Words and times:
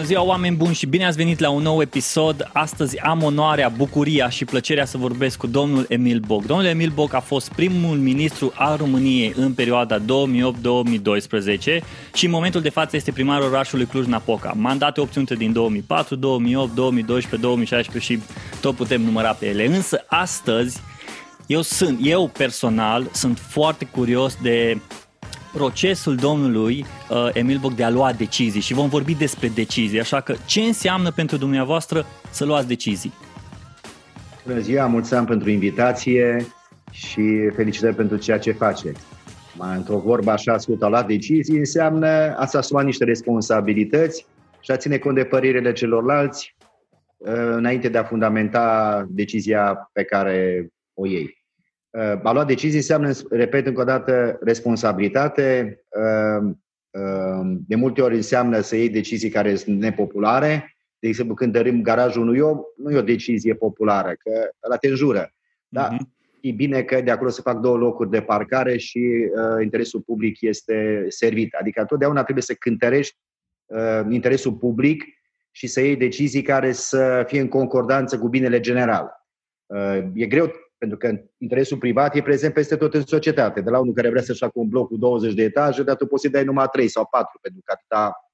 Bună 0.00 0.12
ziua, 0.12 0.24
oameni 0.24 0.56
buni 0.56 0.74
și 0.74 0.86
bine 0.86 1.06
ați 1.06 1.16
venit 1.16 1.38
la 1.38 1.50
un 1.50 1.62
nou 1.62 1.80
episod. 1.80 2.50
Astăzi 2.52 2.98
am 2.98 3.22
onoarea, 3.22 3.68
bucuria 3.68 4.28
și 4.28 4.44
plăcerea 4.44 4.84
să 4.84 4.98
vorbesc 4.98 5.38
cu 5.38 5.46
domnul 5.46 5.86
Emil 5.88 6.18
Boc. 6.26 6.46
Domnul 6.46 6.66
Emil 6.66 6.90
Boc 6.90 7.14
a 7.14 7.20
fost 7.20 7.52
primul 7.52 7.96
ministru 7.96 8.52
al 8.54 8.76
României 8.76 9.32
în 9.36 9.52
perioada 9.52 9.98
2008-2012 9.98 10.02
și 12.14 12.24
în 12.24 12.30
momentul 12.30 12.60
de 12.60 12.68
față 12.68 12.96
este 12.96 13.12
primarul 13.12 13.46
orașului 13.46 13.86
Cluj-Napoca. 13.86 14.52
Mandate 14.56 15.00
obținute 15.00 15.34
din 15.34 15.52
2004, 15.52 16.14
2008, 16.14 16.74
2012, 16.74 17.40
2016 17.48 18.12
și 18.12 18.20
tot 18.60 18.74
putem 18.74 19.00
număra 19.02 19.32
pe 19.32 19.46
ele. 19.46 19.66
Însă 19.66 20.04
astăzi 20.08 20.80
eu 21.46 21.62
sunt, 21.62 21.98
eu 22.02 22.28
personal 22.28 23.08
sunt 23.12 23.38
foarte 23.38 23.84
curios 23.84 24.36
de 24.42 24.80
procesul 25.52 26.14
domnului 26.14 26.84
uh, 27.10 27.28
Emil 27.32 27.58
Boc 27.58 27.74
de 27.74 27.84
a 27.84 27.90
lua 27.90 28.12
decizii 28.12 28.60
și 28.60 28.74
vom 28.74 28.88
vorbi 28.88 29.14
despre 29.14 29.48
decizii, 29.48 30.00
așa 30.00 30.20
că 30.20 30.34
ce 30.46 30.60
înseamnă 30.60 31.10
pentru 31.10 31.36
dumneavoastră 31.36 32.06
să 32.30 32.44
luați 32.44 32.68
decizii? 32.68 33.12
Bună 34.46 34.58
ziua, 34.58 34.86
mulțumim 34.86 35.24
pentru 35.24 35.50
invitație 35.50 36.46
și 36.90 37.50
felicitări 37.54 37.94
pentru 37.94 38.16
ceea 38.16 38.38
ce 38.38 38.52
faceți. 38.52 39.00
Mai 39.56 39.76
într-o 39.76 39.98
vorbă 39.98 40.30
așa 40.30 40.58
scurtă, 40.58 40.84
a 40.84 40.88
luat 40.88 41.06
decizii 41.06 41.58
înseamnă 41.58 42.06
a 42.08 42.48
asuma 42.52 42.82
niște 42.82 43.04
responsabilități 43.04 44.26
și 44.60 44.70
a 44.70 44.76
ține 44.76 44.98
cont 44.98 45.14
de 45.14 45.24
părerile 45.24 45.72
celorlalți 45.72 46.56
uh, 47.16 47.32
înainte 47.32 47.88
de 47.88 47.98
a 47.98 48.04
fundamenta 48.04 49.06
decizia 49.08 49.90
pe 49.92 50.04
care 50.04 50.68
o 50.94 51.06
iei. 51.06 51.39
Uh, 51.90 52.20
a 52.22 52.32
lua 52.32 52.44
decizii 52.44 52.76
înseamnă, 52.76 53.12
repet 53.30 53.66
încă 53.66 53.80
o 53.80 53.84
dată, 53.84 54.38
responsabilitate. 54.40 55.78
Uh, 55.88 56.50
uh, 56.90 57.56
de 57.66 57.74
multe 57.74 58.02
ori 58.02 58.14
înseamnă 58.14 58.60
să 58.60 58.76
iei 58.76 58.88
decizii 58.88 59.30
care 59.30 59.54
sunt 59.54 59.80
nepopulare. 59.80 60.76
De 60.98 61.08
exemplu, 61.08 61.34
când 61.34 61.52
dărim 61.52 61.82
garajul 61.82 62.22
unui 62.22 62.38
om, 62.38 62.58
nu 62.76 62.90
e 62.90 62.98
o 62.98 63.02
decizie 63.02 63.54
populară, 63.54 64.08
că 64.08 64.50
ăla 64.64 64.76
te 64.76 64.88
înjură. 64.88 65.32
Da? 65.68 65.88
Uh-huh. 65.88 66.18
E 66.40 66.52
bine 66.52 66.82
că 66.82 67.00
de 67.00 67.10
acolo 67.10 67.30
se 67.30 67.40
fac 67.40 67.60
două 67.60 67.76
locuri 67.76 68.10
de 68.10 68.22
parcare 68.22 68.76
și 68.76 68.98
uh, 68.98 69.62
interesul 69.62 70.00
public 70.00 70.40
este 70.40 71.04
servit. 71.08 71.54
Adică 71.54 71.80
întotdeauna 71.80 72.22
trebuie 72.22 72.42
să 72.42 72.54
cântărești 72.54 73.16
uh, 73.66 74.00
interesul 74.08 74.52
public 74.52 75.04
și 75.50 75.66
să 75.66 75.80
iei 75.80 75.96
decizii 75.96 76.42
care 76.42 76.72
să 76.72 77.24
fie 77.26 77.40
în 77.40 77.48
concordanță 77.48 78.18
cu 78.18 78.28
binele 78.28 78.60
general. 78.60 79.10
Uh, 79.66 80.02
e 80.14 80.26
greu 80.26 80.52
pentru 80.80 80.98
că 80.98 81.20
interesul 81.38 81.78
privat 81.78 82.16
e 82.16 82.22
prezent 82.22 82.54
peste 82.54 82.76
tot 82.76 82.94
în 82.94 83.06
societate. 83.06 83.60
De 83.60 83.70
la 83.70 83.78
unul 83.78 83.94
care 83.94 84.08
vrea 84.08 84.22
să-și 84.22 84.38
facă 84.38 84.52
un 84.54 84.68
bloc 84.68 84.88
cu 84.88 84.96
20 84.96 85.34
de 85.34 85.42
etaje, 85.42 85.82
dar 85.82 85.96
tu 85.96 86.06
poți 86.06 86.22
să 86.22 86.28
dai 86.28 86.44
numai 86.44 86.66
3 86.72 86.88
sau 86.88 87.06
4, 87.10 87.38
pentru 87.42 87.60
că 87.64 87.72
atâta 87.76 88.32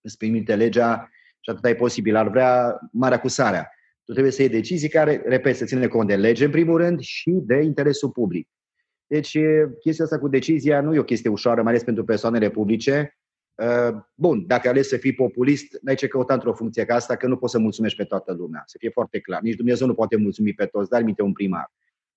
îți 0.00 0.16
permite 0.16 0.56
legea 0.56 1.10
și 1.40 1.50
atâta 1.50 1.68
e 1.68 1.74
posibil. 1.74 2.16
Ar 2.16 2.28
vrea 2.28 2.78
marea 2.92 3.20
cu 3.20 3.28
sarea. 3.28 3.70
Tu 4.04 4.12
trebuie 4.12 4.32
să 4.32 4.42
iei 4.42 4.50
decizii 4.50 4.88
care, 4.88 5.22
repet, 5.24 5.56
să 5.56 5.64
ține 5.64 5.86
cont 5.86 6.08
de 6.08 6.16
lege, 6.16 6.44
în 6.44 6.50
primul 6.50 6.76
rând, 6.76 7.00
și 7.00 7.30
de 7.30 7.62
interesul 7.62 8.10
public. 8.10 8.48
Deci, 9.06 9.38
chestia 9.80 10.04
asta 10.04 10.18
cu 10.18 10.28
decizia 10.28 10.80
nu 10.80 10.94
e 10.94 10.98
o 10.98 11.04
chestie 11.04 11.30
ușoară, 11.30 11.62
mai 11.62 11.70
ales 11.70 11.84
pentru 11.84 12.04
persoanele 12.04 12.50
publice. 12.50 13.18
Bun, 14.14 14.46
dacă 14.46 14.68
ales 14.68 14.88
să 14.88 14.96
fii 14.96 15.14
populist, 15.14 15.78
n-ai 15.82 15.94
ce 15.94 16.06
căuta 16.06 16.34
într-o 16.34 16.52
funcție 16.52 16.84
ca 16.84 16.94
asta, 16.94 17.16
că 17.16 17.26
nu 17.26 17.36
poți 17.36 17.52
să 17.52 17.58
mulțumești 17.58 17.98
pe 17.98 18.04
toată 18.04 18.32
lumea. 18.32 18.62
Să 18.66 18.76
fie 18.78 18.90
foarte 18.90 19.20
clar. 19.20 19.40
Nici 19.40 19.56
Dumnezeu 19.56 19.86
nu 19.86 19.94
poate 19.94 20.16
mulțumi 20.16 20.52
pe 20.52 20.66
toți, 20.66 20.90
dar 20.90 21.02
minte 21.02 21.22
un 21.22 21.32
primar. 21.32 21.72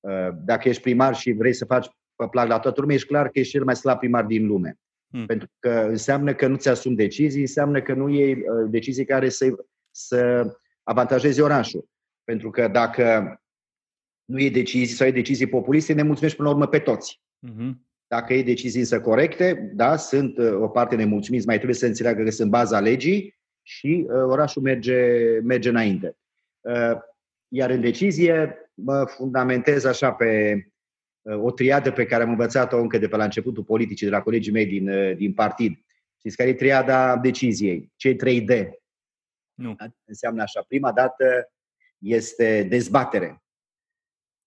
Uh, 0.05 0.29
dacă 0.45 0.69
ești 0.69 0.81
primar 0.81 1.15
și 1.15 1.31
vrei 1.31 1.53
să 1.53 1.65
faci 1.65 1.87
pe 2.15 2.27
plac 2.29 2.47
la 2.47 2.59
toată 2.59 2.81
lumea, 2.81 2.95
ești 2.95 3.07
clar 3.07 3.29
că 3.29 3.39
ești 3.39 3.51
cel 3.51 3.63
mai 3.63 3.75
slab 3.75 3.99
primar 3.99 4.25
din 4.25 4.47
lume. 4.47 4.79
Hmm. 5.09 5.25
Pentru 5.25 5.47
că 5.59 5.69
înseamnă 5.69 6.33
că 6.33 6.47
nu 6.47 6.55
ți-asumi 6.55 6.95
decizii, 6.95 7.41
înseamnă 7.41 7.81
că 7.81 7.93
nu 7.93 8.09
iei 8.09 8.33
uh, 8.33 8.69
decizii 8.69 9.05
care 9.05 9.29
să, 9.29 9.45
să 9.91 10.45
avantajeze 10.83 11.41
orașul. 11.41 11.87
Pentru 12.23 12.49
că 12.49 12.67
dacă 12.67 13.35
nu 14.25 14.39
iei 14.39 14.51
decizii 14.51 14.95
sau 14.95 15.05
iei 15.05 15.15
decizii 15.15 15.47
populiste, 15.47 15.93
ne 15.93 16.03
mulțumești 16.03 16.37
până 16.37 16.49
la 16.49 16.55
urmă 16.55 16.67
pe 16.67 16.79
toți. 16.79 17.21
Mm-hmm. 17.47 17.73
Dacă 18.07 18.33
iei 18.33 18.43
decizii 18.43 18.79
însă 18.79 19.01
corecte, 19.01 19.71
da, 19.73 19.95
sunt 19.95 20.37
uh, 20.37 20.53
o 20.61 20.67
parte 20.67 20.95
nemulțumiți, 20.95 21.45
mai 21.45 21.55
trebuie 21.55 21.77
să 21.77 21.85
înțeleagă 21.85 22.23
că 22.23 22.31
sunt 22.31 22.49
baza 22.49 22.79
legii 22.79 23.35
și 23.61 24.05
uh, 24.07 24.23
orașul 24.23 24.61
merge, 24.61 25.19
merge 25.43 25.69
înainte. 25.69 26.17
Uh, 26.61 26.97
iar 27.47 27.69
în 27.69 27.81
decizie, 27.81 28.64
mă 28.75 29.05
fundamentez 29.05 29.83
așa 29.83 30.11
pe 30.11 30.61
uh, 31.21 31.43
o 31.43 31.51
triadă 31.51 31.91
pe 31.91 32.05
care 32.05 32.23
am 32.23 32.29
învățat-o 32.29 32.77
încă 32.77 32.97
de 32.97 33.07
pe 33.07 33.15
la 33.15 33.23
începutul 33.23 33.63
politicii, 33.63 34.05
de 34.05 34.11
la 34.11 34.21
colegii 34.21 34.51
mei 34.51 34.65
din, 34.65 34.89
uh, 34.89 35.15
din 35.15 35.33
partid. 35.33 35.79
Știți 36.17 36.37
care 36.37 36.49
e 36.49 36.53
triada 36.53 37.17
deciziei? 37.17 37.91
Cei 37.95 38.15
trei 38.15 38.41
D. 38.41 38.51
Nu. 39.53 39.75
Înseamnă 40.03 40.41
așa. 40.41 40.65
Prima 40.67 40.91
dată 40.91 41.51
este 41.97 42.63
dezbatere. 42.63 43.43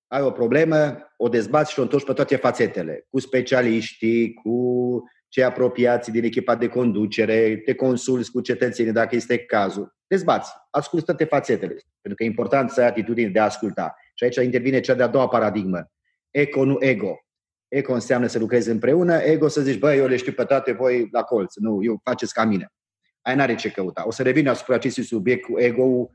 Ai 0.07 0.23
o 0.23 0.31
problemă, 0.31 1.13
o 1.17 1.29
dezbați 1.29 1.73
și 1.73 1.79
o 1.79 1.83
întorci 1.83 2.05
pe 2.05 2.13
toate 2.13 2.37
fațetele, 2.37 3.07
cu 3.11 3.21
specialiștii, 3.21 4.35
cu 4.35 5.03
cei 5.29 5.45
apropiați 5.45 6.11
din 6.11 6.25
echipa 6.25 6.55
de 6.55 6.69
conducere, 6.69 7.57
te 7.57 7.75
consulți 7.75 8.31
cu 8.31 8.41
cetățenii 8.41 8.93
dacă 8.93 9.17
este 9.17 9.39
cazul. 9.39 9.97
Dezbați, 10.07 10.53
asculți 10.71 11.05
toate 11.05 11.25
fațetele, 11.25 11.75
pentru 12.01 12.15
că 12.15 12.23
e 12.23 12.27
important 12.27 12.71
să 12.71 12.81
ai 12.81 12.87
atitudine 12.87 13.29
de 13.29 13.39
a 13.39 13.45
asculta. 13.45 13.97
Și 14.19 14.25
aici 14.25 14.37
intervine 14.37 14.81
cea 14.81 14.95
de-a 14.95 15.07
doua 15.07 15.29
paradigmă. 15.29 15.91
Eco, 16.31 16.65
nu 16.65 16.77
ego. 16.81 17.19
Eco 17.69 17.93
înseamnă 17.93 18.27
să 18.27 18.39
lucrezi 18.39 18.71
împreună, 18.71 19.15
ego 19.15 19.49
să 19.49 19.61
zici, 19.61 19.79
băi, 19.79 19.99
eu 19.99 20.07
le 20.07 20.17
știu 20.17 20.33
pe 20.33 20.45
toate, 20.45 20.73
voi 20.73 21.09
la 21.13 21.23
colț. 21.23 21.55
Nu, 21.57 21.85
eu 21.85 22.01
faceți 22.05 22.33
ca 22.33 22.45
mine. 22.45 22.73
Aia 23.23 23.37
n-are 23.37 23.55
ce 23.55 23.71
căuta. 23.71 24.07
O 24.07 24.11
să 24.11 24.23
revin 24.23 24.49
asupra 24.49 24.75
acestui 24.75 25.03
subiect 25.03 25.45
cu 25.45 25.59
ego 25.59 26.11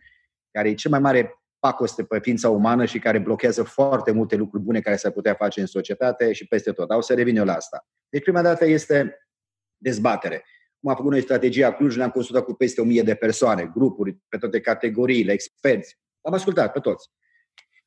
care 0.52 0.70
e 0.70 0.74
cel 0.74 0.92
mai 0.92 1.00
mare 1.00 1.44
pacoste 1.60 2.04
pe 2.04 2.20
ființa 2.20 2.50
umană 2.50 2.86
și 2.86 3.00
care 3.00 3.20
blochează 3.20 3.64
foarte 3.64 4.12
multe 4.12 4.36
lucruri 4.36 4.64
bune 4.64 4.80
care 4.80 4.96
s-ar 4.96 5.12
putea 5.12 5.34
face 5.34 5.60
în 5.60 5.66
societate 5.66 6.34
și 6.34 6.48
peste 6.48 6.72
tot. 6.72 6.88
Dar 6.88 6.98
o 6.98 7.02
să 7.02 7.14
revin 7.14 7.38
eu 7.38 7.46
la 7.46 7.54
asta. 7.54 7.88
Deci 8.10 8.22
prima 8.22 8.42
dată 8.42 8.66
este 8.66 9.28
dezbatere. 9.78 10.44
Cum 10.80 10.90
am 10.90 10.96
făcut 10.96 11.12
noi 11.12 11.22
strategia 11.22 11.74
Cluj, 11.74 11.96
ne-am 11.96 12.10
consultat 12.10 12.44
cu 12.44 12.54
peste 12.54 12.82
1000 12.82 13.02
de 13.02 13.16
persoane, 13.16 13.72
grupuri, 13.74 14.18
pe 14.30 14.38
toate 14.38 14.60
categoriile, 14.60 15.32
experți. 15.32 16.00
Am 16.22 16.34
ascultat 16.34 16.72
pe 16.72 16.80
toți. 16.80 17.10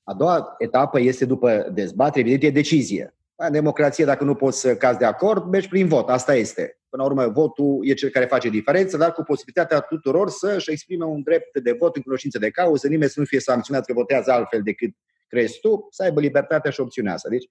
A 0.09 0.15
doua 0.15 0.55
etapă 0.59 1.01
este 1.01 1.25
după 1.25 1.71
dezbatere, 1.73 2.21
evident, 2.29 2.43
e 2.43 2.59
decizie. 2.59 3.15
În 3.35 3.53
democrație, 3.53 4.05
dacă 4.05 4.25
nu 4.25 4.35
poți 4.35 4.61
să 4.61 4.77
cazi 4.77 4.99
de 4.99 5.05
acord, 5.05 5.51
mergi 5.51 5.69
prin 5.69 5.89
vot. 5.89 6.09
Asta 6.09 6.35
este. 6.35 6.79
Până 6.89 7.03
la 7.03 7.09
urmă, 7.09 7.29
votul 7.33 7.79
e 7.83 7.93
cel 7.93 8.09
care 8.09 8.25
face 8.25 8.49
diferență, 8.49 8.97
dar 8.97 9.13
cu 9.13 9.23
posibilitatea 9.23 9.81
tuturor 9.81 10.31
să-și 10.31 10.71
exprime 10.71 11.05
un 11.05 11.23
drept 11.23 11.59
de 11.59 11.73
vot 11.73 11.97
în 11.97 12.03
cunoștință 12.03 12.39
de 12.39 12.51
cauză, 12.51 12.89
nimeni 12.89 13.11
să 13.11 13.21
nu 13.21 13.27
fie 13.27 13.41
sancționat 13.41 13.85
că 13.85 13.93
votează 13.93 14.33
altfel 14.33 14.61
decât 14.63 14.91
crezi 15.29 15.61
tu, 15.61 15.87
să 15.91 16.03
aibă 16.03 16.21
libertatea 16.21 16.71
și 16.71 16.81
opțiunea 16.81 17.13
asta. 17.13 17.29
Deci, 17.29 17.51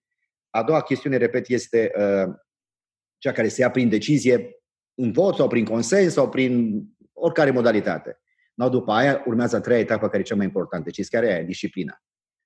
a 0.49 0.63
doua 0.63 0.81
chestiune, 0.81 1.17
repet, 1.17 1.47
este 1.47 1.91
uh, 1.97 2.33
cea 3.17 3.31
care 3.31 3.47
se 3.47 3.61
ia 3.61 3.71
prin 3.71 3.89
decizie, 3.89 4.49
în 4.93 5.11
vot 5.11 5.35
sau 5.35 5.47
prin 5.47 5.65
consens 5.65 6.13
sau 6.13 6.29
prin 6.29 6.83
oricare 7.13 7.51
modalitate. 7.51 8.19
No, 8.53 8.69
după 8.69 8.91
aia 8.91 9.23
urmează 9.25 9.55
a 9.55 9.59
treia 9.59 9.79
etapă 9.79 10.07
care 10.07 10.19
e 10.19 10.25
cea 10.25 10.35
mai 10.35 10.45
importantă. 10.45 10.89
Știți 10.89 11.09
care 11.09 11.27
e? 11.27 11.43
Disciplina. 11.43 12.01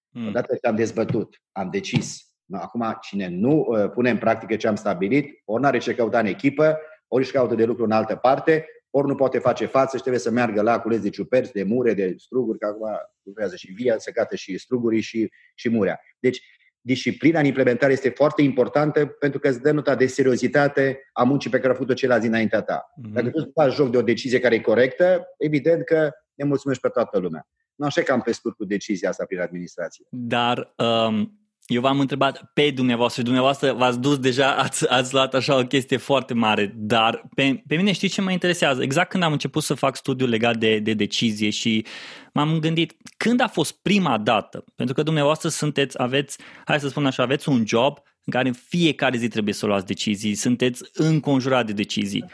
Mm. 0.09 0.27
Odată 0.27 0.55
ce 0.61 0.67
am 0.67 0.75
dezbătut, 0.75 1.41
am 1.51 1.69
decis. 1.71 2.23
No, 2.45 2.57
acum, 2.57 2.97
cine 3.01 3.27
nu 3.27 3.65
uh, 3.67 3.89
pune 3.89 4.09
în 4.09 4.17
practică 4.17 4.55
ce 4.55 4.67
am 4.67 4.75
stabilit, 4.75 5.41
ori 5.45 5.61
nu 5.61 5.67
are 5.67 5.77
ce 5.77 5.95
căuta 5.95 6.19
în 6.19 6.25
echipă, 6.25 6.79
ori 7.07 7.23
își 7.23 7.31
caută 7.31 7.55
de 7.55 7.65
lucru 7.65 7.83
în 7.83 7.91
altă 7.91 8.15
parte, 8.15 8.65
ori 8.89 9.07
nu 9.07 9.15
poate 9.15 9.39
face 9.39 9.65
față 9.65 9.95
și 9.95 10.01
trebuie 10.01 10.21
să 10.21 10.31
meargă 10.31 10.61
la 10.61 10.79
cules 10.79 11.01
de 11.01 11.09
ciuperci, 11.09 11.51
de 11.51 11.63
mure, 11.63 11.93
de 11.93 12.15
struguri, 12.17 12.59
că 12.59 12.65
acum 12.65 12.87
lucrează 13.23 13.55
și 13.55 13.71
via, 13.71 13.97
se 13.97 14.11
gata 14.11 14.35
și 14.35 14.57
strugurii 14.57 15.01
și, 15.01 15.31
și 15.56 15.69
murea. 15.69 16.00
Deci, 16.19 16.41
disciplina 16.81 17.39
în 17.39 17.45
implementare 17.45 17.91
este 17.91 18.09
foarte 18.09 18.41
importantă 18.41 19.05
pentru 19.05 19.39
că 19.39 19.47
îți 19.47 19.62
dă 19.62 19.71
nota 19.71 19.95
de 19.95 20.05
seriozitate 20.05 21.09
a 21.13 21.23
muncii 21.23 21.50
pe 21.50 21.57
care 21.57 21.69
a 21.69 21.73
făcut-o 21.73 21.94
ceilalți 21.94 22.25
dinaintea 22.25 22.62
ta. 22.62 22.94
Mm-hmm. 22.94 23.13
Dacă 23.13 23.29
tu 23.29 23.51
faci 23.53 23.73
joc 23.73 23.91
de 23.91 23.97
o 23.97 24.01
decizie 24.01 24.39
care 24.39 24.55
e 24.55 24.59
corectă, 24.59 25.27
evident 25.38 25.83
că 25.83 26.12
ne 26.33 26.45
mulțumești 26.45 26.81
pe 26.81 26.89
toată 26.89 27.17
lumea. 27.17 27.47
Nu 27.79 27.85
așa 27.85 28.01
că 28.01 28.11
am 28.11 28.21
pe 28.21 28.31
scurt 28.31 28.55
cu 28.55 28.65
decizia 28.65 29.09
asta 29.09 29.25
prin 29.25 29.39
administrație. 29.39 30.05
Dar 30.09 30.73
um, 30.77 31.39
eu 31.65 31.81
v-am 31.81 31.99
întrebat 31.99 32.51
pe 32.53 32.71
dumneavoastră 32.71 33.19
și 33.19 33.25
dumneavoastră 33.25 33.73
v-ați 33.73 33.99
dus 33.99 34.17
deja, 34.17 34.55
ați, 34.55 34.89
ați 34.89 35.13
luat 35.13 35.33
așa 35.33 35.57
o 35.57 35.65
chestie 35.65 35.97
foarte 35.97 36.33
mare, 36.33 36.73
dar 36.75 37.29
pe, 37.35 37.63
pe 37.67 37.75
mine 37.75 37.91
știți 37.91 38.13
ce 38.13 38.21
mă 38.21 38.31
interesează? 38.31 38.83
Exact 38.83 39.09
când 39.09 39.23
am 39.23 39.31
început 39.31 39.63
să 39.63 39.73
fac 39.73 39.95
studiul 39.95 40.29
legat 40.29 40.57
de, 40.57 40.79
de 40.79 40.93
decizie 40.93 41.49
și 41.49 41.85
m-am 42.33 42.59
gândit 42.59 42.95
când 43.17 43.41
a 43.41 43.47
fost 43.47 43.81
prima 43.81 44.17
dată, 44.17 44.63
pentru 44.75 44.95
că 44.95 45.03
dumneavoastră 45.03 45.49
sunteți, 45.49 46.01
aveți, 46.01 46.37
hai 46.65 46.79
să 46.79 46.87
spun 46.87 47.05
așa, 47.05 47.23
aveți 47.23 47.49
un 47.49 47.67
job 47.67 47.97
în 48.29 48.35
care 48.35 48.47
în 48.47 48.53
fiecare 48.53 49.17
zi 49.17 49.27
trebuie 49.27 49.53
să 49.53 49.65
luați 49.65 49.85
decizii, 49.85 50.35
sunteți 50.35 50.83
înconjurat 50.93 51.65
de 51.65 51.73
decizii. 51.73 52.25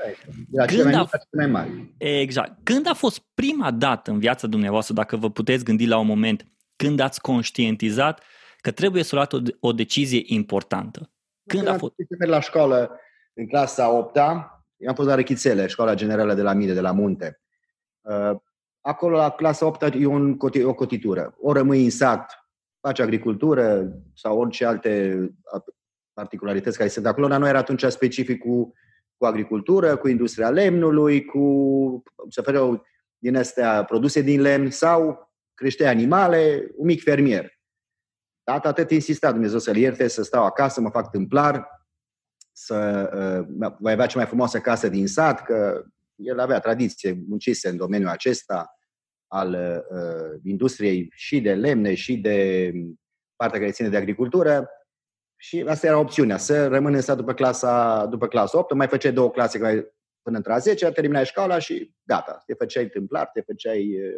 De 0.49 0.65
când 0.65 0.93
a, 0.93 1.09
mai 1.31 1.47
mari. 1.47 1.93
Exact. 1.97 2.59
Când 2.63 2.87
a 2.87 2.93
fost 2.93 3.23
prima 3.33 3.71
dată 3.71 4.11
în 4.11 4.19
viața 4.19 4.47
dumneavoastră, 4.47 4.93
dacă 4.93 5.15
vă 5.15 5.29
puteți 5.29 5.63
gândi 5.63 5.85
la 5.85 5.97
un 5.97 6.07
moment, 6.07 6.45
când 6.75 6.99
ați 6.99 7.21
conștientizat 7.21 8.23
că 8.57 8.71
trebuie 8.71 9.03
să 9.03 9.15
luați 9.15 9.35
o, 9.35 9.39
o 9.59 9.71
decizie 9.71 10.21
importantă. 10.25 11.11
Când 11.47 11.67
a 11.67 11.77
fost? 11.77 11.93
La 12.25 12.39
școală, 12.39 12.99
în 13.33 13.47
clasa 13.47 13.91
8 13.91 14.17
-a, 14.17 14.55
eu 14.77 14.89
am 14.89 14.95
fost 14.95 15.07
la 15.07 15.15
Răchițele, 15.15 15.67
școala 15.67 15.93
generală 15.93 16.33
de 16.33 16.41
la 16.41 16.53
mine, 16.53 16.73
de 16.73 16.81
la 16.81 16.91
Munte. 16.91 17.41
Acolo, 18.81 19.17
la 19.17 19.29
clasa 19.29 19.65
8 19.65 19.81
e 19.81 20.05
un, 20.05 20.37
o 20.63 20.73
cotitură. 20.73 21.35
O 21.39 21.53
rămâi 21.53 21.83
în 21.83 21.89
sat, 21.89 22.45
faci 22.79 22.99
agricultură 22.99 23.93
sau 24.13 24.39
orice 24.39 24.65
alte 24.65 25.17
particularități 26.15 26.77
care 26.77 26.89
sunt 26.89 27.05
acolo, 27.05 27.27
dar 27.27 27.39
noi 27.39 27.49
era 27.49 27.57
atunci 27.57 27.83
specific 27.83 28.39
cu, 28.39 28.73
cu 29.17 29.25
agricultură, 29.25 29.97
cu 29.97 30.07
industria 30.07 30.49
lemnului, 30.49 31.25
cu 31.25 32.03
să 32.29 32.41
fără 32.41 32.81
din 33.17 33.35
astea 33.35 33.83
produse 33.83 34.21
din 34.21 34.41
lemn 34.41 34.69
sau 34.69 35.33
crește 35.53 35.87
animale, 35.87 36.71
un 36.75 36.85
mic 36.85 37.01
fermier. 37.01 37.53
Tata 38.43 38.69
atât 38.69 38.91
insista 38.91 39.31
Dumnezeu 39.31 39.59
să-l 39.59 39.75
ierte, 39.75 40.07
să 40.07 40.23
stau 40.23 40.45
acasă, 40.45 40.81
mă 40.81 40.89
fac 40.89 41.11
tâmplar, 41.11 41.67
să 42.51 43.09
uh, 43.59 43.71
voi 43.79 43.91
avea 43.91 44.05
cea 44.05 44.17
mai 44.17 44.27
frumoasă 44.27 44.59
casă 44.59 44.89
din 44.89 45.07
sat, 45.07 45.43
că 45.43 45.83
el 46.15 46.39
avea 46.39 46.59
tradiție, 46.59 47.23
muncise 47.27 47.69
în 47.69 47.77
domeniul 47.77 48.09
acesta 48.09 48.75
al 49.27 49.49
uh, 49.51 50.39
industriei 50.43 51.07
și 51.15 51.41
de 51.41 51.53
lemne 51.53 51.93
și 51.93 52.17
de 52.17 52.71
partea 53.35 53.59
care 53.59 53.71
ține 53.71 53.89
de 53.89 53.97
agricultură. 53.97 54.69
Și 55.37 55.65
asta 55.67 55.87
era 55.87 55.99
opțiunea, 55.99 56.37
să 56.37 56.67
rămână 56.67 56.95
în 56.95 57.01
sat 57.01 57.17
după 57.17 57.33
clasa, 57.33 58.05
după 58.05 58.27
clasa 58.27 58.57
8, 58.57 58.73
mai 58.73 58.87
făceai 58.87 59.11
două 59.11 59.31
clase 59.31 59.57
până 60.21 60.37
între 60.37 60.53
a 60.53 60.57
10, 60.57 60.91
terminai 60.91 61.25
școala 61.25 61.59
și 61.59 61.93
gata, 62.03 62.43
te 62.45 62.53
făceai 62.53 62.85
tâmplar, 62.85 63.29
te 63.33 63.41
făceai 63.41 63.79
uh, 63.79 64.13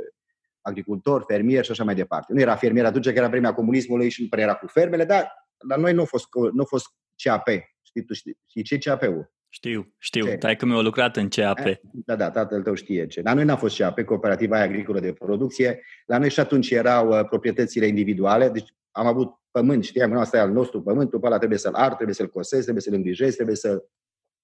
agricultor, 0.61 1.23
fermier 1.27 1.63
și 1.63 1.71
așa 1.71 1.83
mai 1.83 1.95
departe. 1.95 2.33
Nu 2.33 2.39
era 2.39 2.55
fermier 2.55 2.85
atunci, 2.85 3.05
că 3.05 3.11
era 3.11 3.27
vremea 3.27 3.53
comunismului 3.53 4.09
și 4.09 4.21
nu 4.21 4.27
prea 4.27 4.43
era 4.43 4.55
cu 4.55 4.67
fermele, 4.67 5.05
dar 5.05 5.31
la 5.67 5.75
noi 5.75 5.93
nu 5.93 6.01
a 6.01 6.05
fost, 6.05 6.27
nu 6.53 6.61
a 6.61 6.65
fost 6.65 6.85
CAP. 7.15 7.47
Știi, 7.81 8.03
tu 8.03 8.13
știi, 8.13 8.37
știi 8.45 8.63
ce 8.63 8.73
e 8.73 8.77
CAP-ul? 8.77 9.31
Știu, 9.49 9.95
știu. 9.97 10.25
Ce? 10.25 10.35
Tai 10.35 10.55
că 10.55 10.65
mi-a 10.65 10.79
lucrat 10.79 11.15
în 11.15 11.27
CAP. 11.27 11.57
Eh, 11.57 11.77
da, 11.91 12.15
da, 12.15 12.31
tatăl 12.31 12.61
tău 12.61 12.73
știe 12.73 13.07
ce. 13.07 13.21
La 13.21 13.33
noi 13.33 13.43
n-a 13.43 13.55
fost 13.55 13.77
CAP, 13.77 14.01
Cooperativa 14.01 14.59
Agricolă 14.59 14.99
de 14.99 15.13
Producție. 15.13 15.83
La 16.05 16.17
noi 16.17 16.29
și 16.29 16.39
atunci 16.39 16.71
erau 16.71 17.09
uh, 17.09 17.25
proprietățile 17.25 17.85
individuale. 17.85 18.49
Deci 18.49 18.75
am 18.91 19.05
avut 19.05 19.33
pământ, 19.57 19.83
știam, 19.83 20.11
nu, 20.11 20.19
asta 20.19 20.37
e 20.37 20.39
al 20.39 20.51
nostru 20.51 20.81
pământ, 20.81 21.09
după 21.09 21.25
ăla 21.25 21.37
trebuie 21.37 21.59
să-l 21.59 21.73
ar, 21.73 21.93
trebuie 21.93 22.15
să-l 22.15 22.29
cosesc, 22.29 22.61
trebuie 22.61 22.83
să-l 22.83 22.93
îngrijesc, 22.93 23.35
trebuie 23.35 23.55
să 23.55 23.85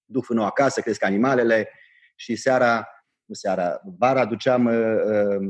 duc 0.04 0.24
fânul 0.24 0.44
acasă, 0.44 0.80
cresc 0.80 1.02
animalele 1.02 1.70
și 2.14 2.36
seara, 2.36 2.88
nu 3.24 3.34
seara, 3.34 3.80
vara 3.98 4.26
duceam 4.26 4.64
uh, 4.64 4.96
uh, 5.04 5.48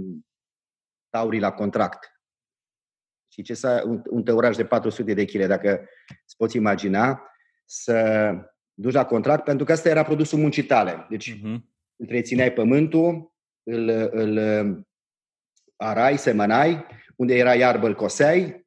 taurii 1.09 1.41
la 1.41 1.53
contract. 1.53 2.13
Și 3.33 3.43
ce 3.43 3.55
să 3.55 3.83
un, 3.87 4.03
un 4.11 4.23
tăuraș 4.23 4.57
de 4.57 4.65
400 4.65 5.15
de 5.15 5.25
kg, 5.25 5.47
dacă 5.47 5.89
îți 6.25 6.37
poți 6.37 6.57
imagina, 6.57 7.23
să 7.65 8.31
duci 8.75 8.93
la 8.93 9.05
contract, 9.05 9.45
pentru 9.45 9.65
că 9.65 9.73
asta 9.73 9.89
era 9.89 10.03
produsul 10.03 10.39
muncii 10.39 10.65
tale. 10.65 11.07
Deci 11.11 11.33
uh-huh. 11.33 11.57
întrețineai 11.97 12.53
pământul, 12.53 13.35
îl, 13.63 13.89
îl 14.11 14.39
arai, 15.77 16.19
semănai, 16.19 16.87
unde 17.17 17.35
era 17.35 17.55
iarbă 17.55 17.87
îl 17.87 17.95
coseai, 17.95 18.64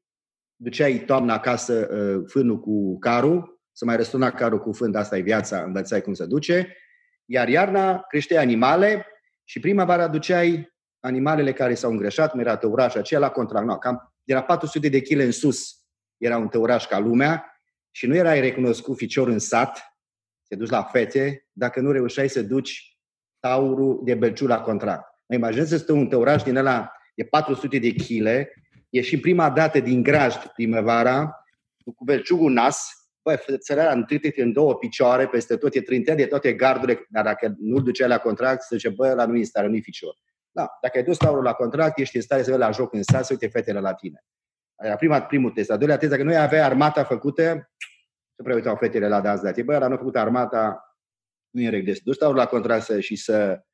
duceai 0.58 1.04
toamna 1.06 1.34
acasă 1.34 1.88
uh, 1.92 2.24
fânul 2.28 2.60
cu 2.60 3.00
carul, 3.00 3.60
să 3.72 3.86
mai 3.86 3.96
răsturna 3.96 4.32
carul 4.32 4.60
cu 4.60 4.72
fân, 4.72 4.96
asta 4.96 5.18
e 5.18 5.22
viața, 5.22 5.64
învățai 5.64 6.02
cum 6.02 6.14
se 6.14 6.26
duce, 6.26 6.78
iar 7.26 7.48
iarna 7.48 8.00
creșteai 8.00 8.44
animale 8.44 9.06
și 9.44 9.60
primăvara 9.60 10.08
duceai 10.08 10.76
animalele 11.00 11.54
care 11.54 11.74
s-au 11.74 11.92
îngreșat, 11.92 12.34
nu 12.34 12.42
era 12.42 12.58
tăuraș 12.58 12.96
aceea 12.96 13.20
la 13.20 13.30
contract. 13.30 13.66
No, 13.66 13.78
cam 13.78 14.14
de 14.24 14.34
la 14.34 14.44
400 14.44 14.90
de 14.90 15.02
kg 15.02 15.20
în 15.20 15.32
sus 15.32 15.78
era 16.18 16.38
un 16.38 16.48
tăuraș 16.48 16.88
ca 16.88 17.00
lumea 17.00 17.60
și 17.92 18.08
nu 18.08 18.16
erai 18.16 18.40
recunoscut 18.40 18.98
ficior 18.98 19.28
în 19.28 19.40
sat, 19.40 19.98
te 20.48 20.56
duci 20.56 20.70
la 20.70 20.84
fete, 20.84 21.48
dacă 21.52 21.80
nu 21.80 21.92
reușeai 21.92 22.30
să 22.30 22.42
duci 22.42 22.98
taurul 23.40 24.02
de 24.04 24.16
belciu 24.16 24.48
la 24.48 24.62
contract. 24.62 25.06
Mă 25.28 25.36
imaginez 25.36 25.70
să 25.70 25.78
stă 25.78 25.94
un 25.94 26.08
tăuraș 26.08 26.44
din 26.44 26.56
ăla 26.56 26.92
de 27.16 27.24
400 27.24 27.80
de 27.80 27.92
kg, 27.92 28.48
e 28.90 29.02
și 29.02 29.20
prima 29.20 29.50
dată 29.50 29.80
din 29.80 30.04
grajd 30.04 30.46
primăvara, 30.46 31.42
cu 31.96 32.04
belciugul 32.04 32.52
nas, 32.52 32.92
băi, 33.22 33.38
țărarea 33.58 33.92
întâlnit 33.92 34.38
în 34.38 34.54
două 34.54 34.76
picioare, 34.76 35.28
peste 35.28 35.58
tot, 35.58 35.76
e 35.76 35.82
trântea 35.82 36.16
de 36.16 36.26
toate 36.26 36.54
gardurile, 36.54 37.06
dar 37.10 37.24
dacă 37.24 37.56
nu-l 37.60 37.84
ducea 37.84 38.08
la 38.08 38.18
contract, 38.18 38.62
să 38.62 38.76
zice, 38.76 38.90
bă, 38.90 39.14
la 39.14 39.26
nu-i 39.26 39.40
în 39.40 39.46
stare, 39.46 39.68
nu-i 39.68 39.82
ficior. 39.82 40.18
Da, 40.52 40.68
dacă 40.82 40.98
ai 40.98 41.04
dus 41.04 41.18
taurul 41.18 41.44
la 41.44 41.54
contract, 41.54 42.00
ești 42.00 42.16
în 42.16 42.22
stare 42.22 42.44
să 42.44 42.50
vezi 42.50 42.62
la 42.62 42.72
joc 42.72 42.94
în 42.94 43.04
sat, 43.04 43.26
să 43.26 43.34
uite 43.34 43.48
fetele 43.48 43.80
la 43.80 43.94
tine. 43.94 44.24
Era 44.78 44.96
prima, 44.96 45.22
primul 45.22 45.52
test. 45.52 45.72
Al 45.72 45.78
doilea 45.78 45.98
test, 45.98 46.12
dacă 46.12 46.24
nu 46.24 46.38
avea 46.38 46.66
armata 46.66 47.04
făcută, 47.04 47.72
să 48.36 48.44
prea 48.44 48.56
uitau 48.56 48.76
fetele 48.76 49.08
la 49.08 49.22
dans 49.22 49.42
de 49.42 49.64
Bă, 49.64 49.78
dar 49.78 49.90
nu 49.90 49.96
a 49.96 49.98
făcut 49.98 50.16
armata, 50.16 50.96
nu 51.50 51.62
e 51.62 51.66
în 51.66 51.72
regulă. 51.72 51.96
Dus 52.04 52.18
taurul 52.18 52.38
la 52.38 52.46
contract 52.46 52.84
să, 52.84 53.00
și 53.00 53.16
să, 53.16 53.66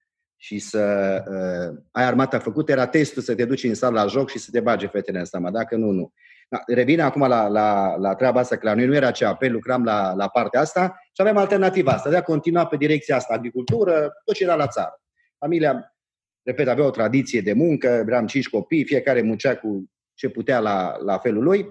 și 0.44 0.60
să 0.60 1.24
uh, 1.28 1.84
ai 1.92 2.04
armata 2.04 2.40
făcută, 2.40 2.72
era 2.72 2.88
testul 2.88 3.22
să 3.22 3.36
te 3.36 3.46
duci 3.46 3.64
în 3.64 3.74
sală 3.74 4.02
la 4.02 4.08
joc 4.08 4.30
și 4.30 4.38
să 4.38 4.50
te 4.52 4.60
bage 4.60 4.88
fetele 4.88 5.20
în 5.20 5.26
seama. 5.26 5.52
Dacă 5.52 5.76
nu, 5.76 5.90
nu. 5.92 6.14
Da, 6.50 6.64
revine 6.66 7.02
acum 7.02 7.28
la, 7.28 7.48
la, 7.48 7.96
la 7.96 8.16
treaba 8.16 8.40
asta, 8.40 8.58
că 8.58 8.68
la 8.68 8.74
noi 8.74 8.86
nu 8.86 8.96
era 8.96 9.12
CAP, 9.12 9.42
lucram 9.42 9.84
la, 9.84 10.14
la 10.14 10.28
partea 10.28 10.60
asta 10.60 11.00
și 11.06 11.22
aveam 11.22 11.38
alternativa 11.38 11.92
asta, 11.92 12.10
de 12.10 12.16
a 12.16 12.24
continua 12.24 12.66
pe 12.66 12.78
direcția 12.78 13.16
asta, 13.16 13.34
agricultură, 13.34 14.12
tot 14.26 14.36
ce 14.36 14.44
era 14.44 14.56
la 14.56 14.68
țară. 14.68 15.02
Familia 15.38 15.96
repet, 16.42 16.68
avea 16.68 16.86
o 16.86 16.90
tradiție 16.90 17.42
de 17.42 17.54
muncă, 17.54 17.88
eram 17.88 18.28
cinci 18.28 18.50
copii, 18.50 18.86
fiecare 18.86 19.22
muncea 19.22 19.58
cu 19.58 19.92
ce 20.14 20.30
putea 20.30 20.60
la, 20.60 20.98
la 20.98 21.18
felul 21.18 21.44
lui. 21.44 21.62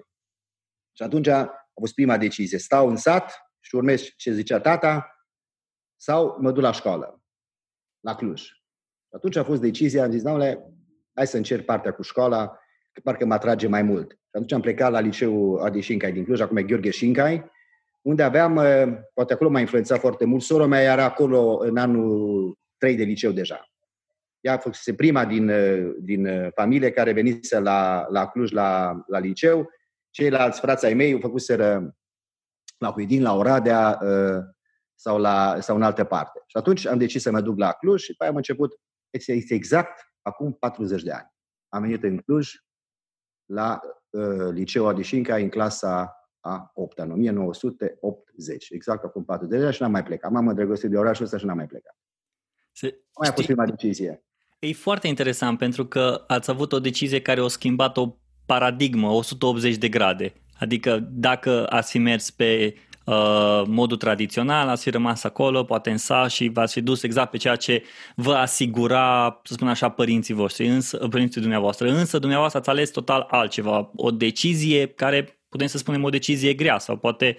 Și 0.96 1.02
atunci 1.02 1.26
a 1.26 1.68
fost 1.74 1.94
prima 1.94 2.16
decizie. 2.16 2.58
Stau 2.58 2.88
în 2.88 2.96
sat 2.96 3.32
și 3.60 3.74
urmez 3.74 4.02
ce 4.16 4.32
zicea 4.32 4.60
tata 4.60 5.16
sau 5.96 6.36
mă 6.40 6.52
duc 6.52 6.62
la 6.62 6.72
școală, 6.72 7.22
la 8.00 8.14
Cluj. 8.14 8.61
Și 9.12 9.18
atunci 9.18 9.36
a 9.36 9.44
fost 9.44 9.60
decizia, 9.60 10.04
am 10.04 10.10
zis, 10.10 10.22
doamne, 10.22 10.58
hai 11.14 11.26
să 11.26 11.36
încerc 11.36 11.64
partea 11.64 11.92
cu 11.92 12.02
școala, 12.02 12.58
că 12.92 13.00
parcă 13.02 13.26
mă 13.26 13.34
atrage 13.34 13.66
mai 13.66 13.82
mult. 13.82 14.10
Și 14.10 14.30
atunci 14.32 14.52
am 14.52 14.60
plecat 14.60 14.90
la 14.90 15.00
liceul 15.00 15.60
Adi 15.60 15.80
Șincai 15.80 16.12
din 16.12 16.24
Cluj, 16.24 16.40
acum 16.40 16.56
e 16.56 16.62
Gheorghe 16.62 16.90
Șincai, 16.90 17.50
unde 18.02 18.22
aveam, 18.22 18.54
poate 19.14 19.32
acolo 19.32 19.50
m-a 19.50 19.60
influențat 19.60 19.98
foarte 19.98 20.24
mult, 20.24 20.42
sora 20.42 20.66
mea 20.66 20.82
era 20.82 21.04
acolo 21.04 21.58
în 21.60 21.76
anul 21.76 22.58
3 22.76 22.96
de 22.96 23.02
liceu 23.02 23.30
deja. 23.30 23.72
Ea 24.40 24.52
a 24.52 24.58
fost 24.58 24.92
prima 24.96 25.24
din, 25.24 25.48
uh, 25.48 25.94
din 26.00 26.26
uh, 26.26 26.48
familie 26.54 26.90
care 26.90 27.12
venise 27.12 27.58
la, 27.58 28.06
la 28.10 28.26
Cluj, 28.26 28.50
la, 28.50 29.02
la 29.06 29.18
liceu. 29.18 29.70
Ceilalți 30.10 30.60
frații 30.60 30.86
ai 30.86 30.94
mei 30.94 31.12
au 31.12 31.18
făcuseră 31.20 31.96
la 32.78 32.90
Huidin, 32.90 33.22
la 33.22 33.36
Oradea 33.36 33.98
uh, 34.02 34.42
sau, 34.94 35.18
la, 35.18 35.60
sau 35.60 35.76
în 35.76 35.82
altă 35.82 36.04
parte. 36.04 36.42
Și 36.46 36.56
atunci 36.56 36.86
am 36.86 36.98
decis 36.98 37.22
să 37.22 37.30
mă 37.30 37.40
duc 37.40 37.58
la 37.58 37.72
Cluj 37.72 38.02
și 38.02 38.10
după 38.10 38.24
am 38.24 38.36
început, 38.36 38.80
este 39.12 39.54
exact 39.54 40.12
acum 40.22 40.52
40 40.52 41.02
de 41.02 41.12
ani. 41.12 41.32
Am 41.68 41.82
venit 41.82 42.02
în 42.02 42.18
Cluj 42.18 42.54
la 43.44 43.80
uh, 44.10 44.48
Liceul 44.50 44.88
Adișinca 44.88 45.36
în 45.36 45.48
clasa 45.48 46.16
a 46.40 46.70
8 46.74 46.98
în 46.98 47.10
1980, 47.10 48.70
exact 48.70 49.04
acum 49.04 49.24
40 49.24 49.58
de 49.58 49.64
ani 49.64 49.74
și 49.74 49.82
n-am 49.82 49.90
mai 49.90 50.02
plecat. 50.02 50.30
M-am 50.30 50.48
îndrăgostit 50.48 50.90
de 50.90 50.98
orașul 50.98 51.24
ăsta 51.24 51.36
și 51.38 51.44
n-am 51.44 51.56
mai 51.56 51.66
plecat. 51.66 51.96
Se, 52.72 53.04
mai 53.18 53.28
a 53.28 53.32
fost 53.32 53.46
prima 53.46 53.66
decizie. 53.66 54.24
E 54.58 54.72
foarte 54.72 55.08
interesant 55.08 55.58
pentru 55.58 55.86
că 55.86 56.24
ați 56.26 56.50
avut 56.50 56.72
o 56.72 56.80
decizie 56.80 57.22
care 57.22 57.40
a 57.40 57.48
schimbat 57.48 57.96
o 57.96 58.16
paradigmă 58.46 59.08
180 59.08 59.76
de 59.76 59.88
grade. 59.88 60.32
Adică 60.58 60.98
dacă 61.10 61.66
ați 61.68 61.90
fi 61.90 61.98
mers 61.98 62.30
pe 62.30 62.74
uh, 63.04 63.62
modul 63.66 63.96
tradițional, 63.96 64.68
ați 64.68 64.82
fi 64.82 64.90
rămas 64.90 65.24
acolo, 65.24 65.64
poate 65.64 65.90
în 65.90 65.98
sa 65.98 66.28
și 66.28 66.48
v-ați 66.48 66.72
fi 66.72 66.80
dus 66.80 67.02
exact 67.02 67.30
pe 67.30 67.36
ceea 67.36 67.56
ce 67.56 67.82
vă 68.14 68.34
asigura, 68.34 69.40
să 69.44 69.52
spun 69.52 69.68
așa, 69.68 69.88
părinții 69.88 70.34
voștri, 70.34 70.66
însă, 70.66 70.96
părinții 71.10 71.40
dumneavoastră. 71.40 71.88
Însă 71.88 72.18
dumneavoastră 72.18 72.58
ați 72.58 72.68
ales 72.68 72.90
total 72.90 73.26
altceva, 73.30 73.90
o 73.96 74.10
decizie 74.10 74.86
care 74.86 75.42
putem 75.48 75.66
să 75.66 75.78
spunem 75.78 76.04
o 76.04 76.08
decizie 76.08 76.54
grea 76.54 76.78
sau 76.78 76.96
poate 76.96 77.36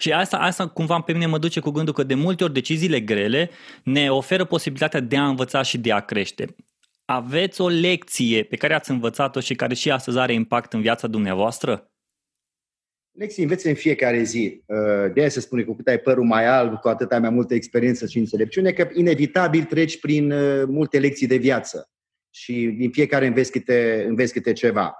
și 0.00 0.12
asta, 0.12 0.36
asta 0.36 0.68
cumva 0.68 1.00
pe 1.00 1.12
mine 1.12 1.26
mă 1.26 1.38
duce 1.38 1.60
cu 1.60 1.70
gândul 1.70 1.94
că 1.94 2.02
de 2.02 2.14
multe 2.14 2.44
ori 2.44 2.52
deciziile 2.52 3.00
grele 3.00 3.50
ne 3.82 4.10
oferă 4.10 4.44
posibilitatea 4.44 5.00
de 5.00 5.16
a 5.16 5.26
învăța 5.26 5.62
și 5.62 5.78
de 5.78 5.92
a 5.92 6.00
crește. 6.00 6.56
Aveți 7.04 7.60
o 7.60 7.68
lecție 7.68 8.42
pe 8.42 8.56
care 8.56 8.74
ați 8.74 8.90
învățat-o 8.90 9.40
și 9.40 9.54
care 9.54 9.74
și 9.74 9.90
astăzi 9.90 10.18
are 10.18 10.32
impact 10.32 10.72
în 10.72 10.80
viața 10.80 11.06
dumneavoastră? 11.06 11.89
Lecții 13.20 13.42
înveți 13.42 13.66
în 13.66 13.74
fiecare 13.74 14.22
zi. 14.22 14.62
Uh, 14.66 15.12
de 15.12 15.20
aia 15.20 15.28
se 15.28 15.40
spune 15.40 15.62
că 15.62 15.70
cu 15.70 15.76
cât 15.76 15.88
ai 15.88 15.98
părul 15.98 16.24
mai 16.24 16.46
alb, 16.46 16.80
cu 16.80 16.88
atât 16.88 17.12
ai 17.12 17.18
mai 17.18 17.30
multă 17.30 17.54
experiență 17.54 18.06
și 18.06 18.18
înțelepciune, 18.18 18.72
că 18.72 18.88
inevitabil 18.94 19.64
treci 19.64 20.00
prin 20.00 20.32
uh, 20.32 20.64
multe 20.66 20.98
lecții 20.98 21.26
de 21.26 21.36
viață 21.36 21.90
și 22.30 22.74
din 22.78 22.90
fiecare 22.90 23.26
înveți 23.26 23.50
câte, 23.50 24.04
înveți 24.08 24.32
câte 24.32 24.52
ceva. 24.52 24.94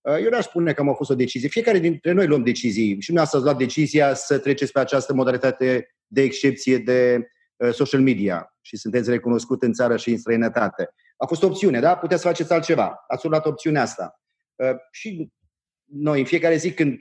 Uh, 0.00 0.16
eu 0.22 0.28
n-aș 0.30 0.44
spune 0.44 0.72
că 0.72 0.80
am 0.80 0.94
fost 0.94 1.10
o 1.10 1.14
decizie. 1.14 1.48
Fiecare 1.48 1.78
dintre 1.78 2.12
noi 2.12 2.26
luăm 2.26 2.42
decizii 2.42 3.00
și 3.00 3.12
nu 3.12 3.20
ați 3.20 3.36
luat 3.36 3.56
decizia 3.56 4.14
să 4.14 4.38
treceți 4.38 4.72
pe 4.72 4.80
această 4.80 5.14
modalitate 5.14 5.94
de 6.06 6.22
excepție 6.22 6.78
de 6.78 7.26
uh, 7.56 7.72
social 7.72 8.00
media 8.00 8.56
și 8.60 8.76
sunteți 8.76 9.10
recunoscut 9.10 9.62
în 9.62 9.72
țară 9.72 9.96
și 9.96 10.10
în 10.10 10.18
străinătate. 10.18 10.88
A 11.16 11.26
fost 11.26 11.42
o 11.42 11.46
opțiune, 11.46 11.80
da? 11.80 11.96
Puteți 11.96 12.20
să 12.20 12.28
faceți 12.28 12.52
altceva. 12.52 13.04
Ați 13.08 13.26
luat 13.26 13.46
opțiunea 13.46 13.82
asta. 13.82 14.20
Uh, 14.54 14.76
și 14.90 15.28
noi, 15.84 16.18
în 16.18 16.26
fiecare 16.26 16.56
zi, 16.56 16.72
când 16.72 16.98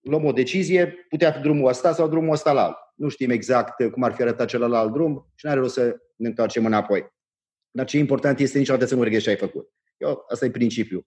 luăm 0.00 0.24
o 0.24 0.32
decizie, 0.32 1.06
putea 1.08 1.32
fi 1.32 1.40
drumul 1.40 1.68
ăsta 1.68 1.92
sau 1.92 2.08
drumul 2.08 2.32
ăsta 2.32 2.52
la 2.52 2.64
alt. 2.64 2.76
Nu 2.94 3.08
știm 3.08 3.30
exact 3.30 3.90
cum 3.90 4.02
ar 4.02 4.12
fi 4.12 4.22
arătat 4.22 4.48
celălalt 4.48 4.92
drum 4.92 5.32
și 5.34 5.46
nu 5.46 5.50
are 5.50 5.60
rost 5.60 5.74
să 5.74 5.96
ne 6.16 6.28
întoarcem 6.28 6.66
înapoi. 6.66 7.06
Dar 7.70 7.86
ce 7.86 7.98
important 7.98 8.38
este 8.38 8.58
niciodată 8.58 8.84
să 8.84 8.94
nu 8.94 9.02
regreți 9.02 9.24
ce 9.24 9.30
ai 9.30 9.36
făcut. 9.36 9.68
Eu, 9.96 10.24
asta 10.28 10.44
e 10.44 10.50
principiul. 10.50 11.06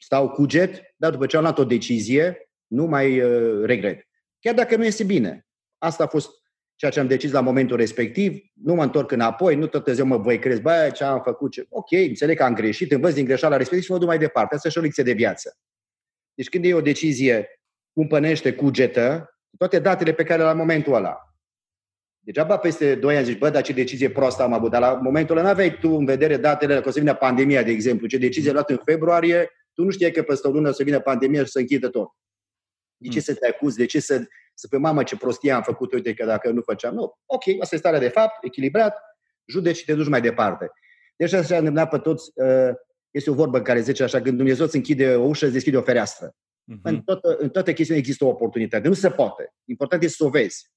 Stau 0.00 0.30
cuget, 0.30 0.94
dar 0.96 1.10
după 1.10 1.26
ce 1.26 1.36
am 1.36 1.42
luat 1.42 1.58
o 1.58 1.64
decizie, 1.64 2.50
nu 2.66 2.84
mai 2.84 3.20
uh, 3.20 3.64
regret. 3.64 4.08
Chiar 4.40 4.54
dacă 4.54 4.76
nu 4.76 4.84
este 4.84 5.04
bine. 5.04 5.46
Asta 5.78 6.04
a 6.04 6.06
fost 6.06 6.30
ceea 6.74 6.90
ce 6.90 7.00
am 7.00 7.06
decis 7.06 7.30
la 7.30 7.40
momentul 7.40 7.76
respectiv, 7.76 8.42
nu 8.52 8.74
mă 8.74 8.82
întorc 8.82 9.10
înapoi, 9.10 9.56
nu 9.56 9.66
tot 9.66 9.88
ziua 9.88 10.06
mă 10.06 10.16
voi 10.16 10.38
crezi, 10.38 10.60
bă, 10.60 10.90
ce 10.94 11.04
am 11.04 11.22
făcut, 11.22 11.50
ce... 11.50 11.66
ok, 11.68 11.90
înțeleg 11.90 12.36
că 12.36 12.42
am 12.42 12.54
greșit, 12.54 12.92
învăț 12.92 13.14
din 13.14 13.24
greșeala 13.24 13.56
respectiv 13.56 13.84
și 13.84 13.92
mă 13.92 13.98
duc 13.98 14.08
mai 14.08 14.18
departe. 14.18 14.54
Asta 14.54 14.68
e 14.68 14.70
și 14.70 14.78
o 14.78 14.80
lecție 14.80 15.02
de 15.02 15.12
viață. 15.12 15.58
Deci 16.34 16.48
când 16.48 16.64
e 16.64 16.74
o 16.74 16.80
decizie 16.80 17.48
cumpănește, 17.94 18.54
cugetă, 18.54 19.34
toate 19.58 19.78
datele 19.78 20.12
pe 20.12 20.24
care 20.24 20.42
la 20.42 20.52
momentul 20.52 20.94
ăla. 20.94 21.18
Degeaba 22.18 22.56
peste 22.56 22.94
2 22.94 23.16
ani 23.16 23.24
zici, 23.24 23.38
bă, 23.38 23.50
dar 23.50 23.62
ce 23.62 23.72
decizie 23.72 24.10
proastă 24.10 24.42
am 24.42 24.52
avut. 24.52 24.70
Dar 24.70 24.80
la 24.80 24.94
momentul 24.94 25.36
ăla 25.36 25.44
nu 25.44 25.52
aveai 25.52 25.78
tu 25.78 25.90
în 25.90 26.04
vedere 26.04 26.36
datele, 26.36 26.80
că 26.80 26.88
o 26.88 26.90
să 26.90 26.98
vină 26.98 27.14
pandemia, 27.14 27.62
de 27.62 27.70
exemplu. 27.70 28.06
Ce 28.06 28.18
decizie 28.18 28.48
ai 28.48 28.54
luat 28.54 28.70
în 28.70 28.80
februarie, 28.84 29.50
tu 29.72 29.84
nu 29.84 29.90
știai 29.90 30.10
că 30.10 30.22
peste 30.22 30.48
o 30.48 30.50
lună 30.50 30.68
o 30.68 30.72
să 30.72 30.82
vină 30.82 31.00
pandemia 31.00 31.44
și 31.44 31.50
să 31.50 31.58
închidă 31.58 31.88
tot. 31.88 32.08
De 32.96 33.08
ce 33.08 33.16
mm. 33.16 33.22
să 33.22 33.34
te 33.34 33.46
acuzi? 33.46 33.76
De 33.76 33.86
ce 33.86 34.00
să, 34.00 34.24
să 34.54 34.68
pe 34.68 34.76
mamă 34.76 35.02
ce 35.02 35.16
prostie 35.16 35.52
am 35.52 35.62
făcut, 35.62 35.92
uite 35.92 36.14
că 36.14 36.24
dacă 36.24 36.50
nu 36.50 36.60
făceam. 36.60 36.94
Nu, 36.94 37.18
ok, 37.26 37.42
asta 37.60 37.74
e 37.74 37.78
starea 37.78 37.98
de 37.98 38.08
fapt, 38.08 38.44
echilibrat, 38.44 38.98
judeci 39.44 39.76
și 39.76 39.84
te 39.84 39.94
duci 39.94 40.08
mai 40.08 40.20
departe. 40.20 40.70
Deci 41.16 41.32
asta 41.32 41.60
ne 41.60 41.86
pe 41.86 41.98
toți, 41.98 42.30
uh, 42.34 42.74
este 43.10 43.30
o 43.30 43.34
vorbă 43.34 43.56
în 43.56 43.62
care 43.62 43.80
zice 43.80 44.02
așa, 44.02 44.20
când 44.20 44.36
Dumnezeu 44.36 44.64
îți 44.64 44.76
închide 44.76 45.14
o 45.14 45.22
ușă, 45.22 45.44
îți 45.44 45.54
deschide 45.54 45.76
o 45.76 45.82
fereastră. 45.82 46.34
Uh-huh. 46.72 46.80
În, 46.82 47.00
toată, 47.00 47.36
în 47.38 47.48
toate 47.48 47.72
chestiile 47.72 48.00
există 48.00 48.24
o 48.24 48.28
oportunitate. 48.28 48.88
Nu 48.88 48.94
se 48.94 49.10
poate. 49.10 49.54
Important 49.64 50.02
este 50.02 50.16
să 50.16 50.24
o 50.24 50.28
vezi. 50.28 50.72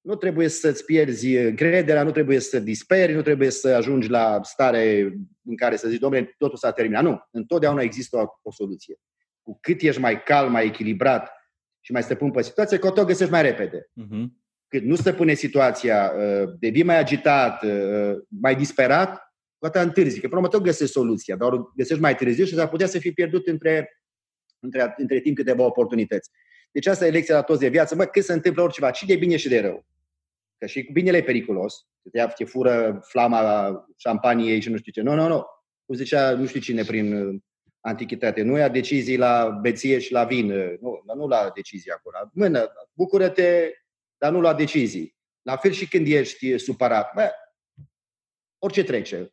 Nu 0.00 0.14
trebuie 0.14 0.48
să-ți 0.48 0.84
pierzi 0.84 1.36
încrederea, 1.36 2.02
nu 2.02 2.10
trebuie 2.10 2.38
să 2.38 2.58
disperi, 2.58 3.12
nu 3.12 3.22
trebuie 3.22 3.50
să 3.50 3.68
ajungi 3.68 4.08
la 4.08 4.40
stare 4.42 5.12
în 5.42 5.56
care 5.56 5.76
să 5.76 5.88
zici, 5.88 6.00
domnule, 6.00 6.34
totul 6.38 6.58
s-a 6.58 6.72
terminat. 6.72 7.02
Nu. 7.02 7.20
Întotdeauna 7.30 7.82
există 7.82 8.16
o, 8.16 8.24
o 8.42 8.52
soluție. 8.52 8.96
Cu 9.42 9.58
cât 9.60 9.80
ești 9.80 10.00
mai 10.00 10.22
calm, 10.22 10.52
mai 10.52 10.66
echilibrat 10.66 11.30
și 11.80 11.92
mai 11.92 12.02
stăpân 12.02 12.30
pe 12.30 12.42
situație, 12.42 12.78
că 12.78 12.92
o 13.00 13.04
găsești 13.04 13.32
mai 13.32 13.42
repede. 13.42 13.78
Uh-huh. 13.78 14.24
Cât 14.68 14.82
nu 14.82 14.94
stăpâne 14.94 15.34
situația, 15.34 16.12
uh, 16.16 16.48
devii 16.58 16.82
mai 16.82 16.98
agitat, 16.98 17.62
uh, 17.62 18.12
mai 18.28 18.56
disperat, 18.56 19.20
cu 19.58 19.66
atât 19.66 19.82
întârzi. 19.82 20.20
Că 20.20 20.28
până 20.28 20.48
tot 20.48 20.62
găsești 20.62 20.92
soluția, 20.92 21.36
dar 21.36 21.52
o 21.52 21.70
găsești 21.76 22.02
mai 22.02 22.14
târziu 22.14 22.44
și 22.44 22.54
s-ar 22.54 22.68
putea 22.68 22.86
să 22.86 22.98
fii 22.98 23.12
pierdut 23.12 23.46
între, 23.46 23.99
între, 24.60 24.94
între 24.96 25.20
timp 25.20 25.36
câteva 25.36 25.64
oportunități. 25.64 26.30
Deci 26.72 26.86
asta 26.86 27.06
e 27.06 27.10
lecția 27.10 27.34
la 27.34 27.42
toți 27.42 27.60
de 27.60 27.68
viață. 27.68 27.94
Mă, 27.94 28.04
când 28.04 28.24
se 28.24 28.32
întâmplă 28.32 28.62
oriceva, 28.62 28.92
și 28.92 29.06
de 29.06 29.16
bine 29.16 29.36
și 29.36 29.48
de 29.48 29.60
rău. 29.60 29.86
Că 30.58 30.66
și 30.66 30.84
cu 30.84 30.92
binele 30.92 31.16
e 31.16 31.22
periculos. 31.22 31.86
Te, 32.10 32.18
ia, 32.18 32.26
te 32.26 32.44
fură 32.44 33.00
flama 33.02 33.72
șampaniei 33.96 34.60
și 34.60 34.70
nu 34.70 34.76
știu 34.76 34.92
ce. 34.92 35.00
Nu, 35.00 35.14
nu, 35.14 35.28
nu. 35.28 35.44
Cum 35.86 35.96
zicea 35.96 36.30
nu 36.30 36.46
știu 36.46 36.60
cine 36.60 36.82
prin 36.82 37.12
uh, 37.12 37.40
antichitate. 37.80 38.42
Nu 38.42 38.56
ia 38.56 38.68
decizii 38.68 39.16
la 39.16 39.58
beție 39.62 39.98
și 39.98 40.12
la 40.12 40.24
vin. 40.24 40.46
Nu, 40.80 41.02
nu 41.16 41.26
la 41.26 41.50
decizii 41.54 41.90
acolo. 41.90 42.16
Mână, 42.32 42.72
bucură-te, 42.92 43.70
dar 44.18 44.32
nu 44.32 44.40
la 44.40 44.54
decizii. 44.54 45.16
La 45.42 45.56
fel 45.56 45.70
și 45.70 45.88
când 45.88 46.06
ești 46.06 46.58
supărat. 46.58 47.14
Bă, 47.14 47.30
orice 48.58 48.84
trece. 48.84 49.32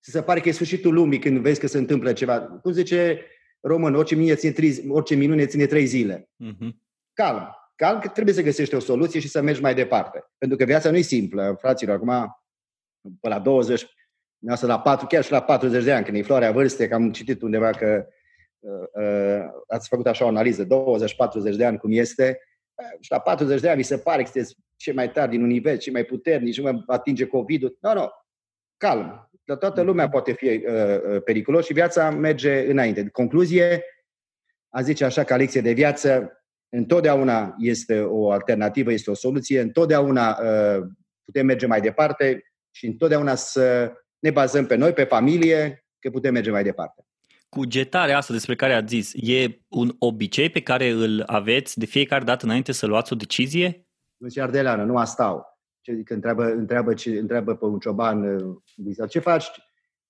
Să 0.00 0.10
se 0.10 0.22
pare 0.22 0.40
că 0.40 0.48
e 0.48 0.52
sfârșitul 0.52 0.94
lumii 0.94 1.18
când 1.18 1.38
vezi 1.38 1.60
că 1.60 1.66
se 1.66 1.78
întâmplă 1.78 2.12
ceva. 2.12 2.40
Cum 2.40 2.72
zice 2.72 3.26
român, 3.68 3.94
orice 3.94 4.14
minune 4.14 4.34
ține 4.34 4.52
trei, 4.52 4.84
orice 4.88 5.14
minune 5.14 5.46
ține 5.46 5.66
trei 5.66 5.86
zile. 5.86 6.28
Uh-huh. 6.44 6.70
Calm. 7.12 7.56
Calm 7.76 8.00
că 8.00 8.08
trebuie 8.08 8.34
să 8.34 8.42
găsești 8.42 8.74
o 8.74 8.78
soluție 8.78 9.20
și 9.20 9.28
să 9.28 9.40
mergi 9.40 9.60
mai 9.60 9.74
departe. 9.74 10.24
Pentru 10.38 10.56
că 10.56 10.64
viața 10.64 10.90
nu 10.90 10.96
e 10.96 11.00
simplă, 11.00 11.56
fraților. 11.58 11.94
Acum, 11.94 12.38
pe 13.20 13.28
la 13.28 13.38
20, 13.38 13.86
asta 14.48 14.66
la 14.66 14.80
4, 14.80 15.06
chiar 15.06 15.24
și 15.24 15.30
la 15.30 15.42
40 15.42 15.84
de 15.84 15.92
ani, 15.92 16.04
când 16.04 16.16
e 16.16 16.22
floarea 16.22 16.52
vârste, 16.52 16.88
că 16.88 16.94
am 16.94 17.12
citit 17.12 17.42
undeva 17.42 17.70
că 17.70 18.06
uh, 18.58 19.02
uh, 19.02 19.44
ați 19.66 19.88
făcut 19.88 20.06
așa 20.06 20.24
o 20.24 20.28
analiză, 20.28 20.64
20-40 20.64 20.68
de 21.56 21.64
ani 21.64 21.78
cum 21.78 21.92
este, 21.92 22.40
uh, 22.74 23.00
și 23.00 23.10
la 23.10 23.20
40 23.20 23.60
de 23.60 23.68
ani 23.68 23.76
mi 23.76 23.82
se 23.82 23.98
pare 23.98 24.22
că 24.22 24.28
sunteți 24.32 24.56
cei 24.76 24.94
mai 24.94 25.10
tari 25.10 25.30
din 25.30 25.42
univers, 25.42 25.82
cei 25.82 25.92
mai 25.92 26.04
puternici, 26.04 26.60
nu 26.60 26.70
mă 26.72 26.82
atinge 26.86 27.26
COVID-ul. 27.26 27.78
Nu, 27.80 27.92
nu, 27.94 28.08
calm. 28.76 29.27
Dar 29.48 29.56
toată 29.56 29.80
lumea 29.80 30.08
poate 30.08 30.32
fi 30.32 30.46
uh, 30.46 30.62
uh, 30.64 31.22
periculos 31.24 31.64
și 31.64 31.72
viața 31.72 32.10
merge 32.10 32.70
înainte. 32.70 33.08
Concluzie, 33.08 33.84
a 34.68 34.82
zice 34.82 35.04
așa 35.04 35.24
ca 35.24 35.36
lecție 35.36 35.60
de 35.60 35.72
viață, 35.72 36.32
întotdeauna 36.68 37.54
este 37.58 38.00
o 38.00 38.30
alternativă, 38.30 38.92
este 38.92 39.10
o 39.10 39.14
soluție, 39.14 39.60
întotdeauna 39.60 40.38
uh, 40.42 40.86
putem 41.24 41.46
merge 41.46 41.66
mai 41.66 41.80
departe 41.80 42.42
și 42.70 42.86
întotdeauna 42.86 43.34
să 43.34 43.92
ne 44.18 44.30
bazăm 44.30 44.66
pe 44.66 44.74
noi, 44.74 44.92
pe 44.92 45.04
familie, 45.04 45.84
că 45.98 46.10
putem 46.10 46.32
merge 46.32 46.50
mai 46.50 46.62
departe. 46.62 47.06
Cugetarea 47.48 48.16
asta 48.16 48.32
despre 48.32 48.56
care 48.56 48.72
ați 48.72 48.94
zis, 48.94 49.12
e 49.14 49.60
un 49.68 49.94
obicei 49.98 50.50
pe 50.50 50.62
care 50.62 50.88
îl 50.88 51.22
aveți 51.26 51.78
de 51.78 51.86
fiecare 51.86 52.24
dată 52.24 52.44
înainte 52.44 52.72
să 52.72 52.86
luați 52.86 53.12
o 53.12 53.16
decizie? 53.16 53.86
Nu 54.16 54.28
și 54.28 54.40
ardeleană, 54.40 54.84
nu 54.84 54.96
astau. 54.96 55.57
Ce, 55.88 56.02
că 56.02 56.14
întreabă, 56.14 56.44
întreabă, 56.44 56.94
ce, 56.94 57.18
întreabă 57.18 57.56
pe 57.56 57.64
un 57.64 57.78
cioban, 57.78 58.22
uh, 58.22 59.08
ce 59.08 59.18
faci? 59.18 59.46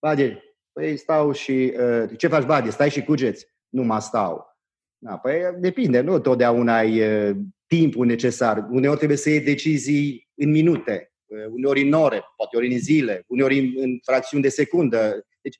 Bade, 0.00 0.42
păi 0.72 0.96
stau 0.96 1.32
și... 1.32 1.74
Uh, 1.78 2.10
ce 2.16 2.28
faci, 2.28 2.44
Bade? 2.44 2.70
Stai 2.70 2.90
și 2.90 3.02
cugeți? 3.02 3.46
Nu 3.68 3.82
mă 3.82 4.00
stau. 4.00 4.58
Da, 4.98 5.16
păi 5.16 5.40
depinde, 5.58 6.00
nu 6.00 6.18
totdeauna 6.18 6.76
ai 6.76 7.00
uh, 7.00 7.36
timpul 7.66 8.06
necesar. 8.06 8.66
Uneori 8.70 8.96
trebuie 8.96 9.18
să 9.18 9.30
iei 9.30 9.40
decizii 9.40 10.28
în 10.34 10.50
minute, 10.50 11.12
uh, 11.26 11.46
uneori 11.50 11.82
în 11.82 11.92
ore, 11.92 12.22
poate 12.36 12.56
ori 12.56 12.72
în 12.72 12.78
zile, 12.78 13.24
uneori 13.26 13.58
în, 13.58 13.72
în 13.76 13.98
fracțiuni 14.02 14.42
de 14.42 14.48
secundă. 14.48 15.26
Deci 15.40 15.58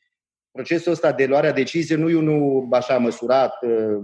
procesul 0.51 0.93
ăsta 0.93 1.13
de 1.13 1.27
luarea 1.27 1.53
deciziei 1.53 1.99
nu 1.99 2.11
e 2.11 2.17
unul 2.17 2.69
așa 2.71 2.99
măsurat, 2.99 3.63
uh, 3.63 3.99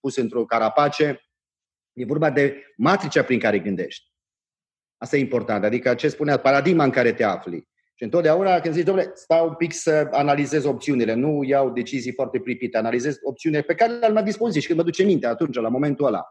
pus 0.00 0.16
într-o 0.16 0.44
carapace. 0.44 1.22
E 1.92 2.04
vorba 2.04 2.30
de 2.30 2.62
matricea 2.76 3.22
prin 3.22 3.38
care 3.38 3.58
gândești. 3.58 4.07
Asta 4.98 5.16
e 5.16 5.20
important. 5.20 5.64
Adică 5.64 5.94
ce 5.94 6.08
spunea, 6.08 6.36
paradigma 6.36 6.84
în 6.84 6.90
care 6.90 7.12
te 7.12 7.24
afli. 7.24 7.68
Și 7.94 8.04
întotdeauna 8.04 8.60
când 8.60 8.74
zici, 8.74 8.84
domnule, 8.84 9.10
stau 9.14 9.48
un 9.48 9.54
pic 9.54 9.72
să 9.72 10.08
analizez 10.10 10.64
opțiunile, 10.64 11.14
nu 11.14 11.42
iau 11.42 11.70
decizii 11.70 12.12
foarte 12.12 12.40
pripite, 12.40 12.76
analizez 12.78 13.18
opțiunile 13.22 13.62
pe 13.62 13.74
care 13.74 13.92
le-am 13.92 14.12
la 14.12 14.22
dispoziție 14.22 14.60
și 14.60 14.66
când 14.66 14.78
mă 14.78 14.84
duce 14.84 15.02
minte 15.02 15.26
atunci, 15.26 15.56
la 15.56 15.68
momentul 15.68 16.06
ăla. 16.06 16.24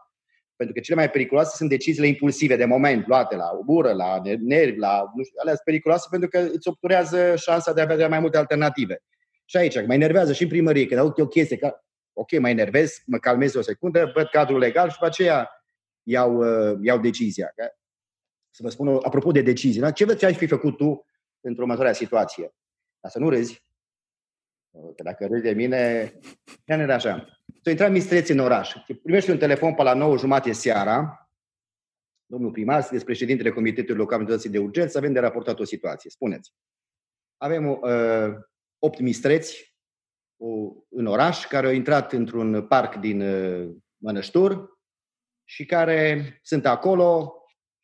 Pentru 0.56 0.74
că 0.74 0.80
cele 0.80 0.96
mai 0.96 1.10
periculoase 1.10 1.56
sunt 1.56 1.68
deciziile 1.68 2.06
impulsive 2.06 2.56
de 2.56 2.64
moment, 2.64 3.06
luate 3.06 3.36
la 3.36 3.50
bură, 3.64 3.92
la 3.92 4.20
nervi, 4.38 4.78
la, 4.78 5.04
nu 5.16 5.22
știu, 5.22 5.38
alea 5.40 5.52
sunt 5.52 5.64
periculoase 5.64 6.06
pentru 6.10 6.28
că 6.28 6.38
îți 6.38 6.68
obturează 6.68 7.36
șansa 7.36 7.72
de 7.72 7.80
a 7.80 7.86
avea 7.90 8.08
mai 8.08 8.20
multe 8.20 8.36
alternative. 8.36 9.02
Și 9.44 9.56
aici, 9.56 9.86
mă 9.86 9.94
enervează 9.94 10.32
și 10.32 10.42
în 10.42 10.48
primărie, 10.48 10.86
când 10.86 11.00
aud 11.00 11.20
o 11.20 11.26
chestie, 11.26 11.56
că, 11.56 11.74
ok, 12.12 12.38
mă 12.38 12.48
enervez, 12.48 13.02
mă 13.06 13.18
calmez 13.18 13.54
o 13.54 13.60
secundă, 13.60 14.12
văd 14.14 14.26
cadrul 14.26 14.58
legal 14.58 14.88
și 14.88 14.94
după 14.94 15.06
aceea 15.06 15.50
iau, 16.02 16.36
uh, 16.36 16.78
iau 16.82 16.98
decizia. 16.98 17.52
Să 18.58 18.64
vă 18.64 18.70
spun, 18.70 18.88
apropo 18.88 19.30
de 19.30 19.42
decizii, 19.42 19.80
da? 19.80 19.90
ce 19.90 20.04
veți 20.04 20.24
ai 20.24 20.34
fi 20.34 20.46
făcut 20.46 20.76
tu 20.76 21.06
într-o 21.40 21.62
următoarea 21.62 21.92
situație? 21.92 22.54
Dar 23.00 23.10
să 23.10 23.18
nu 23.18 23.28
râzi. 23.28 23.64
Că 24.96 25.02
dacă 25.02 25.26
râzi 25.26 25.42
de 25.42 25.52
mine, 25.52 26.12
chiar 26.64 26.80
era 26.80 26.94
așa. 26.94 27.42
Să 27.62 27.70
intra 27.70 27.88
mistreți 27.88 28.30
în 28.30 28.38
oraș. 28.38 28.74
Primești 29.02 29.30
un 29.30 29.38
telefon 29.38 29.74
pe 29.74 29.82
la 29.82 29.94
9 29.94 30.16
jumate 30.16 30.52
seara, 30.52 31.28
domnul 32.26 32.50
primar, 32.50 32.80
sunteți 32.80 33.04
președintele 33.04 33.50
Comitetului 33.50 33.96
Local 33.96 34.40
de 34.50 34.58
Urgență, 34.58 34.98
avem 34.98 35.12
de 35.12 35.20
raportat 35.20 35.58
o 35.58 35.64
situație. 35.64 36.10
Spuneți. 36.10 36.52
Avem 37.36 37.68
uh, 37.68 38.34
8 38.78 38.98
mistreți 39.00 39.76
uh, 40.36 40.72
în 40.88 41.06
oraș 41.06 41.46
care 41.46 41.66
au 41.66 41.72
intrat 41.72 42.12
într-un 42.12 42.66
parc 42.66 42.94
din 42.94 43.20
uh, 43.20 43.74
Mănăștur 43.96 44.78
și 45.44 45.66
care 45.66 46.38
sunt 46.42 46.66
acolo 46.66 47.32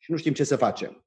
și 0.05 0.11
nu 0.11 0.17
știm 0.17 0.33
ce 0.33 0.43
să 0.43 0.55
facem. 0.55 1.05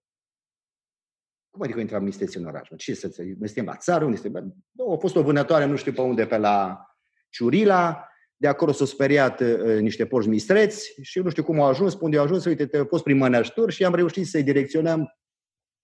Cum 1.50 1.62
adică 1.62 1.80
intram 1.80 2.04
mistreți 2.04 2.36
în 2.36 2.44
oraș? 2.44 2.68
Ce 2.76 2.94
să 2.94 3.08
ți 3.08 3.22
Noi 3.22 3.46
suntem 3.46 3.64
la 3.64 3.76
țară? 3.76 4.04
Unde 4.04 4.16
suntem? 4.16 4.54
a 4.92 4.96
fost 4.96 5.16
o 5.16 5.22
vânătoare, 5.22 5.64
nu 5.64 5.76
știu 5.76 5.92
pe 5.92 6.00
unde, 6.00 6.26
pe 6.26 6.36
la 6.36 6.86
Ciurila. 7.28 8.08
De 8.36 8.48
acolo 8.48 8.72
s-au 8.72 8.86
speriat 8.86 9.40
uh, 9.40 9.80
niște 9.80 10.06
porci 10.06 10.26
mistreți 10.26 11.00
și 11.02 11.18
nu 11.18 11.30
știu 11.30 11.44
cum 11.44 11.60
au 11.60 11.68
ajuns, 11.68 11.94
unde 12.00 12.18
au 12.18 12.24
ajuns, 12.24 12.44
uite, 12.44 12.66
te 12.66 12.82
fost 12.82 13.02
prin 13.02 13.16
mănășturi 13.16 13.72
și 13.72 13.84
am 13.84 13.94
reușit 13.94 14.26
să-i 14.26 14.42
direcționăm 14.42 15.18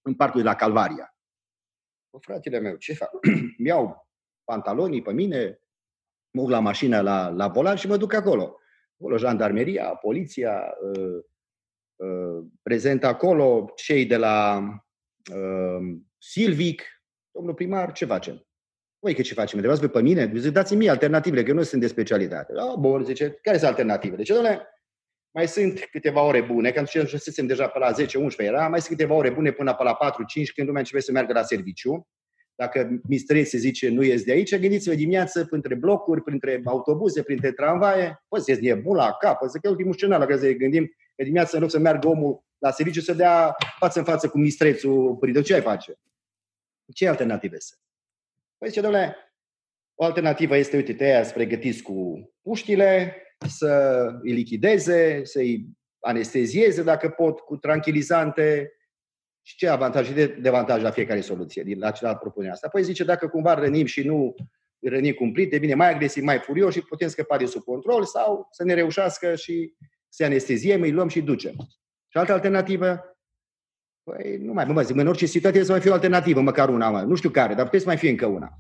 în 0.02 0.14
parcul 0.14 0.40
de 0.40 0.46
la 0.46 0.54
Calvaria. 0.54 1.16
O, 2.10 2.18
fratele 2.18 2.58
meu, 2.58 2.76
ce 2.76 2.94
fac? 2.94 3.10
Mi-au 3.58 4.08
pantalonii 4.44 5.02
pe 5.02 5.12
mine, 5.12 5.60
mă 6.30 6.40
duc 6.40 6.50
la 6.50 6.60
mașină 6.60 7.00
la, 7.00 7.28
la 7.28 7.48
volan 7.48 7.76
și 7.76 7.86
mă 7.86 7.96
duc 7.96 8.12
acolo. 8.12 8.58
Acolo 8.94 9.16
jandarmeria, 9.16 9.94
poliția, 9.94 10.76
uh, 10.82 10.98
uh, 10.98 11.24
prezent 12.62 13.04
acolo, 13.04 13.72
cei 13.76 14.06
de 14.06 14.16
la 14.16 14.64
uh, 15.34 15.96
Silvic, 16.18 16.82
domnul 17.30 17.54
primar, 17.54 17.92
ce 17.92 18.04
facem? 18.04 18.46
Voi 18.98 19.14
că 19.14 19.22
ce 19.22 19.34
facem? 19.34 19.58
Întrebați 19.58 19.88
pe 19.88 20.02
mine? 20.02 20.32
Zice, 20.34 20.50
dați-mi 20.50 20.78
mie 20.78 20.90
alternativele, 20.90 21.42
că 21.42 21.48
eu 21.48 21.54
nu 21.54 21.62
sunt 21.62 21.80
de 21.80 21.86
specialitate. 21.86 22.52
Ah, 22.56 22.74
bun, 22.78 23.04
zice, 23.04 23.38
care 23.42 23.56
sunt 23.56 23.68
alternativele? 23.68 24.22
Zice, 24.22 24.32
domnule, 24.32 24.68
mai 25.34 25.48
sunt 25.48 25.88
câteva 25.90 26.22
ore 26.22 26.40
bune, 26.40 26.70
că 26.70 26.78
atunci 26.78 27.04
ajunsesem 27.04 27.46
deja 27.46 27.68
pe 27.68 27.78
la 27.78 27.92
10-11 27.92 27.96
era, 28.36 28.68
mai 28.68 28.80
sunt 28.80 28.96
câteva 28.96 29.14
ore 29.14 29.30
bune 29.30 29.52
până 29.52 29.74
pe 29.74 29.82
la 29.82 29.96
4-5, 30.10 30.14
când 30.54 30.66
lumea 30.66 30.80
începe 30.80 31.00
să 31.00 31.12
meargă 31.12 31.32
la 31.32 31.42
serviciu. 31.42 32.08
Dacă 32.54 33.00
mistreți 33.08 33.50
se 33.50 33.58
zice 33.58 33.88
nu 33.88 34.02
ies 34.02 34.24
de 34.24 34.32
aici, 34.32 34.58
gândiți-vă 34.58 34.94
dimineață 34.94 35.44
printre 35.44 35.74
blocuri, 35.74 36.22
printre 36.22 36.60
autobuze, 36.64 37.22
printre 37.22 37.52
tramvaie, 37.52 38.24
poți 38.28 38.44
să 38.44 38.50
ies 38.50 38.78
bun 38.80 38.96
la 38.96 39.12
cap, 39.12 39.38
poți 39.38 39.52
să 39.52 39.58
că 39.58 39.68
ultimul 39.68 39.92
scenariu 39.92 40.20
la 40.20 40.26
care 40.26 40.46
să 40.46 40.52
gândim 40.52 40.92
că 41.16 41.22
dimineața 41.22 41.50
în 41.56 41.62
loc 41.62 41.70
să 41.70 41.78
meargă 41.78 42.08
omul 42.08 42.44
la 42.58 42.70
serviciu 42.70 43.00
să 43.00 43.12
dea 43.12 43.56
față 43.78 43.98
în 43.98 44.04
față 44.04 44.28
cu 44.28 44.38
mistrețul 44.38 45.16
părinte, 45.16 45.42
ce 45.42 45.54
ai 45.54 45.60
face? 45.60 45.94
Ce 46.94 47.08
alternative 47.08 47.58
sunt? 47.58 47.80
Păi 48.58 48.68
zice, 48.68 48.80
domnule, 48.80 49.16
o 49.94 50.04
alternativă 50.04 50.56
este, 50.56 50.76
uite, 50.76 50.94
te 50.94 51.22
să 51.24 51.32
pregătiți 51.32 51.82
cu 51.82 52.30
puștile, 52.42 53.16
să 53.48 54.04
îi 54.22 54.32
lichideze, 54.32 55.24
să-i 55.24 55.66
anestezieze 56.00 56.82
dacă 56.82 57.08
pot, 57.08 57.40
cu 57.40 57.56
tranquilizante, 57.56 58.72
și 59.46 59.56
ce 59.56 59.68
avantaj 59.68 60.06
și 60.06 60.12
de 60.12 60.26
dezavantaj 60.26 60.82
la 60.82 60.90
fiecare 60.90 61.20
soluție, 61.20 61.62
din 61.62 61.78
la 61.78 61.86
acela 61.86 62.16
propunere 62.16 62.52
asta. 62.52 62.66
Apoi 62.66 62.82
zice, 62.82 63.04
dacă 63.04 63.28
cumva 63.28 63.54
rănim 63.54 63.86
și 63.86 64.06
nu 64.06 64.34
rănim 64.78 65.14
cumplit, 65.14 65.50
devine 65.50 65.74
mai 65.74 65.92
agresiv, 65.92 66.22
mai 66.22 66.38
furios 66.38 66.72
și 66.72 66.80
putem 66.80 67.08
scăpa 67.08 67.36
de 67.36 67.46
sub 67.46 67.62
control 67.62 68.04
sau 68.04 68.48
să 68.50 68.64
ne 68.64 68.74
reușească 68.74 69.34
și 69.34 69.74
să 70.14 70.24
anesteziem, 70.24 70.82
îi 70.82 70.92
luăm 70.92 71.08
și 71.08 71.22
ducem. 71.22 71.54
Și 72.08 72.18
altă 72.18 72.32
alternativă, 72.32 73.16
păi 74.02 74.36
nu 74.36 74.52
mai, 74.52 74.64
mă 74.64 74.82
zic, 74.82 74.96
în 74.96 75.06
orice 75.06 75.26
situație 75.26 75.64
să 75.64 75.70
mai 75.70 75.80
fie 75.80 75.90
o 75.90 75.94
alternativă, 75.94 76.40
măcar 76.40 76.68
una, 76.68 76.90
mă. 76.90 77.00
nu 77.00 77.14
știu 77.14 77.30
care, 77.30 77.54
dar 77.54 77.64
puteți 77.64 77.82
să 77.82 77.88
mai 77.88 77.98
fie 77.98 78.10
încă 78.10 78.26
una. 78.26 78.58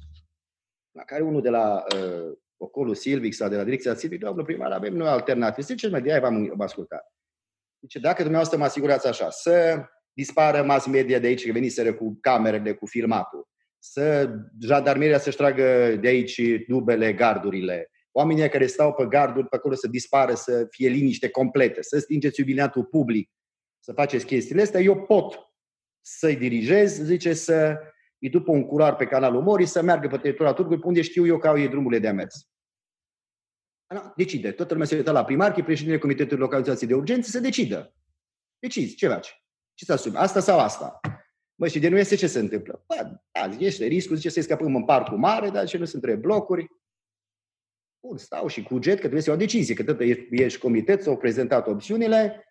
La 0.90 1.02
care 1.02 1.22
unul 1.22 1.42
de 1.42 1.48
la 1.48 1.84
uh, 1.94 2.32
Ocolul 2.56 2.94
Silvic 2.94 3.34
sau 3.34 3.48
de 3.48 3.56
la 3.56 3.64
Direcția 3.64 3.94
Silvic, 3.94 4.20
domnul 4.20 4.44
primar, 4.44 4.72
avem 4.72 4.94
noi 4.94 5.08
alternative. 5.08 5.66
Zice, 5.66 5.88
mai 5.88 6.02
de 6.02 6.10
aia 6.10 6.20
v-am 6.20 6.60
ascultat. 6.60 7.12
Zice, 7.80 7.98
dacă 7.98 8.16
dumneavoastră 8.16 8.58
mă 8.58 8.64
asigurați 8.64 9.06
așa, 9.06 9.30
să 9.30 9.84
dispară 10.12 10.62
mass 10.62 10.86
media 10.86 11.18
de 11.18 11.26
aici, 11.26 11.46
că 11.46 11.52
veniseră 11.52 11.94
cu 11.94 12.18
camerele, 12.20 12.74
cu 12.74 12.86
filmatul, 12.86 13.48
să 13.78 14.34
jandarmeria 14.60 15.18
să-și 15.18 15.36
tragă 15.36 15.96
de 15.96 16.08
aici 16.08 16.40
dubele, 16.68 17.12
gardurile, 17.12 17.90
oamenii 18.16 18.48
care 18.48 18.66
stau 18.66 18.92
pe 18.92 19.06
garduri 19.06 19.48
pe 19.48 19.56
acolo 19.56 19.74
să 19.74 19.88
dispară, 19.88 20.34
să 20.34 20.66
fie 20.70 20.88
liniște 20.88 21.28
completă, 21.28 21.82
să 21.82 21.98
stingeți 21.98 22.40
iubilatul 22.40 22.84
public, 22.84 23.30
să 23.80 23.92
faceți 23.92 24.26
chestiile 24.26 24.62
astea, 24.62 24.80
eu 24.80 25.02
pot 25.02 25.38
să-i 26.00 26.36
dirigez, 26.36 27.02
zice, 27.02 27.32
să 27.32 27.78
îi 28.18 28.30
după 28.30 28.50
un 28.50 28.66
curar 28.66 28.96
pe 28.96 29.06
canalul 29.06 29.42
Mori, 29.42 29.66
să 29.66 29.82
meargă 29.82 30.08
pe 30.08 30.16
teritoriul 30.16 30.54
Turcului, 30.54 30.80
pe 30.80 30.86
unde 30.86 31.02
știu 31.02 31.26
eu 31.26 31.38
că 31.38 31.48
au 31.48 31.58
ei 31.58 31.68
drumurile 31.68 32.00
de 32.00 32.08
a 32.08 32.12
mers. 32.12 32.48
Decide. 34.16 34.52
Toată 34.52 34.72
lumea 34.72 34.88
se 34.88 34.96
uită 34.96 35.10
la 35.10 35.24
primar, 35.24 35.52
că 35.52 35.62
președintele 35.62 36.00
Comitetului 36.00 36.42
Localizației 36.42 36.88
de 36.88 36.94
Urgență, 36.94 37.30
să 37.30 37.40
decidă. 37.40 37.94
Decizi, 38.58 38.94
ce 38.94 39.08
faci? 39.08 39.44
Ce 39.74 39.84
să 39.84 39.92
asumi? 39.92 40.16
Asta 40.16 40.40
sau 40.40 40.58
asta? 40.58 41.00
Mă, 41.54 41.68
și 41.68 41.78
de 41.78 41.88
nu 41.88 41.98
este 41.98 42.14
ce 42.14 42.26
se 42.26 42.38
întâmplă. 42.38 42.84
Bă, 42.86 43.20
da, 43.32 43.56
este 43.58 43.84
riscul, 43.84 44.16
zice 44.16 44.28
să 44.28 44.40
scapăm 44.40 44.76
în 44.76 44.84
parcul 44.84 45.18
mare, 45.18 45.50
dar 45.50 45.66
ce 45.66 45.78
nu 45.78 45.84
sunt 45.84 46.02
trei 46.02 46.16
blocuri. 46.16 46.66
Bun, 48.06 48.16
stau 48.16 48.46
și 48.46 48.62
cuget 48.62 48.94
că 48.94 49.00
trebuie 49.00 49.20
să 49.20 49.30
iau 49.30 49.38
o 49.38 49.42
decizie, 49.42 49.74
că 49.74 49.84
tot 49.84 50.00
ești 50.30 50.58
comitet, 50.58 51.02
s-au 51.02 51.16
prezentat 51.16 51.66
opțiunile 51.66 52.44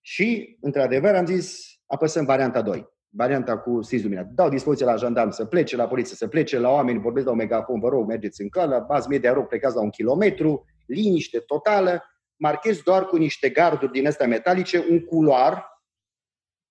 și, 0.00 0.58
într-adevăr, 0.60 1.14
am 1.14 1.26
zis, 1.26 1.64
apăsăm 1.86 2.24
varianta 2.24 2.62
2. 2.62 2.88
Varianta 3.08 3.58
cu 3.58 3.82
SIS 3.82 4.02
luminat. 4.02 4.26
Dau 4.26 4.48
dispoziție 4.48 4.86
la 4.86 4.96
jandarm 4.96 5.30
să 5.30 5.44
plece, 5.44 5.76
la 5.76 5.88
poliție 5.88 6.16
să 6.16 6.28
plece, 6.28 6.58
la 6.58 6.70
oameni 6.70 7.00
vorbesc 7.00 7.26
la 7.26 7.32
un 7.32 7.38
megafon, 7.38 7.80
vă 7.80 7.88
rog, 7.88 8.06
mergeți 8.06 8.40
în 8.40 8.48
cală, 8.48 8.86
mass 8.88 9.06
media, 9.06 9.32
rog, 9.32 9.46
plecați 9.46 9.74
la 9.74 9.82
un 9.82 9.90
kilometru, 9.90 10.64
liniște 10.86 11.38
totală, 11.38 12.02
marchez 12.36 12.80
doar 12.80 13.04
cu 13.04 13.16
niște 13.16 13.48
garduri 13.48 13.92
din 13.92 14.06
astea 14.06 14.26
metalice, 14.26 14.86
un 14.90 15.04
culoar 15.04 15.82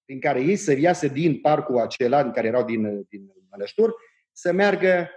prin 0.06 0.20
care 0.20 0.42
ei 0.42 0.56
să 0.56 0.80
iasă 0.80 1.08
din 1.08 1.42
parcul 1.42 1.80
acela, 1.80 2.22
în 2.22 2.32
care 2.32 2.48
erau 2.48 2.64
din, 2.64 3.06
din 3.10 3.32
Mănăștur, 3.50 3.96
să 4.32 4.52
meargă 4.52 5.10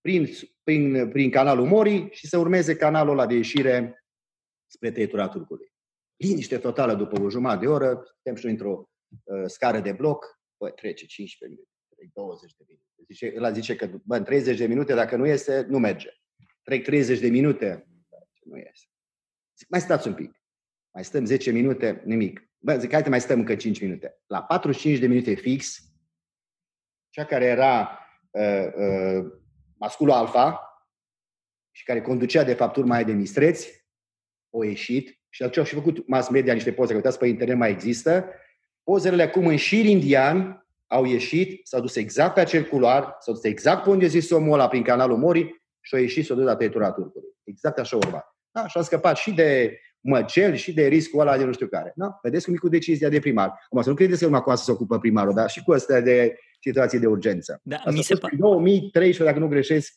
prin, 0.00 0.28
prin, 0.62 1.08
prin 1.08 1.30
canalul 1.30 1.66
Mori 1.66 2.08
și 2.10 2.26
să 2.26 2.38
urmeze 2.38 2.76
canalul 2.76 3.12
ăla 3.12 3.26
de 3.26 3.34
ieșire 3.34 4.04
spre 4.66 4.90
teritoriul 4.90 5.28
Turcului. 5.28 5.72
Liniște 6.16 6.58
totală 6.58 6.94
după 6.94 7.20
o 7.20 7.30
jumătate 7.30 7.64
de 7.64 7.70
oră, 7.70 8.02
suntem 8.22 8.34
și 8.34 8.46
într-o 8.46 8.88
uh, 9.24 9.42
scară 9.46 9.80
de 9.80 9.92
bloc, 9.92 10.40
bă, 10.56 10.70
trece 10.70 11.06
15 11.06 11.58
minute, 11.58 12.12
20 12.12 12.54
de 12.56 12.64
minute. 12.68 12.84
Zice, 13.06 13.32
ăla 13.36 13.50
zice 13.50 13.76
că 13.76 13.90
bă, 14.04 14.16
în 14.16 14.24
30 14.24 14.58
de 14.58 14.66
minute, 14.66 14.94
dacă 14.94 15.16
nu 15.16 15.26
este, 15.26 15.66
nu 15.68 15.78
merge. 15.78 16.10
Trec 16.62 16.84
30 16.84 17.18
de 17.18 17.28
minute, 17.28 17.88
nu 18.44 18.56
iese. 18.56 18.86
Zic, 19.58 19.68
mai 19.68 19.80
stați 19.80 20.08
un 20.08 20.14
pic. 20.14 20.40
Mai 20.94 21.04
stăm 21.04 21.24
10 21.24 21.50
minute, 21.50 22.02
nimic. 22.04 22.50
Bă, 22.58 22.78
zic, 22.78 22.92
hai 22.92 23.02
mai 23.08 23.20
stăm 23.20 23.38
încă 23.38 23.56
5 23.56 23.80
minute. 23.80 24.20
La 24.26 24.42
45 24.42 24.98
de 24.98 25.06
minute 25.06 25.34
fix, 25.34 25.78
cea 27.08 27.24
care 27.24 27.44
era 27.44 27.98
uh, 28.30 28.66
uh, 28.76 29.39
masculul 29.80 30.12
alfa 30.12 30.60
și 31.70 31.84
care 31.84 32.00
conducea, 32.00 32.44
de 32.44 32.54
fapt, 32.54 32.76
urma 32.76 33.02
de 33.02 33.12
mistreți, 33.12 33.84
o 34.50 34.64
ieșit 34.64 35.18
și 35.28 35.42
atunci 35.42 35.56
au 35.56 35.64
și 35.64 35.74
făcut 35.74 36.08
mass 36.08 36.28
media 36.28 36.52
niște 36.52 36.72
poze, 36.72 36.90
că 36.90 36.96
uitați 36.96 37.18
pe 37.18 37.26
internet 37.26 37.56
mai 37.56 37.70
există. 37.70 38.24
Pozele 38.82 39.22
acum 39.22 39.46
în 39.46 39.56
șir 39.56 39.84
indian 39.84 40.66
au 40.86 41.04
ieșit, 41.04 41.66
s-au 41.66 41.80
dus 41.80 41.96
exact 41.96 42.34
pe 42.34 42.40
acel 42.40 42.64
culoar, 42.64 43.16
s-au 43.18 43.34
dus 43.34 43.44
exact 43.44 43.82
pe 43.82 43.90
unde 43.90 44.06
zis 44.06 44.30
omul 44.30 44.52
ăla 44.52 44.68
prin 44.68 44.82
canalul 44.82 45.16
Mori 45.16 45.62
și 45.80 45.94
au 45.94 46.00
ieșit, 46.00 46.24
s-au 46.24 46.36
dus 46.36 46.44
la 46.44 46.56
teritoriul 46.56 46.92
Turcului. 46.92 47.28
Exact 47.44 47.78
așa 47.78 47.96
urma. 47.96 48.36
Da? 48.50 48.66
Și 48.66 48.76
au 48.76 48.82
scăpat 48.82 49.16
și 49.16 49.32
de 49.32 49.78
măcel 50.00 50.54
și 50.54 50.72
de 50.72 50.86
riscul 50.86 51.20
ăla 51.20 51.36
de 51.36 51.44
nu 51.44 51.52
știu 51.52 51.66
care. 51.66 51.92
Da? 51.96 52.18
Vedeți 52.22 52.44
cum 52.44 52.54
e 52.54 52.56
cu 52.56 52.68
decizia 52.68 53.08
de 53.08 53.18
primar. 53.18 53.60
Acum 53.64 53.82
să 53.82 53.88
nu 53.88 53.94
credeți 53.94 54.18
că 54.18 54.24
numai 54.24 54.42
cu 54.42 54.50
asta 54.50 54.64
se 54.64 54.70
ocupă 54.70 54.98
primarul, 54.98 55.34
dar 55.34 55.50
și 55.50 55.62
cu 55.62 55.72
astea 55.72 56.00
de 56.00 56.38
situații 56.60 56.98
de 56.98 57.06
urgență. 57.06 57.60
Da, 57.62 57.76
asta 57.76 57.90
mi 57.90 58.02
se 58.02 58.14
pa- 58.14 58.36
2013, 58.38 59.24
dacă 59.24 59.38
nu 59.38 59.48
greșesc, 59.48 59.92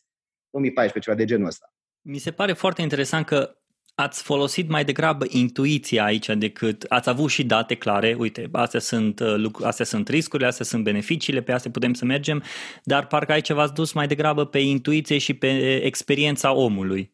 2014, 0.50 1.10
ceva 1.10 1.16
de 1.16 1.24
genul 1.24 1.46
ăsta. 1.46 1.72
Mi 2.00 2.18
se 2.18 2.30
pare 2.30 2.52
foarte 2.52 2.82
interesant 2.82 3.26
că 3.26 3.56
ați 3.94 4.22
folosit 4.22 4.68
mai 4.68 4.84
degrabă 4.84 5.24
intuiția 5.28 6.04
aici 6.04 6.28
decât 6.28 6.84
ați 6.88 7.08
avut 7.08 7.30
și 7.30 7.44
date 7.44 7.74
clare, 7.74 8.16
uite, 8.18 8.48
astea 8.52 8.80
sunt, 8.80 9.20
uh, 9.20 9.50
astea 9.62 9.84
sunt 9.84 10.08
riscurile, 10.08 10.48
astea 10.48 10.64
sunt 10.64 10.84
beneficiile, 10.84 11.42
pe 11.42 11.52
astea 11.52 11.70
putem 11.70 11.94
să 11.94 12.04
mergem, 12.04 12.42
dar 12.82 13.06
parcă 13.06 13.32
aici 13.32 13.52
v-ați 13.52 13.74
dus 13.74 13.92
mai 13.92 14.06
degrabă 14.06 14.46
pe 14.46 14.58
intuiție 14.58 15.18
și 15.18 15.34
pe 15.34 15.80
experiența 15.84 16.52
omului. 16.52 17.12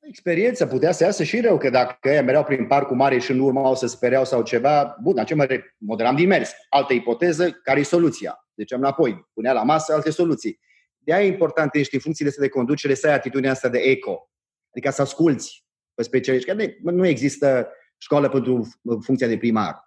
Experiența 0.00 0.66
putea 0.66 0.92
să 0.92 1.04
iasă 1.04 1.24
și 1.24 1.40
rău, 1.40 1.58
că 1.58 1.70
dacă 1.70 2.08
ei 2.08 2.22
mereau 2.22 2.44
prin 2.44 2.66
parcul 2.66 2.96
mare 2.96 3.18
și 3.18 3.30
în 3.30 3.38
urmă 3.38 3.60
au 3.60 3.74
să 3.74 3.86
spereau 3.86 4.24
sau 4.24 4.42
ceva, 4.42 4.96
bun, 5.02 5.24
ce 5.24 5.34
mă 5.34 5.46
moderam 5.78 6.16
din 6.16 6.26
mers. 6.26 6.50
Altă 6.68 6.92
ipoteză, 6.92 7.50
care 7.50 7.80
e 7.80 7.82
soluția? 7.82 8.47
Deci 8.58 8.72
am 8.72 8.80
înapoi, 8.80 9.28
punea 9.32 9.52
la 9.52 9.62
masă 9.62 9.92
alte 9.92 10.10
soluții. 10.10 10.60
De 10.98 11.12
aia 11.12 11.24
e 11.24 11.26
important 11.26 11.74
ești 11.74 11.94
în 11.94 12.00
funcțiile 12.00 12.30
astea 12.30 12.44
de 12.44 12.50
conducere 12.50 12.94
să 12.94 13.06
ai 13.06 13.14
atitudinea 13.14 13.50
asta 13.50 13.68
de 13.68 13.78
eco. 13.78 14.30
Adică 14.70 14.90
să 14.90 15.02
asculți 15.02 15.64
pe 15.94 16.02
specialiști. 16.02 16.50
Că 16.50 16.66
nu 16.82 17.06
există 17.06 17.68
școală 17.96 18.28
pentru 18.28 18.68
funcția 19.00 19.26
de 19.26 19.38
primar. 19.38 19.86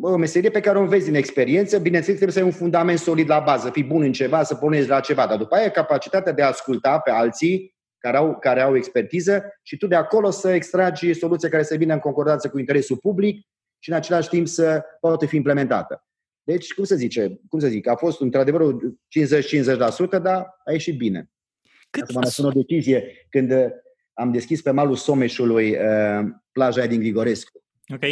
O 0.00 0.16
meserie 0.16 0.50
pe 0.50 0.60
care 0.60 0.78
o 0.78 0.80
înveți 0.80 1.04
din 1.04 1.14
experiență, 1.14 1.78
bineînțeles 1.78 2.18
trebuie 2.18 2.36
să 2.36 2.42
ai 2.42 2.50
un 2.52 2.58
fundament 2.58 2.98
solid 2.98 3.28
la 3.28 3.40
bază, 3.40 3.70
fii 3.70 3.84
bun 3.84 4.02
în 4.02 4.12
ceva, 4.12 4.42
să 4.42 4.54
pornești 4.54 4.88
la 4.88 5.00
ceva, 5.00 5.26
dar 5.26 5.36
după 5.36 5.54
aia 5.54 5.70
capacitatea 5.70 6.32
de 6.32 6.42
a 6.42 6.46
asculta 6.46 6.98
pe 6.98 7.10
alții 7.10 7.76
care 7.98 8.16
au, 8.16 8.38
care 8.38 8.60
au 8.60 8.76
expertiză 8.76 9.44
și 9.62 9.76
tu 9.76 9.86
de 9.86 9.94
acolo 9.94 10.30
să 10.30 10.50
extragi 10.50 11.12
soluția 11.12 11.48
care 11.48 11.62
să 11.62 11.76
vină 11.76 11.92
în 11.92 11.98
concordanță 11.98 12.48
cu 12.48 12.58
interesul 12.58 12.96
public 12.96 13.46
și 13.78 13.90
în 13.90 13.96
același 13.96 14.28
timp 14.28 14.46
să 14.46 14.84
poată 15.00 15.26
fi 15.26 15.36
implementată. 15.36 16.06
Deci, 16.42 16.74
cum 16.74 16.84
să 16.84 16.94
zice, 16.94 17.40
cum 17.48 17.58
să 17.58 17.68
zic, 17.68 17.86
a 17.86 17.94
fost 17.94 18.20
într-adevăr 18.20 18.76
50-50%, 20.16 20.22
dar 20.22 20.46
a 20.64 20.72
ieșit 20.72 20.96
bine. 20.96 21.30
Cât 21.90 22.16
Asta 22.16 22.42
m-a 22.42 22.48
o 22.48 22.52
decizie 22.52 23.26
când 23.28 23.50
uh, 23.52 23.66
am 24.12 24.32
deschis 24.32 24.62
pe 24.62 24.70
malul 24.70 24.96
Someșului 24.96 25.70
uh, 25.70 26.24
plaja 26.52 26.86
din 26.86 26.98
Grigorescu. 26.98 27.64
Ok. 27.94 28.04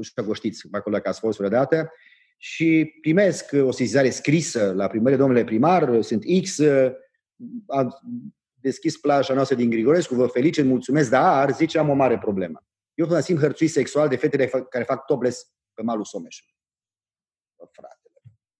știu 0.00 0.22
că 0.24 0.34
știți 0.34 0.68
acolo 0.70 0.98
că 0.98 1.08
ați 1.08 1.20
fost 1.20 1.38
vreodată. 1.38 1.92
Și 2.38 2.92
primesc 3.00 3.52
o 3.52 3.70
sesizare 3.70 4.10
scrisă 4.10 4.72
la 4.72 4.86
primărie, 4.86 5.16
domnule 5.16 5.44
primar, 5.44 6.02
sunt 6.02 6.24
X, 6.42 6.58
uh, 6.58 6.92
deschis 8.54 8.98
plaja 8.98 9.34
noastră 9.34 9.56
din 9.56 9.70
Grigorescu, 9.70 10.14
vă 10.14 10.26
felicit, 10.26 10.64
mulțumesc, 10.64 11.10
dar, 11.10 11.52
zice, 11.52 11.78
am 11.78 11.88
o 11.88 11.94
mare 11.94 12.18
problemă. 12.18 12.64
Eu 12.94 13.06
mă 13.06 13.20
simt 13.20 13.38
hărțuit 13.38 13.70
sexual 13.70 14.08
de 14.08 14.16
fetele 14.16 14.46
care 14.46 14.84
fac 14.84 15.04
topless 15.04 15.50
pe 15.74 15.82
malul 15.82 16.04
Someșului. 16.04 16.54
Fratele. 17.72 18.14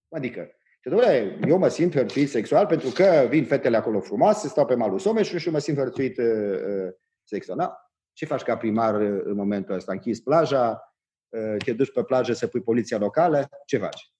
Adică, 0.09 0.51
și 0.81 0.89
domnule, 0.89 1.39
eu 1.47 1.57
mă 1.57 1.67
simt 1.67 1.93
hărțuit 1.93 2.29
sexual 2.29 2.65
pentru 2.65 2.89
că 2.89 3.27
vin 3.29 3.45
fetele 3.45 3.77
acolo 3.77 3.99
frumoase, 3.99 4.47
stau 4.47 4.65
pe 4.65 4.75
malul 4.75 4.99
Someșului 4.99 5.41
și 5.41 5.49
mă 5.49 5.59
simt 5.59 5.77
hărțuit 5.77 6.17
uh, 6.17 6.25
uh, 6.25 6.93
sexual. 7.23 7.57
Da? 7.57 7.91
Ce 8.13 8.25
faci 8.25 8.41
ca 8.41 8.57
primar 8.57 9.01
uh, 9.01 9.21
în 9.23 9.35
momentul 9.35 9.75
ăsta? 9.75 9.91
Închizi 9.91 10.23
plaja, 10.23 10.95
uh, 11.29 11.55
te 11.57 11.73
duci 11.73 11.91
pe 11.91 12.03
plajă 12.03 12.33
să 12.33 12.47
pui 12.47 12.61
poliția 12.61 12.97
locală, 12.97 13.49
ce 13.65 13.77
faci? 13.77 14.11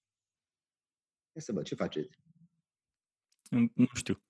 Ia 1.31 1.41
să 1.41 1.51
văd, 1.51 1.63
ce 1.63 1.75
faceți? 1.75 2.19
Nu 3.73 3.89
știu. 3.93 4.23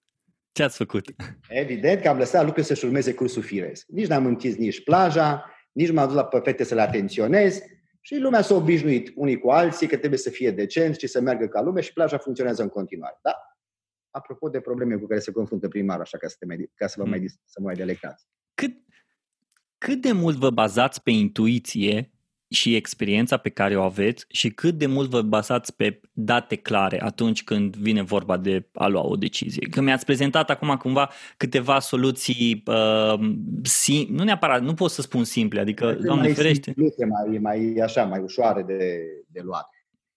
Ce 0.52 0.64
ați 0.64 0.78
făcut? 0.78 1.06
Evident 1.48 2.02
că 2.02 2.10
am 2.10 2.18
lăsat 2.18 2.40
lucrurile 2.42 2.66
să-și 2.66 2.86
urmeze 2.86 3.14
cursul 3.14 3.42
firesc. 3.42 3.88
Nici 3.88 4.08
n-am 4.08 4.26
închis 4.26 4.56
nici 4.56 4.84
plaja, 4.84 5.46
nici 5.72 5.92
m-am 5.92 6.08
dus 6.08 6.16
la 6.16 6.30
fete 6.44 6.64
să 6.64 6.76
le 6.76 6.82
atenționez 6.82 7.62
și 8.02 8.18
lumea 8.18 8.42
s-a 8.42 8.56
obișnuit 8.56 9.12
unii 9.16 9.40
cu 9.40 9.50
alții 9.50 9.88
că 9.88 9.98
trebuie 9.98 10.20
să 10.20 10.30
fie 10.30 10.52
decent 10.52 10.96
și 10.98 11.08
să 11.08 11.22
meargă 11.22 11.48
ca 11.48 11.62
lume 11.62 11.82
și 11.82 11.94
plaja 11.94 12.18
funcționează 12.18 12.62
în 12.62 12.70
continuare. 12.70 13.20
Da? 13.22 13.36
apropo 14.12 14.50
de 14.50 14.60
probleme 14.60 14.96
cu 14.96 15.08
care 15.08 15.20
se 15.20 15.32
confruntă 15.32 15.68
primarul, 15.68 16.02
așa 16.02 16.18
ca 16.18 16.28
să, 16.28 16.36
te 16.40 16.46
mai, 16.46 16.72
ca 16.76 16.88
să 16.88 16.96
vă 16.98 17.10
mai, 17.10 17.26
să 17.46 17.62
mai 17.62 17.76
delectați. 17.76 18.28
Cât, 18.54 18.76
cât 19.78 20.02
de 20.02 20.12
mult 20.12 20.38
vă 20.38 20.50
bazați 20.50 21.04
pe 21.04 21.12
intuiție 21.12 22.12
și 22.52 22.76
experiența 22.76 23.38
pe 23.38 23.50
care 23.50 23.78
o 23.78 23.82
aveți 23.82 24.26
și 24.28 24.50
cât 24.50 24.74
de 24.78 24.86
mult 24.86 25.10
vă 25.10 25.22
basați 25.22 25.76
pe 25.76 26.00
date 26.14 26.56
clare 26.56 27.02
atunci 27.02 27.44
când 27.44 27.76
vine 27.76 28.02
vorba 28.02 28.38
de 28.38 28.68
a 28.74 28.88
lua 28.88 29.06
o 29.06 29.16
decizie. 29.16 29.68
Că 29.70 29.82
mi-ați 29.82 30.06
prezentat 30.06 30.50
acum 30.50 30.76
cumva 30.76 31.10
câteva 31.38 31.80
soluții, 31.80 32.64
uh, 32.66 33.14
sim- 33.64 34.08
nu 34.08 34.24
neapărat, 34.24 34.62
nu 34.62 34.74
pot 34.74 34.92
să 34.92 35.02
spun 35.02 35.24
simple, 35.24 35.60
adică, 35.60 35.98
Doamne 36.02 36.24
mai 36.24 36.34
ferește. 36.34 36.64
Simplute, 36.64 37.06
mai, 37.06 37.38
mai 37.38 37.76
așa, 37.84 38.04
mai 38.04 38.20
ușoare 38.20 38.62
de, 38.62 39.00
de 39.28 39.42
luat. 39.44 39.70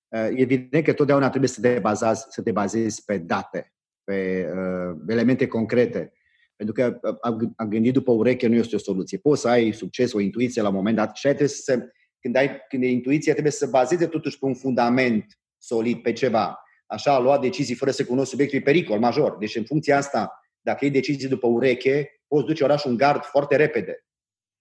Uh, 0.09 0.29
evident 0.35 0.85
că 0.85 0.93
totdeauna 0.93 1.29
trebuie 1.29 1.51
să 1.51 1.61
te 1.61 1.79
bazezi, 1.79 2.27
să 2.29 2.43
te 2.43 2.53
bazezi 2.53 3.05
pe 3.05 3.19
date, 3.19 3.73
pe 4.05 4.49
uh, 4.55 4.97
elemente 5.09 5.47
concrete. 5.47 6.13
Pentru 6.57 6.75
că 6.75 6.99
uh, 7.31 7.49
a 7.57 7.65
gândit 7.65 7.93
după 7.93 8.13
ureche 8.13 8.47
nu 8.47 8.55
este 8.55 8.75
o 8.75 8.79
soluție. 8.79 9.19
Poți 9.19 9.41
să 9.41 9.49
ai 9.49 9.73
succes, 9.73 10.13
o 10.13 10.21
intuiție 10.21 10.63
la 10.63 10.69
un 10.69 10.75
moment 10.75 10.97
dat 10.97 11.17
și 11.17 11.27
ai 11.27 11.33
trebuie 11.35 11.57
să 11.57 11.89
când, 12.25 12.37
ai, 12.37 12.61
când 12.69 12.83
e 12.83 12.87
intuiția, 12.87 13.33
trebuie 13.33 13.53
să 13.53 13.67
bazeze 13.67 14.07
totuși 14.07 14.39
pe 14.39 14.45
un 14.45 14.55
fundament 14.55 15.39
solid, 15.59 16.03
pe 16.03 16.13
ceva. 16.13 16.63
Așa, 16.87 17.15
a 17.15 17.19
luat 17.19 17.41
decizii 17.41 17.75
fără 17.75 17.91
să 17.91 18.05
cunoști 18.05 18.31
subiectul 18.31 18.59
e 18.59 18.63
pericol 18.63 18.99
major. 18.99 19.37
Deci, 19.37 19.57
în 19.57 19.65
funcția 19.65 19.97
asta, 19.97 20.41
dacă 20.61 20.85
iei 20.85 20.93
decizii 20.93 21.29
după 21.29 21.47
ureche, 21.47 22.21
poți 22.27 22.47
duce 22.47 22.65
orașul 22.65 22.91
în 22.91 22.97
gard 22.97 23.25
foarte 23.25 23.57
repede. 23.57 24.05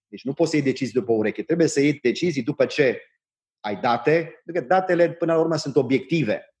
Deci 0.06 0.24
nu 0.24 0.32
poți 0.32 0.50
să 0.50 0.56
iei 0.56 0.64
decizii 0.64 0.94
după 0.94 1.12
ureche. 1.12 1.42
Trebuie 1.42 1.66
să 1.66 1.80
iei 1.80 1.98
decizii 2.02 2.42
după 2.42 2.66
ce 2.66 3.02
ai 3.60 3.76
date, 3.76 4.40
pentru 4.44 4.62
că 4.62 4.68
datele, 4.68 5.12
până 5.12 5.32
la 5.32 5.40
urmă, 5.40 5.56
sunt 5.56 5.76
obiective. 5.76 6.54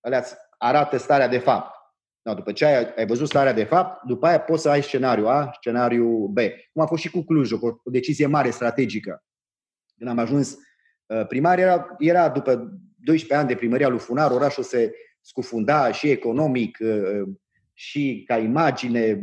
Alea 0.00 0.24
arată 0.58 0.96
starea 0.96 1.28
de 1.28 1.38
fapt. 1.38 1.74
No, 2.22 2.34
după 2.34 2.52
ce 2.52 2.64
ai, 2.64 2.94
ai 2.96 3.06
văzut 3.06 3.28
starea 3.28 3.52
de 3.52 3.64
fapt, 3.64 4.04
după 4.04 4.26
aia 4.26 4.40
poți 4.40 4.62
să 4.62 4.68
ai 4.68 4.82
scenariu 4.82 5.26
A, 5.26 5.50
scenariu 5.54 6.26
B. 6.26 6.38
Cum 6.72 6.82
a 6.82 6.86
fost 6.86 7.02
și 7.02 7.10
cu 7.10 7.22
Clujul, 7.22 7.58
cu 7.58 7.80
o 7.84 7.90
decizie 7.90 8.26
mare 8.26 8.50
strategică. 8.50 9.24
Când 10.00 10.12
am 10.12 10.18
ajuns 10.18 10.56
uh, 11.06 11.26
primar, 11.26 11.58
era, 11.58 11.94
era 11.98 12.28
după 12.28 12.70
12 12.96 13.34
ani 13.38 13.48
de 13.48 13.54
primăria 13.54 13.88
lui 13.88 13.98
Funar, 13.98 14.30
orașul 14.30 14.62
se 14.62 14.92
scufunda 15.20 15.92
și 15.92 16.10
economic, 16.10 16.78
uh, 16.80 16.88
uh, 16.88 17.28
și 17.72 18.24
ca 18.26 18.36
imagine, 18.36 19.20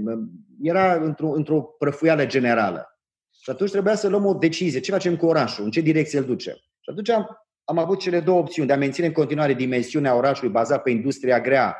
era 0.61 0.93
într-o, 0.93 1.29
într-o 1.29 1.61
prăfuială 1.61 2.25
generală. 2.25 2.99
Și 3.43 3.49
atunci 3.49 3.71
trebuia 3.71 3.95
să 3.95 4.07
luăm 4.07 4.25
o 4.25 4.33
decizie. 4.33 4.79
Ce 4.79 4.91
facem 4.91 5.17
cu 5.17 5.25
orașul? 5.25 5.63
În 5.63 5.71
ce 5.71 5.81
direcție 5.81 6.19
îl 6.19 6.25
ducem? 6.25 6.53
Și 6.53 6.89
atunci 6.89 7.09
am, 7.09 7.27
am 7.63 7.77
avut 7.77 7.99
cele 7.99 8.19
două 8.19 8.39
opțiuni. 8.39 8.67
De 8.67 8.73
a 8.73 8.77
menține 8.77 9.07
în 9.07 9.13
continuare 9.13 9.53
dimensiunea 9.53 10.15
orașului 10.15 10.51
bazat 10.51 10.81
pe 10.81 10.89
industria 10.89 11.41
grea 11.41 11.77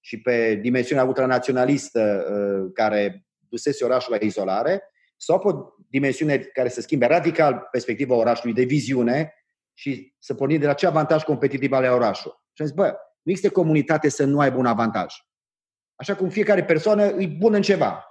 și 0.00 0.20
pe 0.20 0.54
dimensiunea 0.54 1.04
ultranaționalistă 1.04 2.24
care 2.74 3.26
dusese 3.48 3.84
orașul 3.84 4.12
la 4.12 4.26
izolare, 4.26 4.82
sau 5.16 5.38
pe 5.38 5.48
o 5.48 5.64
dimensiune 5.90 6.38
care 6.38 6.68
să 6.68 6.80
schimbe 6.80 7.06
radical 7.06 7.68
perspectiva 7.70 8.14
orașului 8.14 8.54
de 8.54 8.62
viziune 8.62 9.34
și 9.74 10.14
să 10.18 10.34
pornim 10.34 10.58
de 10.58 10.66
la 10.66 10.72
ce 10.72 10.86
avantaj 10.86 11.22
competitiv 11.22 11.72
ale 11.72 11.88
orașului. 11.88 12.36
Și 12.52 12.62
am 12.62 12.66
zis, 12.66 12.76
bă, 12.76 12.96
nu 13.22 13.30
există 13.30 13.52
comunitate 13.52 14.08
să 14.08 14.24
nu 14.24 14.40
aibă 14.40 14.56
un 14.56 14.66
avantaj. 14.66 15.14
Așa 15.94 16.16
cum 16.16 16.28
fiecare 16.28 16.64
persoană 16.64 17.04
e 17.04 17.26
bună 17.26 17.56
în 17.56 17.62
ceva. 17.62 18.04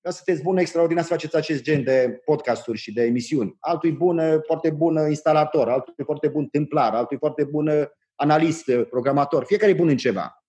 Ca 0.00 0.10
să 0.10 0.22
sunteți 0.24 0.42
bun 0.42 0.56
extraordinar 0.56 1.02
să 1.02 1.08
faceți 1.08 1.36
acest 1.36 1.62
gen 1.62 1.82
de 1.82 2.20
podcasturi 2.24 2.78
și 2.78 2.92
de 2.92 3.02
emisiuni. 3.02 3.56
Altul 3.60 3.90
e 3.90 3.92
bun, 3.92 4.40
foarte 4.46 4.70
bun 4.70 4.96
instalator, 5.08 5.68
altul 5.68 5.94
e 5.96 6.02
foarte 6.02 6.28
bun 6.28 6.46
templar, 6.46 6.94
altul 6.94 7.16
e 7.16 7.18
foarte 7.18 7.44
bun 7.44 7.90
analist, 8.14 8.70
programator. 8.90 9.44
Fiecare 9.44 9.70
e 9.70 9.74
bun 9.74 9.88
în 9.88 9.96
ceva. 9.96 10.44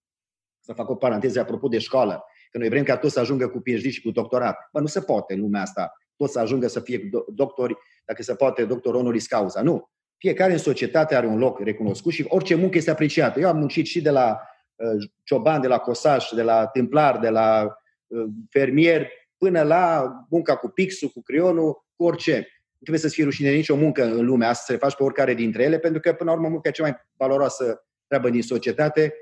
Să 0.59 0.73
fac 0.73 0.89
o 0.89 0.95
paranteză 0.95 1.39
apropo 1.39 1.67
de 1.67 1.79
școală. 1.79 2.23
Că 2.51 2.57
noi 2.57 2.69
vrem 2.69 2.83
ca 2.83 2.97
toți 2.97 3.13
să 3.13 3.19
ajungă 3.19 3.47
cu 3.47 3.59
PhD 3.59 3.91
și 3.91 4.01
cu 4.01 4.11
doctorat. 4.11 4.69
Bă, 4.71 4.79
nu 4.79 4.85
se 4.85 5.01
poate 5.01 5.33
în 5.33 5.39
lumea 5.39 5.61
asta. 5.61 5.93
Toți 6.19 6.31
să 6.31 6.39
ajungă 6.39 6.67
să 6.67 6.79
fie 6.79 7.09
doctori, 7.27 7.77
dacă 8.05 8.23
se 8.23 8.35
poate, 8.35 8.65
doctor 8.65 8.95
honoris 8.95 9.27
causa. 9.27 9.61
Nu. 9.61 9.89
Fiecare 10.17 10.51
în 10.51 10.57
societate 10.57 11.15
are 11.15 11.27
un 11.27 11.37
loc 11.37 11.59
recunoscut 11.59 12.11
și 12.11 12.25
orice 12.27 12.55
muncă 12.55 12.77
este 12.77 12.91
apreciată. 12.91 13.39
Eu 13.39 13.47
am 13.47 13.57
muncit 13.57 13.85
și 13.85 14.01
de 14.01 14.09
la 14.09 14.39
uh, 14.75 15.09
cioban, 15.23 15.61
de 15.61 15.67
la 15.67 15.77
cosaș, 15.77 16.29
de 16.29 16.41
la 16.41 16.67
templar, 16.67 17.19
de 17.19 17.29
la 17.29 17.77
uh, 18.07 18.25
fermier, 18.49 19.07
până 19.37 19.61
la 19.61 20.11
munca 20.29 20.55
cu 20.55 20.67
pixul, 20.67 21.09
cu 21.09 21.21
creionul, 21.21 21.85
cu 21.95 22.03
orice. 22.03 22.35
Nu 22.35 22.85
trebuie 22.85 22.99
să-ți 22.99 23.13
fie 23.13 23.23
rușine 23.23 23.51
nicio 23.51 23.75
muncă 23.75 24.03
în 24.03 24.25
lumea 24.25 24.49
asta, 24.49 24.63
să 24.65 24.71
le 24.71 24.77
faci 24.77 24.95
pe 24.95 25.03
oricare 25.03 25.33
dintre 25.33 25.63
ele, 25.63 25.79
pentru 25.79 25.99
că, 25.99 26.13
până 26.13 26.29
la 26.29 26.35
urmă, 26.35 26.49
munca 26.49 26.69
e 26.69 26.71
cea 26.71 26.83
mai 26.83 26.95
valoroasă 27.17 27.85
treabă 28.07 28.29
din 28.29 28.41
societate 28.41 29.13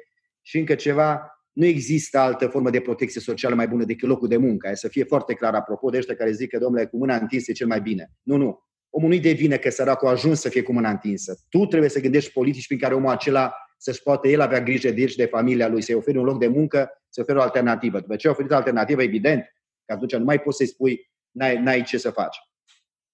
și 0.41 0.57
încă 0.57 0.75
ceva, 0.75 1.36
nu 1.57 1.65
există 1.65 2.17
altă 2.17 2.47
formă 2.47 2.69
de 2.69 2.79
protecție 2.79 3.21
socială 3.21 3.55
mai 3.55 3.67
bună 3.67 3.83
decât 3.83 4.07
locul 4.07 4.27
de 4.27 4.37
muncă. 4.37 4.71
Să 4.73 4.87
fie 4.87 5.03
foarte 5.03 5.33
clar 5.33 5.53
apropo 5.53 5.89
de 5.89 5.97
ăștia 5.97 6.15
care 6.15 6.31
zic 6.31 6.49
că, 6.49 6.57
domnule, 6.57 6.85
cu 6.85 6.97
mâna 6.97 7.15
întinsă 7.15 7.51
e 7.51 7.53
cel 7.53 7.67
mai 7.67 7.81
bine. 7.81 8.11
Nu, 8.23 8.35
nu. 8.35 8.59
Omul 8.89 9.09
nu-i 9.09 9.19
devine 9.19 9.57
că 9.57 9.69
săracul 9.69 10.07
a 10.07 10.11
ajuns 10.11 10.39
să 10.39 10.49
fie 10.49 10.61
cu 10.61 10.73
mâna 10.73 10.89
întinsă. 10.89 11.39
Tu 11.49 11.65
trebuie 11.65 11.89
să 11.89 11.99
gândești 11.99 12.31
politici 12.31 12.67
prin 12.67 12.79
care 12.79 12.93
omul 12.93 13.09
acela 13.09 13.53
să-și 13.77 14.01
poată 14.01 14.27
el 14.27 14.41
avea 14.41 14.61
grijă 14.61 14.91
de 14.91 15.01
el 15.01 15.07
și 15.07 15.17
de 15.17 15.25
familia 15.25 15.67
lui, 15.67 15.81
să-i 15.81 15.95
oferi 15.95 16.17
un 16.17 16.23
loc 16.23 16.39
de 16.39 16.47
muncă, 16.47 16.89
să 17.09 17.21
oferi 17.21 17.37
o 17.37 17.41
alternativă. 17.41 17.99
După 17.99 18.15
ce 18.15 18.27
ai 18.27 18.33
oferit 18.33 18.51
o 18.51 18.55
alternativă, 18.55 19.01
evident, 19.01 19.43
că 19.85 19.93
atunci 19.93 20.15
nu 20.15 20.23
mai 20.23 20.39
poți 20.39 20.57
să-i 20.57 20.67
spui 20.67 21.11
n-ai, 21.31 21.61
n-ai 21.61 21.83
ce 21.83 21.97
să 21.97 22.09
faci. 22.09 22.37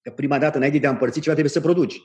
Că 0.01 0.11
prima 0.11 0.39
dată, 0.39 0.57
înainte 0.57 0.77
de 0.77 0.87
a 0.87 0.89
împărți 0.89 1.19
ceva, 1.19 1.31
trebuie 1.35 1.53
să 1.53 1.61
produci. 1.61 2.01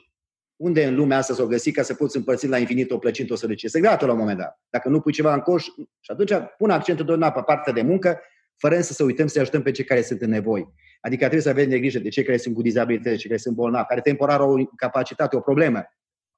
Unde 0.59 0.85
în 0.85 0.95
lumea 0.95 1.17
asta 1.17 1.33
s-o 1.33 1.47
găsi 1.47 1.71
ca 1.71 1.81
să 1.81 1.93
poți 1.93 2.17
împărți 2.17 2.47
la 2.47 2.57
infinit 2.57 2.91
o 2.91 2.97
plăcintă, 2.97 3.33
o 3.33 3.35
sărăcie? 3.35 3.67
Este 3.67 3.79
grată 3.79 4.05
la 4.05 4.11
un 4.11 4.17
moment 4.17 4.37
dat. 4.37 4.59
Dacă 4.69 4.89
nu 4.89 4.99
pui 4.99 5.11
ceva 5.11 5.33
în 5.33 5.39
coș, 5.39 5.63
și 5.99 6.11
atunci 6.11 6.31
pun 6.57 6.69
accentul 6.69 7.05
tot 7.05 7.33
pe 7.33 7.41
partea 7.45 7.73
de 7.73 7.81
muncă, 7.81 8.21
fără 8.57 8.75
însă 8.75 8.93
să 8.93 9.03
uităm 9.03 9.27
să 9.27 9.39
ajutăm 9.39 9.61
pe 9.61 9.71
cei 9.71 9.85
care 9.85 10.01
sunt 10.01 10.21
în 10.21 10.29
nevoi. 10.29 10.73
Adică 11.01 11.21
trebuie 11.21 11.41
să 11.41 11.49
avem 11.49 11.69
de 11.69 11.79
grijă 11.79 11.99
de 11.99 12.09
cei 12.09 12.23
care 12.23 12.37
sunt 12.37 12.55
cu 12.55 12.61
dizabilități, 12.61 13.17
cei 13.17 13.29
care 13.29 13.41
sunt 13.41 13.55
bolnavi, 13.55 13.87
care 13.87 14.01
temporar 14.01 14.39
au 14.39 14.59
o 14.59 14.65
capacitate, 14.75 15.35
o 15.35 15.39
problemă. 15.39 15.83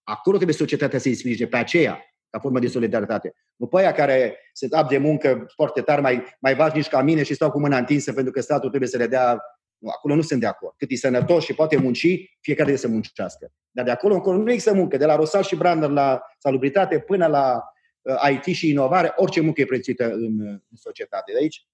Acolo 0.04 0.36
trebuie 0.36 0.58
societatea 0.58 1.00
să-i 1.00 1.14
sprijine 1.14 1.48
pe 1.48 1.58
aceea, 1.58 2.00
ca 2.30 2.40
formă 2.40 2.60
de 2.60 2.68
solidaritate. 2.68 3.34
Nu 3.56 3.68
pe 3.68 3.78
aia 3.78 3.92
care 3.92 4.38
sunt 4.54 4.74
ab 4.74 4.90
de 4.90 4.98
muncă 4.98 5.46
foarte 5.56 5.82
tari, 5.82 6.02
mai, 6.02 6.24
mai 6.40 6.56
vașnici 6.56 6.88
ca 6.88 7.02
mine 7.02 7.24
și 7.24 7.34
stau 7.34 7.52
cu 7.52 7.60
mâna 7.60 7.78
întinsă 7.78 8.14
pentru 8.14 8.32
că 8.32 8.42
statul 8.42 8.70
trebuie 8.70 8.90
să 8.90 8.98
le 8.98 9.08
dea 9.08 9.32
nu, 9.32 9.40
acolo 9.90 10.16
nu 10.16 10.22
sunt 10.22 10.40
de 10.40 10.46
acord. 10.46 10.74
Cât 10.78 10.92
e 10.92 10.96
sănătos 10.96 11.44
și 11.44 11.54
poate 11.54 11.78
munci, 11.78 12.00
fiecare 12.40 12.70
trebuie 12.70 12.78
să 12.78 12.88
muncească. 12.88 13.52
Dar 13.72 13.86
de 13.86 13.92
acolo 13.92 14.14
încolo 14.14 14.38
nu 14.38 14.52
există 14.52 14.74
muncă. 14.74 14.98
De 14.98 15.06
la 15.06 15.16
Rosal 15.16 15.44
și 15.44 15.56
Brander 15.56 15.90
la 15.90 16.22
salubritate 16.38 17.00
până 17.00 17.28
la 17.28 17.64
uh, 18.02 18.30
IT 18.32 18.56
și 18.56 18.70
inovare, 18.70 19.14
orice 19.16 19.42
muncă 19.42 19.62
e 19.62 19.66
prețuită 19.66 20.12
în, 20.12 20.40
în 20.42 20.76
societate. 20.76 21.32
De 21.32 21.38
aici, 21.38 21.68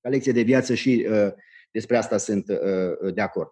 ca 0.00 0.08
lecție 0.08 0.32
de 0.32 0.42
viață 0.42 0.74
și 0.74 1.06
uh, 1.10 1.32
despre 1.70 1.96
asta 1.96 2.16
sunt 2.16 2.48
uh, 2.48 3.14
de 3.14 3.20
acord. 3.20 3.48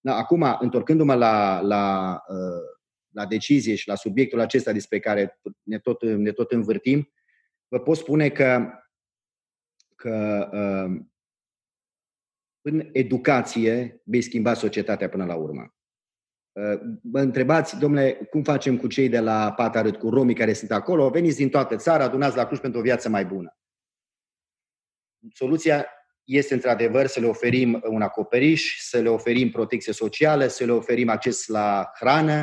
Da, 0.00 0.16
acum, 0.16 0.56
întorcându-mă 0.60 1.14
la, 1.14 1.60
la, 1.60 2.12
uh, 2.28 2.78
la 3.12 3.26
decizie 3.26 3.74
și 3.74 3.88
la 3.88 3.94
subiectul 3.94 4.40
acesta 4.40 4.72
despre 4.72 4.98
care 4.98 5.40
ne 5.62 5.78
tot, 5.78 6.02
ne 6.02 6.32
tot 6.32 6.52
învârtim, 6.52 7.12
vă 7.68 7.78
pot 7.78 7.96
spune 7.96 8.28
că, 8.28 8.70
că 9.94 10.48
uh, 10.52 11.00
în 12.60 12.88
educație 12.92 14.02
vei 14.04 14.22
schimba 14.22 14.54
societatea 14.54 15.08
până 15.08 15.24
la 15.24 15.34
urmă. 15.34 15.74
Mă 17.02 17.20
întrebați, 17.20 17.78
domnule, 17.78 18.12
cum 18.30 18.42
facem 18.42 18.76
cu 18.76 18.86
cei 18.86 19.08
de 19.08 19.20
la 19.20 19.52
Patarât, 19.52 19.96
cu 19.96 20.08
romii 20.08 20.34
care 20.34 20.52
sunt 20.52 20.70
acolo? 20.70 21.10
Veniți 21.10 21.36
din 21.36 21.48
toată 21.48 21.76
țara, 21.76 22.04
adunați 22.04 22.36
la 22.36 22.46
Cluj 22.46 22.60
pentru 22.60 22.80
o 22.80 22.82
viață 22.82 23.08
mai 23.08 23.24
bună. 23.24 23.58
Soluția 25.34 25.86
este 26.24 26.54
într-adevăr 26.54 27.06
să 27.06 27.20
le 27.20 27.26
oferim 27.26 27.82
un 27.88 28.02
acoperiș, 28.02 28.78
să 28.78 29.00
le 29.00 29.08
oferim 29.08 29.50
protecție 29.50 29.92
socială, 29.92 30.46
să 30.46 30.64
le 30.64 30.72
oferim 30.72 31.08
acces 31.08 31.46
la 31.46 31.90
hrană, 31.98 32.34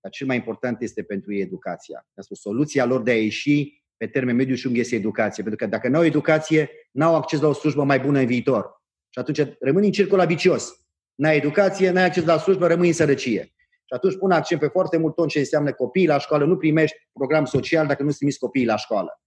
dar 0.00 0.10
cel 0.10 0.26
mai 0.26 0.36
important 0.36 0.82
este 0.82 1.02
pentru 1.02 1.34
ei 1.34 1.40
educația. 1.40 2.06
Asta 2.14 2.34
soluția 2.34 2.84
lor 2.84 3.02
de 3.02 3.10
a 3.10 3.22
ieși 3.22 3.82
pe 3.96 4.06
termen 4.06 4.36
mediu 4.36 4.54
și 4.54 4.64
lung 4.64 4.76
este 4.76 4.94
educație. 4.94 5.42
Pentru 5.42 5.64
că 5.64 5.70
dacă 5.70 5.88
nu 5.88 5.96
au 5.96 6.04
educație, 6.04 6.70
nu 6.90 7.04
au 7.04 7.14
acces 7.14 7.40
la 7.40 7.48
o 7.48 7.52
slujbă 7.52 7.84
mai 7.84 8.00
bună 8.00 8.18
în 8.18 8.26
viitor. 8.26 8.77
Și 9.18 9.24
atunci 9.24 9.56
rămâni 9.60 9.86
în 9.86 9.92
circul 9.92 10.26
vicios. 10.26 10.80
N-ai 11.14 11.36
educație, 11.36 11.90
n-ai 11.90 12.04
acces 12.04 12.24
la 12.24 12.38
slujbă, 12.38 12.66
rămâi 12.66 12.86
în 12.86 12.92
sărăcie. 12.92 13.52
Și 13.60 13.94
atunci 13.94 14.16
pun 14.16 14.30
accent 14.30 14.60
pe 14.60 14.66
foarte 14.66 14.96
mult 14.96 15.14
tot 15.14 15.28
ce 15.28 15.38
înseamnă 15.38 15.72
copii 15.72 16.06
la 16.06 16.18
școală. 16.18 16.44
Nu 16.44 16.56
primești 16.56 16.96
program 17.12 17.44
social 17.44 17.86
dacă 17.86 18.02
nu-ți 18.02 18.16
trimiți 18.16 18.38
copiii 18.38 18.66
la 18.66 18.76
școală. 18.76 19.20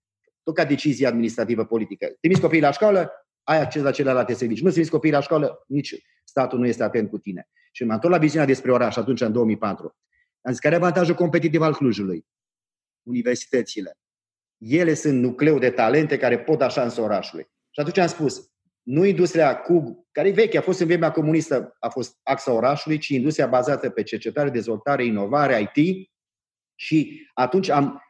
Tot 0.43 0.55
ca 0.55 0.65
decizie 0.65 1.07
administrativă 1.07 1.65
politică. 1.65 2.07
Trimiți 2.19 2.41
copiii 2.41 2.61
la 2.61 2.71
școală, 2.71 3.11
ai 3.43 3.61
acces 3.61 3.81
la 3.81 3.91
celelalte 3.91 4.33
servicii. 4.33 4.63
Nu 4.63 4.69
trimiți 4.69 4.91
copiii 4.91 5.13
la 5.13 5.21
școală, 5.21 5.63
nici 5.67 5.95
statul 6.23 6.59
nu 6.59 6.67
este 6.67 6.83
atent 6.83 7.09
cu 7.09 7.17
tine. 7.17 7.49
Și 7.71 7.83
m-am 7.83 7.99
tot 7.99 8.09
la 8.09 8.17
viziunea 8.17 8.47
despre 8.47 8.71
oraș 8.71 8.95
atunci, 8.95 9.21
în 9.21 9.31
2004. 9.31 9.95
Am 10.41 10.51
zis, 10.51 10.61
care 10.61 10.73
e 10.73 10.77
avantajul 10.77 11.15
competitiv 11.15 11.61
al 11.61 11.73
Clujului? 11.73 12.25
Universitățile. 13.03 13.97
Ele 14.57 14.93
sunt 14.93 15.21
nucleu 15.21 15.59
de 15.59 15.69
talente 15.69 16.17
care 16.17 16.39
pot 16.39 16.57
da 16.57 16.67
șansă 16.67 17.01
orașului. 17.01 17.43
Și 17.71 17.79
atunci 17.79 17.97
am 17.97 18.07
spus, 18.07 18.51
nu 18.81 19.05
industria 19.05 19.61
cu, 19.61 20.07
care 20.11 20.27
e 20.27 20.31
veche, 20.31 20.57
a 20.57 20.61
fost 20.61 20.79
în 20.79 20.87
vremea 20.87 21.11
comunistă, 21.11 21.75
a 21.79 21.89
fost 21.89 22.19
axa 22.23 22.53
orașului, 22.53 22.97
ci 22.97 23.07
industria 23.07 23.47
bazată 23.47 23.89
pe 23.89 24.03
cercetare, 24.03 24.49
dezvoltare, 24.49 25.05
inovare, 25.05 25.71
IT. 25.73 26.09
Și 26.75 27.29
atunci 27.33 27.69
am, 27.69 28.01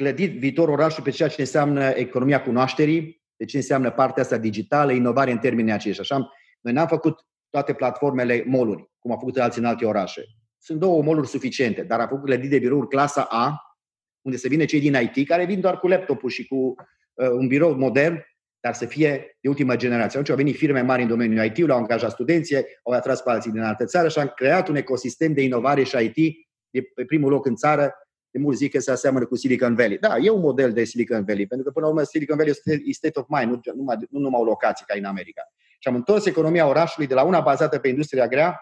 clădit 0.00 0.38
viitorul 0.38 0.74
orașului 0.74 1.04
pe 1.04 1.16
ceea 1.16 1.28
ce 1.28 1.40
înseamnă 1.40 1.88
economia 1.88 2.42
cunoașterii, 2.42 3.22
de 3.36 3.44
ce 3.44 3.56
înseamnă 3.56 3.90
partea 3.90 4.22
asta 4.22 4.38
digitală, 4.38 4.92
inovare 4.92 5.30
în 5.30 5.38
termenii 5.38 5.72
aceștia. 5.72 6.02
Așa, 6.02 6.32
noi 6.60 6.72
n-am 6.72 6.86
făcut 6.86 7.26
toate 7.50 7.72
platformele 7.72 8.44
moluri, 8.46 8.90
cum 8.98 9.10
au 9.10 9.18
făcut 9.18 9.38
alții 9.38 9.60
în 9.60 9.66
alte 9.66 9.84
orașe. 9.84 10.24
Sunt 10.58 10.78
două 10.78 11.02
moluri 11.02 11.28
suficiente, 11.28 11.82
dar 11.82 12.00
am 12.00 12.08
făcut 12.08 12.24
clădit 12.24 12.50
de 12.50 12.58
birouri 12.58 12.88
clasa 12.88 13.22
A, 13.22 13.76
unde 14.20 14.36
să 14.36 14.48
vină 14.48 14.64
cei 14.64 14.80
din 14.80 14.94
IT, 14.94 15.26
care 15.26 15.44
vin 15.44 15.60
doar 15.60 15.78
cu 15.78 15.88
laptopul 15.88 16.30
și 16.30 16.46
cu 16.46 16.74
uh, 17.14 17.28
un 17.30 17.46
birou 17.46 17.74
modern, 17.74 18.24
dar 18.60 18.74
să 18.74 18.86
fie 18.86 19.36
de 19.40 19.48
ultima 19.48 19.76
generație. 19.76 20.18
Atunci 20.18 20.28
au 20.28 20.36
venit 20.36 20.56
firme 20.56 20.80
mari 20.80 21.02
în 21.02 21.08
domeniul 21.08 21.44
IT, 21.44 21.70
au 21.70 21.76
angajat 21.76 22.10
studenții, 22.10 22.56
au 22.56 22.92
atras 22.92 23.22
pe 23.22 23.30
alții 23.30 23.50
din 23.50 23.60
altă 23.60 23.84
țară 23.84 24.08
și 24.08 24.18
am 24.18 24.32
creat 24.36 24.68
un 24.68 24.76
ecosistem 24.76 25.32
de 25.32 25.42
inovare 25.42 25.82
și 25.82 25.96
IT 26.14 26.36
de 26.70 26.82
pe 26.94 27.04
primul 27.04 27.30
loc 27.30 27.46
în 27.46 27.54
țară. 27.54 27.94
De 28.30 28.38
mult 28.38 28.56
zic 28.56 28.72
că 28.72 28.78
se 28.78 28.90
aseamănă 28.90 29.26
cu 29.26 29.36
Silicon 29.36 29.74
Valley. 29.74 29.98
Da, 29.98 30.16
e 30.16 30.30
un 30.30 30.40
model 30.40 30.72
de 30.72 30.84
Silicon 30.84 31.24
Valley, 31.24 31.46
pentru 31.46 31.66
că 31.66 31.72
până 31.72 31.86
la 31.86 31.92
urmă 31.92 32.04
Silicon 32.04 32.36
Valley 32.36 32.50
este 32.50 32.80
state 32.90 33.18
of 33.18 33.26
mind, 33.28 33.50
nu 33.50 33.60
numai, 33.74 33.96
nu 34.10 34.18
numai 34.18 34.40
o 34.40 34.44
locație 34.44 34.84
ca 34.88 34.94
în 34.98 35.04
America. 35.04 35.42
Și 35.78 35.88
am 35.88 35.94
întors 35.94 36.26
economia 36.26 36.66
orașului 36.66 37.08
de 37.08 37.14
la 37.14 37.22
una 37.22 37.40
bazată 37.40 37.78
pe 37.78 37.88
industria 37.88 38.28
grea 38.28 38.60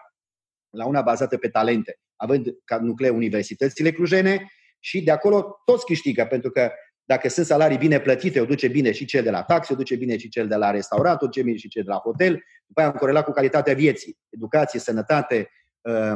la 0.69 0.85
una 0.85 1.01
bazată 1.01 1.37
pe 1.37 1.47
talente, 1.47 1.99
având 2.15 2.47
ca 2.63 2.77
nucleu 2.77 3.15
universitățile 3.15 3.91
clujene 3.91 4.51
și 4.79 5.03
de 5.03 5.11
acolo 5.11 5.61
toți 5.65 5.85
câștigă, 5.85 6.25
pentru 6.25 6.51
că 6.51 6.71
dacă 7.09 7.29
sunt 7.29 7.45
salarii 7.45 7.77
bine 7.77 7.99
plătite, 7.99 8.39
o 8.39 8.45
duce 8.45 8.67
bine 8.67 8.91
și 8.91 9.05
cel 9.05 9.23
de 9.23 9.29
la 9.29 9.43
taxe, 9.43 9.73
o 9.73 9.75
duce 9.75 9.95
bine 9.95 10.17
și 10.17 10.29
cel 10.29 10.47
de 10.47 10.55
la 10.55 10.71
restaurant, 10.71 11.21
o 11.21 11.25
duce 11.25 11.41
bine 11.41 11.57
și 11.57 11.67
cel 11.67 11.83
de 11.83 11.89
la 11.89 11.95
hotel. 11.95 12.43
După 12.67 12.79
aia 12.79 12.89
am 12.89 12.95
corelat 12.95 13.25
cu 13.25 13.31
calitatea 13.31 13.73
vieții, 13.73 14.17
educație, 14.29 14.79
sănătate, 14.79 15.49
uh, 15.81 16.13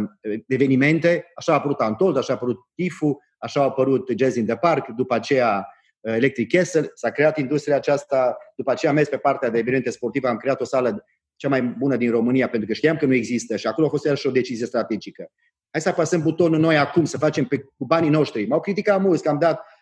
evenimente. 0.47 1.31
Așa 1.35 1.51
a 1.51 1.55
apărut 1.55 1.79
Antold, 1.79 2.17
așa 2.17 2.33
a 2.33 2.35
apărut 2.35 2.57
Tifu, 2.75 3.19
așa 3.37 3.61
a 3.61 3.63
apărut 3.63 4.09
Jazz 4.17 4.35
in 4.35 4.45
the 4.45 4.55
Park, 4.55 4.87
după 4.87 5.13
aceea 5.13 5.67
uh, 5.99 6.13
Electric 6.13 6.51
Castle, 6.51 6.91
s-a 6.93 7.09
creat 7.09 7.37
industria 7.37 7.75
aceasta, 7.75 8.37
după 8.55 8.71
aceea 8.71 8.91
am 8.91 8.97
mers 8.97 9.09
pe 9.09 9.17
partea 9.17 9.49
de 9.49 9.57
evenimente 9.57 9.89
sportive, 9.89 10.27
am 10.27 10.37
creat 10.37 10.61
o 10.61 10.65
sală 10.65 11.05
cea 11.35 11.49
mai 11.49 11.61
bună 11.61 11.95
din 11.95 12.11
România, 12.11 12.49
pentru 12.49 12.67
că 12.67 12.73
știam 12.73 12.97
că 12.97 13.05
nu 13.05 13.13
există 13.13 13.55
și 13.55 13.67
acolo 13.67 13.87
a 13.87 13.89
fost 13.89 14.15
și 14.15 14.27
o 14.27 14.31
decizie 14.31 14.65
strategică. 14.65 15.31
Hai 15.71 15.81
să 15.81 15.89
apăsăm 15.89 16.21
butonul 16.21 16.59
noi 16.59 16.77
acum, 16.77 17.05
să 17.05 17.17
facem 17.17 17.45
pe, 17.45 17.57
cu 17.57 17.85
banii 17.85 18.09
noștri. 18.09 18.45
M-au 18.45 18.59
criticat 18.59 19.01
mulți 19.01 19.23
că 19.23 19.29
am 19.29 19.39
dat 19.39 19.59
uh, 19.59 19.59
uh, 19.59 19.72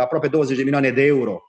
aproape 0.00 0.28
20 0.28 0.56
de 0.56 0.62
milioane 0.62 0.90
de 0.90 1.02
euro 1.02 1.42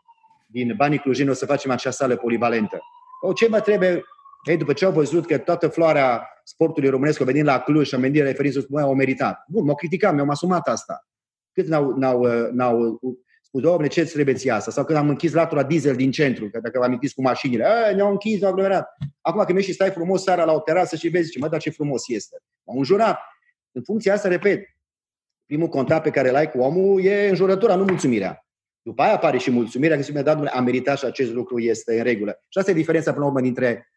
din 0.51 0.73
banii 0.77 0.99
clujini 0.99 1.35
să 1.35 1.45
facem 1.45 1.71
acea 1.71 1.91
sală 1.91 2.15
polivalentă. 2.15 2.79
O, 3.21 3.33
ce 3.33 3.47
mă 3.47 3.59
trebuie? 3.59 4.03
Ei, 4.43 4.57
după 4.57 4.73
ce 4.73 4.85
au 4.85 4.91
văzut 4.91 5.25
că 5.25 5.37
toată 5.37 5.67
floarea 5.67 6.27
sportului 6.43 6.89
românesc 6.89 7.21
a 7.21 7.23
venit 7.23 7.43
la 7.43 7.59
Cluj 7.59 7.87
și 7.87 7.95
a 7.95 7.97
venit 7.97 8.21
referință, 8.21 8.65
au 8.81 8.95
meritat. 8.95 9.45
Bun, 9.47 9.65
m-au 9.65 9.75
criticat, 9.75 10.13
mi-au 10.13 10.29
asumat 10.29 10.67
asta. 10.67 11.07
Cât 11.53 11.67
n-au, 11.67 11.95
n-au, 11.97 12.19
uh, 12.19 12.49
n-au 12.51 12.99
spus, 13.41 13.61
doamne, 13.61 13.87
ce 13.87 14.01
îți 14.01 14.13
trebuie 14.13 14.35
ție 14.35 14.51
asta? 14.51 14.71
Sau 14.71 14.85
când 14.85 14.97
am 14.97 15.09
închis 15.09 15.33
latura 15.33 15.63
diesel 15.63 15.95
din 15.95 16.11
centru, 16.11 16.49
că 16.49 16.59
dacă 16.59 16.79
vă 16.79 16.85
amintiți 16.85 17.13
cu 17.13 17.21
mașinile, 17.21 17.91
ne-au 17.95 18.09
închis, 18.09 18.39
ne-au 18.39 18.51
aglomerat. 18.51 18.97
Acum 19.21 19.39
când 19.39 19.51
mergi 19.51 19.67
și 19.67 19.73
stai 19.73 19.89
frumos 19.89 20.23
seara 20.23 20.43
la 20.43 20.53
o 20.53 20.59
terasă 20.59 20.95
și 20.95 21.07
vezi, 21.07 21.31
ce 21.31 21.39
mă, 21.39 21.47
dar 21.47 21.59
ce 21.59 21.69
frumos 21.69 22.07
este. 22.07 22.37
M-au 22.63 22.77
înjurat. 22.77 23.19
În 23.71 23.83
funcția 23.83 24.13
asta, 24.13 24.27
repet, 24.27 24.65
primul 25.51 25.67
contact 25.67 26.03
pe 26.03 26.09
care 26.09 26.29
îl 26.29 26.35
ai 26.35 26.51
cu 26.51 26.59
omul 26.59 27.03
e 27.03 27.29
înjurătura, 27.29 27.75
nu 27.75 27.83
mulțumirea. 27.83 28.45
După 28.81 29.01
aia 29.01 29.13
apare 29.13 29.37
și 29.37 29.51
mulțumirea, 29.51 29.97
că 29.97 30.05
mi-a 30.11 30.21
dat, 30.21 30.45
am 30.45 30.63
meritat 30.63 30.97
și 30.97 31.05
acest 31.05 31.31
lucru 31.31 31.59
este 31.59 31.97
în 31.97 32.03
regulă. 32.03 32.31
Și 32.47 32.57
asta 32.57 32.71
e 32.71 32.73
diferența, 32.73 33.11
până 33.11 33.23
la 33.23 33.31
urmă, 33.31 33.41
dintre 33.41 33.89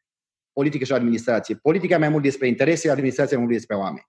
politică 0.53 0.85
și 0.85 0.93
administrație. 0.93 1.55
Politica 1.55 1.99
mai 1.99 2.09
mult 2.09 2.23
despre 2.23 2.47
interese, 2.47 2.90
administrația 2.90 3.37
mai 3.37 3.47
mult 3.47 3.57
despre 3.57 3.77
oameni. 3.77 4.07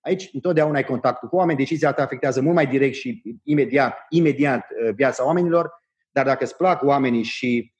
Aici 0.00 0.30
întotdeauna 0.32 0.76
ai 0.76 0.84
contactul 0.84 1.28
cu 1.28 1.36
oameni, 1.36 1.58
decizia 1.58 1.92
ta 1.92 2.02
afectează 2.02 2.40
mult 2.40 2.54
mai 2.54 2.66
direct 2.66 2.94
și 2.94 3.22
imediat, 3.42 4.06
imediat 4.08 4.66
uh, 4.70 4.94
viața 4.94 5.26
oamenilor, 5.26 5.70
dar 6.10 6.24
dacă 6.24 6.44
îți 6.44 6.56
plac 6.56 6.82
oamenii 6.82 7.22
și 7.22 7.72
uh, 7.72 7.77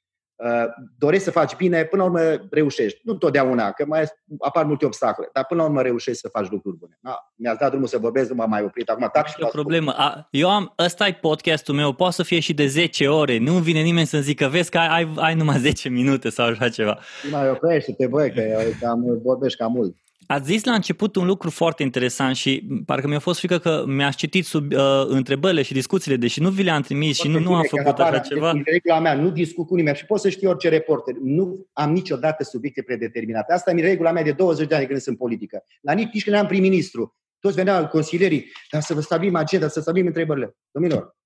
dorești 0.97 1.23
să 1.23 1.31
faci 1.31 1.55
bine, 1.55 1.83
până 1.83 2.03
la 2.03 2.09
urmă 2.09 2.47
reușești. 2.51 2.99
Nu 3.03 3.11
întotdeauna, 3.11 3.71
că 3.71 3.85
mai 3.85 4.03
apar 4.39 4.65
multe 4.65 4.85
obstacole, 4.85 5.29
dar 5.33 5.45
până 5.45 5.61
la 5.61 5.67
urmă 5.67 5.81
reușești 5.81 6.19
să 6.19 6.27
faci 6.27 6.49
lucruri 6.49 6.77
bune. 6.77 6.99
Da, 7.01 7.31
mi-ați 7.35 7.59
dat 7.59 7.69
drumul 7.69 7.87
să 7.87 7.97
vorbesc, 7.97 8.29
nu 8.29 8.35
m-am 8.35 8.49
mai 8.49 8.63
oprit. 8.63 8.89
Acum 8.89 9.09
tac 9.13 9.27
și 9.27 9.35
o 9.39 9.47
problemă. 9.47 9.93
A, 9.97 10.27
eu 10.31 10.49
am, 10.49 10.73
ăsta 10.77 11.07
e 11.07 11.13
podcastul 11.13 11.75
meu, 11.75 11.93
poate 11.93 12.13
să 12.13 12.23
fie 12.23 12.39
și 12.39 12.53
de 12.53 12.67
10 12.67 13.07
ore. 13.07 13.37
Nu 13.37 13.53
vine 13.53 13.81
nimeni 13.81 14.07
să-mi 14.07 14.23
zică, 14.23 14.47
vezi 14.47 14.69
că 14.69 14.77
ai, 14.77 14.87
ai, 14.87 15.11
ai 15.15 15.35
numai 15.35 15.57
10 15.57 15.89
minute 15.89 16.29
sau 16.29 16.47
așa 16.47 16.69
ceva. 16.69 16.99
Mai 17.31 17.49
oprește-te, 17.49 18.07
băi, 18.07 18.33
că 18.33 18.41
cam, 18.79 19.19
vorbești 19.23 19.57
cam 19.57 19.71
mult. 19.71 19.95
Ați 20.31 20.45
zis 20.45 20.63
la 20.63 20.73
început 20.73 21.15
un 21.15 21.25
lucru 21.25 21.49
foarte 21.49 21.83
interesant 21.83 22.35
și 22.35 22.67
parcă 22.85 23.07
mi-a 23.07 23.19
fost 23.19 23.39
frică 23.39 23.57
că 23.57 23.83
mi-ați 23.87 24.17
citit 24.17 24.45
sub 24.45 24.71
uh, 24.71 25.05
întrebările 25.07 25.61
și 25.61 25.73
discuțiile, 25.73 26.17
deși 26.17 26.41
nu 26.41 26.49
vi 26.49 26.63
le-am 26.63 26.81
trimis 26.81 27.17
și 27.17 27.27
nu, 27.27 27.39
nu 27.39 27.55
am 27.55 27.63
făcut 27.63 27.99
așa 27.99 28.19
ceva. 28.19 28.49
În 28.49 28.61
regula 28.65 28.99
mea, 28.99 29.13
nu 29.13 29.29
discut 29.29 29.67
cu 29.67 29.75
nimeni 29.75 29.95
și 29.95 30.05
pot 30.05 30.19
să 30.19 30.29
știu 30.29 30.49
orice 30.49 30.69
reporter. 30.69 31.15
Nu 31.23 31.67
am 31.73 31.91
niciodată 31.91 32.43
subiecte 32.43 32.81
predeterminate. 32.81 33.53
Asta 33.53 33.71
e 33.71 33.81
regula 33.81 34.11
mea 34.11 34.23
de 34.23 34.31
20 34.31 34.67
de 34.67 34.75
ani 34.75 34.85
când 34.85 34.99
sunt 34.99 35.15
în 35.19 35.27
politică. 35.27 35.63
La 35.81 35.93
nici, 35.93 36.09
nici 36.13 36.23
când 36.23 36.35
am 36.35 36.45
prim-ministru. 36.45 37.17
Toți 37.39 37.55
veneau 37.55 37.87
consilierii, 37.87 38.51
dar 38.71 38.81
să 38.81 38.93
vă 38.93 39.01
stabilim 39.01 39.35
agenda, 39.35 39.67
să 39.67 39.81
stabilim 39.81 40.07
întrebările. 40.07 40.57
Domnilor, 40.71 41.17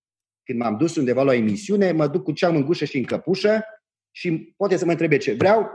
când 0.43 0.59
m-am 0.59 0.77
dus 0.77 0.95
undeva 0.95 1.23
la 1.23 1.31
o 1.31 1.35
emisiune, 1.35 1.91
mă 1.91 2.07
duc 2.07 2.23
cu 2.23 2.31
ceam 2.31 2.55
în 2.55 2.65
gușă 2.65 2.85
și 2.85 2.97
în 2.97 3.03
căpușă 3.03 3.63
și 4.11 4.53
poate 4.57 4.77
să 4.77 4.85
mă 4.85 4.91
întrebe 4.91 5.17
ce 5.17 5.33
vreau, 5.33 5.69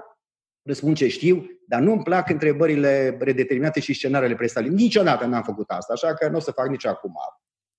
răspund 0.68 0.96
ce 0.96 1.08
știu, 1.08 1.46
dar 1.66 1.80
nu-mi 1.80 2.02
plac 2.02 2.30
întrebările 2.30 3.16
predeterminate 3.18 3.80
și 3.80 3.92
scenariile 3.92 4.34
prestale. 4.34 4.68
Niciodată 4.68 5.24
n-am 5.24 5.42
făcut 5.42 5.70
asta, 5.70 5.92
așa 5.92 6.14
că 6.14 6.28
nu 6.28 6.36
o 6.36 6.40
să 6.40 6.50
fac 6.50 6.68
nici 6.68 6.86
acum. 6.86 7.14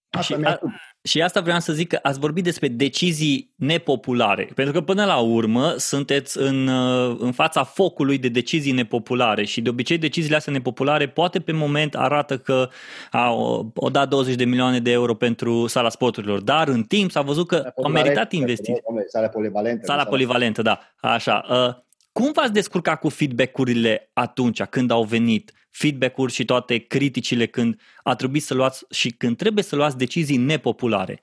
Asta 0.10 0.36
și, 0.36 0.44
a, 0.44 0.60
și 1.04 1.22
asta 1.22 1.42
vreau 1.42 1.60
să 1.60 1.74
zic 1.74 1.88
că 1.88 2.00
ați 2.02 2.20
vorbit 2.20 2.44
despre 2.44 2.68
decizii 2.68 3.54
nepopulare, 3.56 4.50
pentru 4.56 4.74
că 4.74 4.82
până 4.82 5.06
la 5.06 5.18
urmă 5.18 5.74
sunteți 5.78 6.38
în, 6.38 6.68
uh, 6.68 7.18
în 7.20 7.32
fața 7.32 7.64
focului 7.64 8.18
de 8.18 8.28
decizii 8.28 8.72
nepopulare 8.72 9.46
și 9.46 9.62
de 9.62 9.70
obicei 9.70 9.98
deciziile 9.98 10.36
astea 10.36 10.54
nepopulare 10.54 11.08
poate 11.08 11.40
pe 11.40 11.52
moment 11.52 11.96
arată 11.96 12.38
că 12.38 12.70
au, 13.12 13.72
o 13.76 13.90
dat 13.90 14.10
20 14.10 14.36
de 14.36 14.46
milioane 14.46 14.80
de 14.80 14.92
euro 14.92 15.14
pentru 15.14 15.68
sala 15.68 15.90
sporturilor, 15.90 16.42
dar 16.42 16.68
în 16.68 16.84
timp 16.84 17.12
s-a 17.12 17.22
văzut 17.22 17.48
că 17.48 17.74
au 17.84 17.92
meritat 17.92 18.32
investiții. 18.32 18.84
Sala 19.08 19.28
polivalentă. 19.28 19.86
Sala 19.86 20.06
polivalentă, 20.06 20.62
da, 20.62 20.80
așa. 21.02 21.46
Uh, 21.50 21.88
cum 22.20 22.32
v-ați 22.32 22.54
descurcat 22.54 23.00
cu 23.00 23.10
feedback-urile 23.10 24.10
atunci, 24.14 24.64
când 24.64 24.92
au 24.92 25.04
venit 25.04 25.52
feedback-uri 25.70 26.32
și 26.32 26.46
toate 26.46 26.78
criticile 26.78 27.46
când 27.46 27.82
a 28.04 28.16
trebuit 28.16 28.44
să 28.44 28.54
luați 28.54 28.86
și 28.90 29.12
când 29.12 29.38
trebuie 29.38 29.64
să 29.64 29.76
luați 29.76 29.98
decizii 29.98 30.38
nepopulare? 30.38 31.22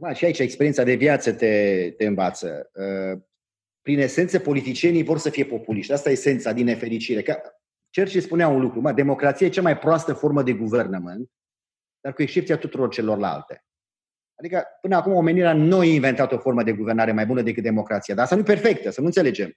Ma, 0.00 0.12
și 0.12 0.24
aici 0.24 0.38
experiența 0.38 0.82
de 0.82 0.94
viață 0.94 1.32
te, 1.32 1.90
te 1.96 2.06
învață. 2.06 2.70
Uh, 2.74 3.20
prin 3.80 3.98
esență, 3.98 4.38
politicienii 4.38 5.04
vor 5.04 5.18
să 5.18 5.30
fie 5.30 5.44
populiști. 5.44 5.92
Asta 5.92 6.08
e 6.08 6.12
esența 6.12 6.52
din 6.52 6.64
nefericire. 6.64 7.22
Că 7.22 7.40
Churchill 7.96 8.22
spunea 8.22 8.48
un 8.48 8.60
lucru, 8.60 8.80
mă, 8.80 8.92
democrația 8.92 9.46
e 9.46 9.50
cea 9.50 9.62
mai 9.62 9.78
proastă 9.78 10.12
formă 10.12 10.42
de 10.42 10.52
guvernământ, 10.52 11.30
dar 12.00 12.12
cu 12.12 12.22
excepția 12.22 12.56
tuturor 12.56 12.90
celorlalte. 12.90 13.64
Adică, 14.34 14.64
până 14.80 14.96
acum, 14.96 15.12
omenirea 15.12 15.52
nu 15.52 15.78
a 15.78 15.84
inventat 15.84 16.32
o 16.32 16.38
formă 16.38 16.62
de 16.62 16.72
guvernare 16.72 17.12
mai 17.12 17.26
bună 17.26 17.42
decât 17.42 17.62
democrația. 17.62 18.14
Dar 18.14 18.24
asta 18.24 18.36
nu 18.36 18.42
e 18.42 18.44
perfectă, 18.44 18.90
să 18.90 19.00
nu 19.00 19.06
înțelegem. 19.06 19.52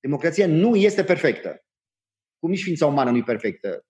Democrația 0.00 0.46
nu 0.46 0.76
este 0.76 1.04
perfectă. 1.04 1.62
Cum 2.38 2.50
nici 2.50 2.62
ființa 2.62 2.86
umană 2.86 3.10
nu 3.10 3.16
e 3.16 3.22
perfectă. 3.22 3.86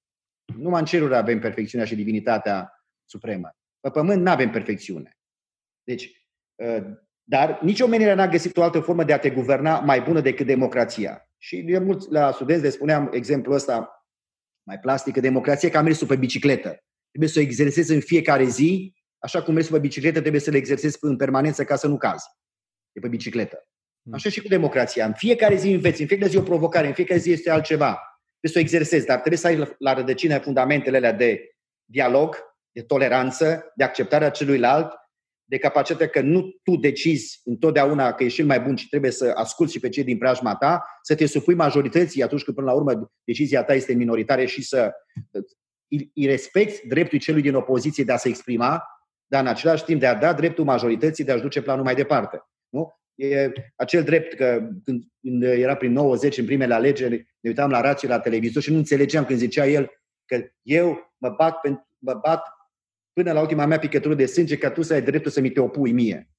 Numai 0.56 0.80
în 0.80 0.86
ceruri 0.86 1.16
avem 1.16 1.38
perfecțiunea 1.38 1.86
și 1.86 1.94
divinitatea 1.94 2.84
supremă. 3.04 3.50
Pe 3.80 3.90
pământ 3.90 4.22
nu 4.22 4.30
avem 4.30 4.50
perfecțiune. 4.50 5.18
Deci, 5.82 6.28
ă, 6.64 6.82
dar 7.22 7.60
nici 7.62 7.80
omenirea 7.80 8.14
n-a 8.14 8.28
găsit 8.28 8.56
o 8.56 8.62
altă 8.62 8.80
formă 8.80 9.04
de 9.04 9.12
a 9.12 9.18
te 9.18 9.30
guverna 9.30 9.80
mai 9.80 10.00
bună 10.00 10.20
decât 10.20 10.46
democrația. 10.46 11.28
Și 11.38 11.62
de 11.62 11.78
mulți 11.78 12.10
la 12.10 12.32
studenți 12.32 12.62
le 12.62 12.70
spuneam 12.70 13.10
exemplul 13.12 13.54
ăsta 13.54 14.06
mai 14.66 14.78
plastic, 14.78 15.14
că 15.14 15.20
democrația 15.20 15.68
ca 15.68 15.82
mersul 15.82 16.06
pe 16.06 16.16
bicicletă. 16.16 16.78
Trebuie 17.08 17.30
să 17.30 17.38
o 17.38 17.42
exersezi 17.42 17.92
în 17.92 18.00
fiecare 18.00 18.44
zi 18.44 18.94
Așa 19.18 19.42
cum 19.42 19.54
mergi 19.54 19.70
pe 19.70 19.78
bicicletă, 19.78 20.20
trebuie 20.20 20.40
să 20.40 20.50
le 20.50 20.56
exersezi 20.56 20.96
în 21.00 21.16
permanență 21.16 21.64
ca 21.64 21.76
să 21.76 21.86
nu 21.86 21.96
cazi 21.96 22.24
de 22.92 23.00
pe 23.00 23.08
bicicletă. 23.08 23.68
Hmm. 24.02 24.14
Așa 24.14 24.30
și 24.30 24.40
cu 24.40 24.48
democrația. 24.48 25.06
În 25.06 25.14
fiecare 25.16 25.56
zi 25.56 25.70
înveți, 25.70 26.00
în 26.00 26.06
fiecare 26.06 26.30
zi 26.30 26.36
o 26.36 26.42
provocare, 26.42 26.86
în 26.86 26.92
fiecare 26.92 27.20
zi 27.20 27.30
este 27.30 27.50
altceva. 27.50 27.98
Trebuie 28.40 28.52
să 28.52 28.58
o 28.58 28.60
exersezi, 28.60 29.06
dar 29.06 29.18
trebuie 29.18 29.38
să 29.38 29.46
ai 29.46 29.76
la 29.78 29.94
rădăcină 29.94 30.38
fundamentele 30.38 30.96
alea 30.96 31.12
de 31.12 31.56
dialog, 31.84 32.36
de 32.70 32.82
toleranță, 32.82 33.72
de 33.74 33.84
acceptarea 33.84 34.30
celuilalt, 34.30 34.92
de 35.44 35.58
capacitatea 35.58 36.08
că 36.08 36.20
nu 36.20 36.50
tu 36.62 36.76
decizi 36.76 37.40
întotdeauna 37.44 38.12
că 38.12 38.24
ești 38.24 38.36
cel 38.36 38.46
mai 38.46 38.60
bun 38.60 38.76
și 38.76 38.88
trebuie 38.88 39.10
să 39.10 39.32
asculți 39.34 39.72
și 39.72 39.80
pe 39.80 39.88
cei 39.88 40.04
din 40.04 40.18
preajma 40.18 40.56
ta, 40.56 40.84
să 41.02 41.14
te 41.14 41.26
supui 41.26 41.54
majorității 41.54 42.22
atunci 42.22 42.42
când 42.42 42.56
până 42.56 42.68
la 42.70 42.76
urmă 42.76 43.12
decizia 43.24 43.64
ta 43.64 43.74
este 43.74 43.92
minoritară 43.92 44.44
și 44.44 44.62
să 44.62 44.92
îi 46.14 46.26
respecti 46.26 46.86
dreptul 46.86 47.18
celui 47.18 47.42
din 47.42 47.54
opoziție 47.54 48.04
de 48.04 48.12
a 48.12 48.16
se 48.16 48.28
exprima, 48.28 48.82
dar 49.30 49.42
în 49.42 49.46
același 49.46 49.84
timp 49.84 50.00
de 50.00 50.06
a 50.06 50.14
da 50.14 50.32
dreptul 50.32 50.64
majorității 50.64 51.24
de 51.24 51.32
a-și 51.32 51.42
duce 51.42 51.62
planul 51.62 51.84
mai 51.84 51.94
departe. 51.94 52.42
Nu? 52.68 52.92
E 53.14 53.52
acel 53.76 54.02
drept 54.02 54.34
că 54.34 54.68
când, 54.84 55.04
când 55.20 55.42
era 55.42 55.74
prin 55.74 55.92
90 55.92 56.38
în 56.38 56.44
primele 56.44 56.74
alegeri, 56.74 57.16
ne 57.40 57.48
uitam 57.48 57.70
la 57.70 57.80
rații 57.80 58.08
la 58.08 58.20
televizor 58.20 58.62
și 58.62 58.70
nu 58.70 58.76
înțelegeam 58.76 59.24
când 59.24 59.38
zicea 59.38 59.66
el 59.66 59.90
că 60.24 60.50
eu 60.62 61.14
mă 61.16 61.28
bat, 61.28 61.60
pentru, 61.60 61.88
mă 61.98 62.14
bat 62.14 62.42
până 63.12 63.32
la 63.32 63.40
ultima 63.40 63.66
mea 63.66 63.78
picătură 63.78 64.14
de 64.14 64.26
sânge 64.26 64.58
că 64.58 64.70
tu 64.70 64.82
să 64.82 64.92
ai 64.92 65.02
dreptul 65.02 65.30
să 65.30 65.40
mi 65.40 65.50
te 65.50 65.60
opui 65.60 65.92
mie. 65.92 66.30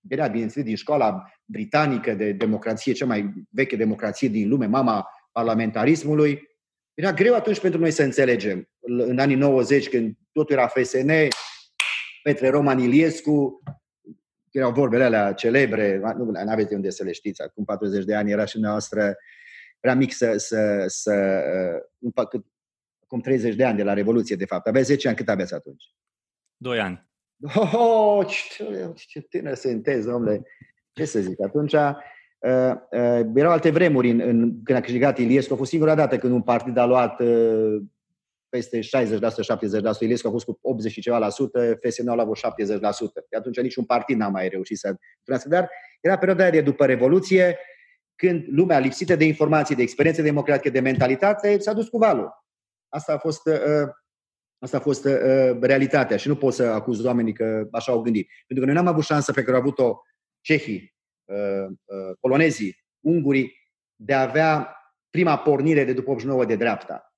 Venea, 0.00 0.26
bineînțeles, 0.26 0.66
din 0.66 0.76
școala 0.76 1.32
britanică 1.44 2.14
de 2.14 2.32
democrație, 2.32 2.92
cea 2.92 3.06
mai 3.06 3.32
veche 3.50 3.76
democrație 3.76 4.28
din 4.28 4.48
lume, 4.48 4.66
mama 4.66 5.08
parlamentarismului. 5.32 6.48
Era 6.94 7.12
greu 7.12 7.34
atunci 7.34 7.60
pentru 7.60 7.80
noi 7.80 7.90
să 7.90 8.02
înțelegem. 8.02 8.68
În 8.80 9.18
anii 9.18 9.36
90, 9.36 9.88
când 9.88 10.14
totul 10.32 10.56
era 10.56 10.66
FSN, 10.66 11.10
Petre 12.22 12.48
Roman 12.48 12.78
Iliescu, 12.78 13.62
erau 14.50 14.72
vorbele 14.72 15.04
alea 15.04 15.32
celebre, 15.32 15.98
nu 16.16 16.32
aveți 16.46 16.68
de 16.68 16.74
unde 16.74 16.90
să 16.90 17.04
le 17.04 17.12
știți, 17.12 17.42
acum 17.42 17.64
40 17.64 18.04
de 18.04 18.14
ani 18.14 18.30
era 18.30 18.44
și 18.44 18.58
noastră, 18.58 19.16
era 19.80 19.94
mic 19.94 20.12
să, 20.12 20.36
să, 20.36 20.84
să 20.86 21.42
uh, 21.98 22.42
acum 23.10 23.20
30 23.20 23.54
de 23.54 23.64
ani 23.64 23.76
de 23.76 23.82
la 23.82 23.92
Revoluție, 23.92 24.36
de 24.36 24.44
fapt. 24.44 24.66
Aveți 24.66 24.86
10 24.86 25.08
ani, 25.08 25.16
cât 25.16 25.28
aveți 25.28 25.54
atunci? 25.54 25.84
2 26.56 26.78
ani. 26.78 27.08
Oh, 27.54 27.72
oh 27.74 28.26
ce, 28.26 28.92
ce 28.94 29.20
tânăr 29.20 29.54
sunteți, 29.54 30.06
domnule. 30.06 30.42
Ce 30.92 31.04
să 31.04 31.20
zic, 31.20 31.42
atunci 31.42 31.72
uh, 31.72 31.92
uh, 32.40 33.20
erau 33.34 33.52
alte 33.52 33.70
vremuri 33.70 34.10
în, 34.10 34.20
în, 34.20 34.62
când 34.62 34.78
a 34.78 34.80
câștigat 34.80 35.18
Iliescu. 35.18 35.52
A 35.52 35.56
fost 35.56 35.70
singura 35.70 35.94
dată 35.94 36.18
când 36.18 36.32
un 36.32 36.42
partid 36.42 36.76
a 36.76 36.86
luat 36.86 37.20
uh, 37.20 37.82
peste 38.50 38.78
60%, 38.78 38.80
70%. 38.80 40.00
Iliescu 40.00 40.28
a 40.28 40.30
fost 40.30 40.44
cu 40.44 40.58
80 40.62 40.92
și 40.92 41.00
ceva 41.00 41.18
la 41.18 41.28
sută, 41.28 41.78
FSN 41.82 42.08
a 42.08 42.14
luat 42.14 42.38
70%. 42.38 42.40
De 43.28 43.36
atunci 43.36 43.60
niciun 43.60 43.84
partid 43.84 44.16
n-a 44.16 44.28
mai 44.28 44.48
reușit 44.48 44.78
să 44.78 44.94
trăiască. 45.22 45.48
Dar 45.48 45.70
era 46.00 46.18
perioada 46.18 46.50
de 46.50 46.60
după 46.60 46.86
Revoluție, 46.86 47.58
când 48.14 48.44
lumea 48.48 48.78
lipsită 48.78 49.16
de 49.16 49.24
informații, 49.24 49.74
de 49.74 49.82
experiențe 49.82 50.22
democratice, 50.22 50.68
de 50.68 50.80
mentalitate, 50.80 51.58
s-a 51.58 51.72
dus 51.72 51.88
cu 51.88 51.98
valul. 51.98 52.30
Asta 52.88 53.12
a 53.12 53.18
fost, 53.18 53.46
uh, 53.46 53.88
asta 54.58 54.76
a 54.76 54.80
fost 54.80 55.04
uh, 55.04 55.58
realitatea 55.60 56.16
și 56.16 56.28
nu 56.28 56.36
pot 56.36 56.54
să 56.54 56.62
acuz 56.62 57.04
oamenii 57.04 57.32
că 57.32 57.68
așa 57.72 57.92
au 57.92 58.00
gândit. 58.00 58.28
Pentru 58.46 58.66
că 58.66 58.72
noi 58.72 58.82
n-am 58.82 58.92
avut 58.92 59.04
șansă 59.04 59.32
pe 59.32 59.42
care 59.42 59.56
au 59.56 59.62
avut-o 59.62 60.00
cehii, 60.40 60.94
uh, 61.24 61.66
uh, 61.66 62.16
polonezii, 62.20 62.84
ungurii, 63.00 63.58
de 63.96 64.14
a 64.14 64.20
avea 64.20 64.74
prima 65.10 65.38
pornire 65.38 65.84
de 65.84 65.92
după 65.92 66.10
89 66.10 66.44
de 66.44 66.56
dreapta. 66.56 67.09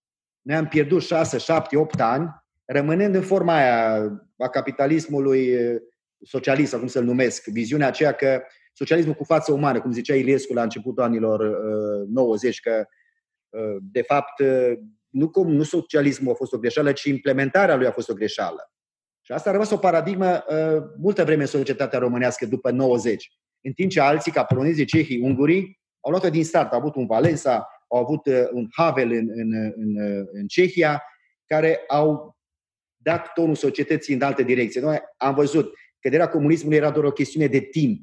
Noi 0.42 0.56
am 0.56 0.68
pierdut 0.68 1.02
6, 1.02 1.38
7, 1.38 1.76
8 1.76 2.00
ani, 2.00 2.30
rămânând 2.64 3.14
în 3.14 3.22
forma 3.22 3.54
aia 3.54 4.10
a 4.38 4.48
capitalismului 4.48 5.54
uh, 5.54 5.80
socialist, 6.24 6.70
sau 6.70 6.78
cum 6.78 6.88
să-l 6.88 7.04
numesc, 7.04 7.44
viziunea 7.44 7.86
aceea 7.86 8.12
că 8.12 8.42
socialismul 8.72 9.14
cu 9.14 9.24
față 9.24 9.52
umană, 9.52 9.80
cum 9.80 9.92
zicea 9.92 10.14
Iliescu 10.14 10.52
la 10.52 10.62
începutul 10.62 11.02
anilor 11.02 11.40
uh, 11.40 12.08
90, 12.08 12.60
că 12.60 12.84
uh, 13.48 13.76
de 13.92 14.02
fapt 14.02 14.38
uh, 14.38 14.72
nu, 15.08 15.30
cum, 15.30 15.52
nu 15.52 15.62
socialismul 15.62 16.32
a 16.32 16.34
fost 16.34 16.52
o 16.52 16.58
greșeală, 16.58 16.92
ci 16.92 17.04
implementarea 17.04 17.76
lui 17.76 17.86
a 17.86 17.90
fost 17.92 18.08
o 18.08 18.14
greșeală. 18.14 18.72
Și 19.20 19.32
asta 19.32 19.48
a 19.48 19.52
rămas 19.52 19.70
o 19.70 19.76
paradigmă 19.76 20.44
uh, 20.48 20.82
multă 20.98 21.24
vreme 21.24 21.40
în 21.40 21.46
societatea 21.46 21.98
românească 21.98 22.46
după 22.46 22.70
90. 22.70 23.32
În 23.60 23.72
timp 23.72 23.90
ce 23.90 24.00
alții, 24.00 24.32
ca 24.32 24.44
polonezii, 24.44 24.84
cehii, 24.84 25.20
ungurii, 25.20 25.80
au 26.00 26.10
luat-o 26.10 26.30
din 26.30 26.44
start. 26.44 26.72
Au 26.72 26.78
avut 26.78 26.94
un 26.94 27.06
Valența, 27.06 27.68
au 27.92 27.98
avut 27.98 28.26
uh, 28.26 28.48
un 28.52 28.68
Havel 28.70 29.10
în, 29.10 29.28
în, 29.34 29.72
în, 29.76 29.96
uh, 29.96 30.26
în 30.32 30.46
Cehia, 30.46 31.02
care 31.46 31.84
au 31.88 32.36
dat 32.96 33.32
tonul 33.32 33.54
societății 33.54 34.14
în 34.14 34.22
alte 34.22 34.42
direcții. 34.42 34.80
Noi 34.80 34.98
am 35.16 35.34
văzut 35.34 35.74
căderea 36.00 36.28
comunismului 36.28 36.76
era 36.76 36.90
doar 36.90 37.04
o 37.04 37.12
chestiune 37.12 37.46
de 37.46 37.60
timp, 37.60 37.98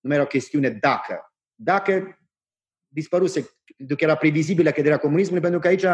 nu 0.00 0.08
mai 0.08 0.16
era 0.16 0.24
o 0.24 0.28
chestiune 0.28 0.68
dacă. 0.68 1.32
Dacă 1.54 2.18
dispăruse, 2.88 3.50
pentru 3.76 3.96
că 3.96 4.04
era 4.04 4.14
previzibilă 4.16 4.70
căderea 4.70 4.98
comunismului, 4.98 5.42
pentru 5.42 5.60
că 5.60 5.68
aici 5.68 5.84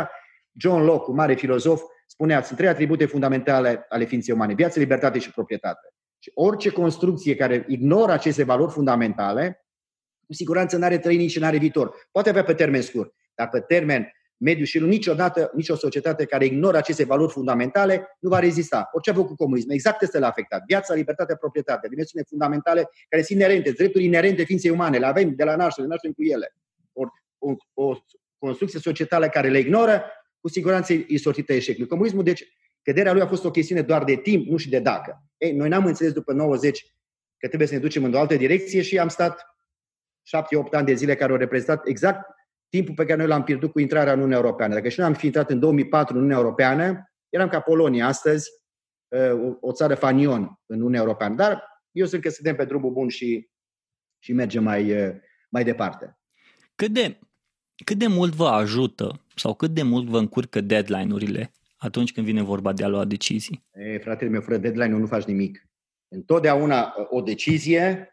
John 0.52 0.82
Locke, 0.82 1.10
un 1.10 1.16
mare 1.16 1.34
filozof, 1.34 1.82
spunea, 2.06 2.42
sunt 2.42 2.58
trei 2.58 2.70
atribute 2.70 3.06
fundamentale 3.06 3.86
ale 3.88 4.04
ființei 4.04 4.34
umane, 4.34 4.54
viață, 4.54 4.78
libertate 4.78 5.18
și 5.18 5.30
proprietate. 5.30 5.94
Și 6.18 6.30
orice 6.34 6.70
construcție 6.70 7.34
care 7.36 7.64
ignoră 7.68 8.12
aceste 8.12 8.44
valori 8.44 8.72
fundamentale, 8.72 9.64
cu 10.26 10.32
siguranță 10.32 10.76
nu 10.76 10.84
are 10.84 10.98
trăini 10.98 11.26
și 11.26 11.38
nu 11.38 11.46
are 11.46 11.58
viitor. 11.58 11.94
Poate 12.10 12.28
avea 12.28 12.44
pe 12.44 12.54
termen 12.54 12.82
scurt, 12.82 13.14
dar 13.34 13.48
pe 13.48 13.60
termen 13.60 14.12
mediu 14.40 14.64
și 14.64 14.78
niciodată, 14.78 15.50
nicio 15.54 15.74
societate 15.74 16.24
care 16.24 16.44
ignoră 16.44 16.76
aceste 16.76 17.04
valori 17.04 17.32
fundamentale 17.32 18.16
nu 18.20 18.28
va 18.28 18.38
rezista. 18.38 18.88
Orice 18.92 19.10
a 19.10 19.14
făcut 19.14 19.36
comunismul, 19.36 19.74
exact 19.74 20.02
este 20.02 20.18
l-a 20.18 20.26
afectat. 20.26 20.62
Viața, 20.66 20.94
libertatea, 20.94 21.36
proprietatea, 21.36 21.88
dimensiune 21.88 22.24
fundamentale 22.28 22.88
care 23.08 23.22
sunt 23.22 23.38
inerente, 23.38 23.70
drepturi 23.70 24.04
inerente 24.04 24.44
ființei 24.44 24.70
umane, 24.70 24.98
le 24.98 25.06
avem 25.06 25.34
de 25.34 25.44
la 25.44 25.56
naștere, 25.56 25.86
le 25.86 25.92
naștem 25.92 26.12
cu 26.12 26.22
ele. 26.22 26.54
O, 26.92 27.04
o, 27.38 27.50
o 27.74 27.96
construcție 28.38 28.80
societală 28.80 29.28
care 29.28 29.48
le 29.48 29.58
ignoră 29.58 30.02
cu 30.40 30.48
siguranță 30.48 30.92
e 30.92 31.18
sortită 31.18 31.52
eșecului. 31.52 31.88
Comunismul, 31.88 32.22
deci, 32.22 32.44
căderea 32.82 33.12
lui 33.12 33.22
a 33.22 33.26
fost 33.26 33.44
o 33.44 33.50
chestiune 33.50 33.82
doar 33.82 34.04
de 34.04 34.16
timp, 34.16 34.46
nu 34.46 34.56
și 34.56 34.68
de 34.68 34.78
dacă. 34.78 35.24
Ei, 35.36 35.52
noi 35.52 35.68
n-am 35.68 35.86
înțeles 35.86 36.12
după 36.12 36.32
90 36.32 36.84
că 37.36 37.46
trebuie 37.46 37.68
să 37.68 37.74
ne 37.74 37.80
ducem 37.80 38.04
în 38.04 38.14
o 38.14 38.18
altă 38.18 38.36
direcție 38.36 38.82
și 38.82 38.98
am 38.98 39.08
stat 39.08 39.40
7-8 39.40 40.70
ani 40.70 40.86
de 40.86 40.94
zile 40.94 41.14
care 41.14 41.32
au 41.32 41.38
reprezentat 41.38 41.86
exact 41.86 42.38
timpul 42.70 42.94
pe 42.94 43.04
care 43.04 43.18
noi 43.18 43.26
l-am 43.26 43.44
pierdut 43.44 43.72
cu 43.72 43.80
intrarea 43.80 44.12
în 44.12 44.18
Uniunea 44.18 44.38
Europeană. 44.38 44.74
Dacă 44.74 44.88
și 44.88 44.98
noi 44.98 45.08
am 45.08 45.14
fi 45.14 45.26
intrat 45.26 45.50
în 45.50 45.58
2004 45.58 46.14
în 46.14 46.20
Uniunea 46.20 46.42
Europeană, 46.42 47.12
eram 47.28 47.48
ca 47.48 47.60
Polonia 47.60 48.06
astăzi, 48.06 48.50
uh, 49.08 49.56
o 49.60 49.72
țară 49.72 49.94
fanion 49.94 50.40
în 50.66 50.76
Uniunea 50.76 51.00
Europeană. 51.00 51.34
Dar 51.34 51.64
eu 51.90 52.06
sunt 52.06 52.22
că 52.22 52.28
suntem 52.28 52.56
pe 52.56 52.64
drumul 52.64 52.90
bun 52.90 53.08
și, 53.08 53.50
și 54.18 54.32
mergem 54.32 54.62
mai, 54.62 55.06
uh, 55.06 55.14
mai 55.48 55.64
departe. 55.64 56.18
Cât 56.74 56.90
de, 56.90 57.18
cât 57.84 57.98
de 57.98 58.06
mult 58.06 58.34
vă 58.34 58.46
ajută 58.46 59.24
sau 59.34 59.54
cât 59.54 59.70
de 59.70 59.82
mult 59.82 60.06
vă 60.06 60.18
încurcă 60.18 60.60
deadline-urile 60.60 61.52
atunci 61.76 62.12
când 62.12 62.26
vine 62.26 62.42
vorba 62.42 62.72
de 62.72 62.84
a 62.84 62.88
lua 62.88 63.04
decizii? 63.04 63.64
E, 63.72 63.98
fratele 63.98 64.30
meu, 64.30 64.40
fără 64.40 64.56
deadline 64.56 64.96
nu 64.96 65.06
faci 65.06 65.24
nimic. 65.24 65.68
Întotdeauna 66.08 66.82
uh, 66.82 67.06
o 67.10 67.20
decizie 67.20 68.08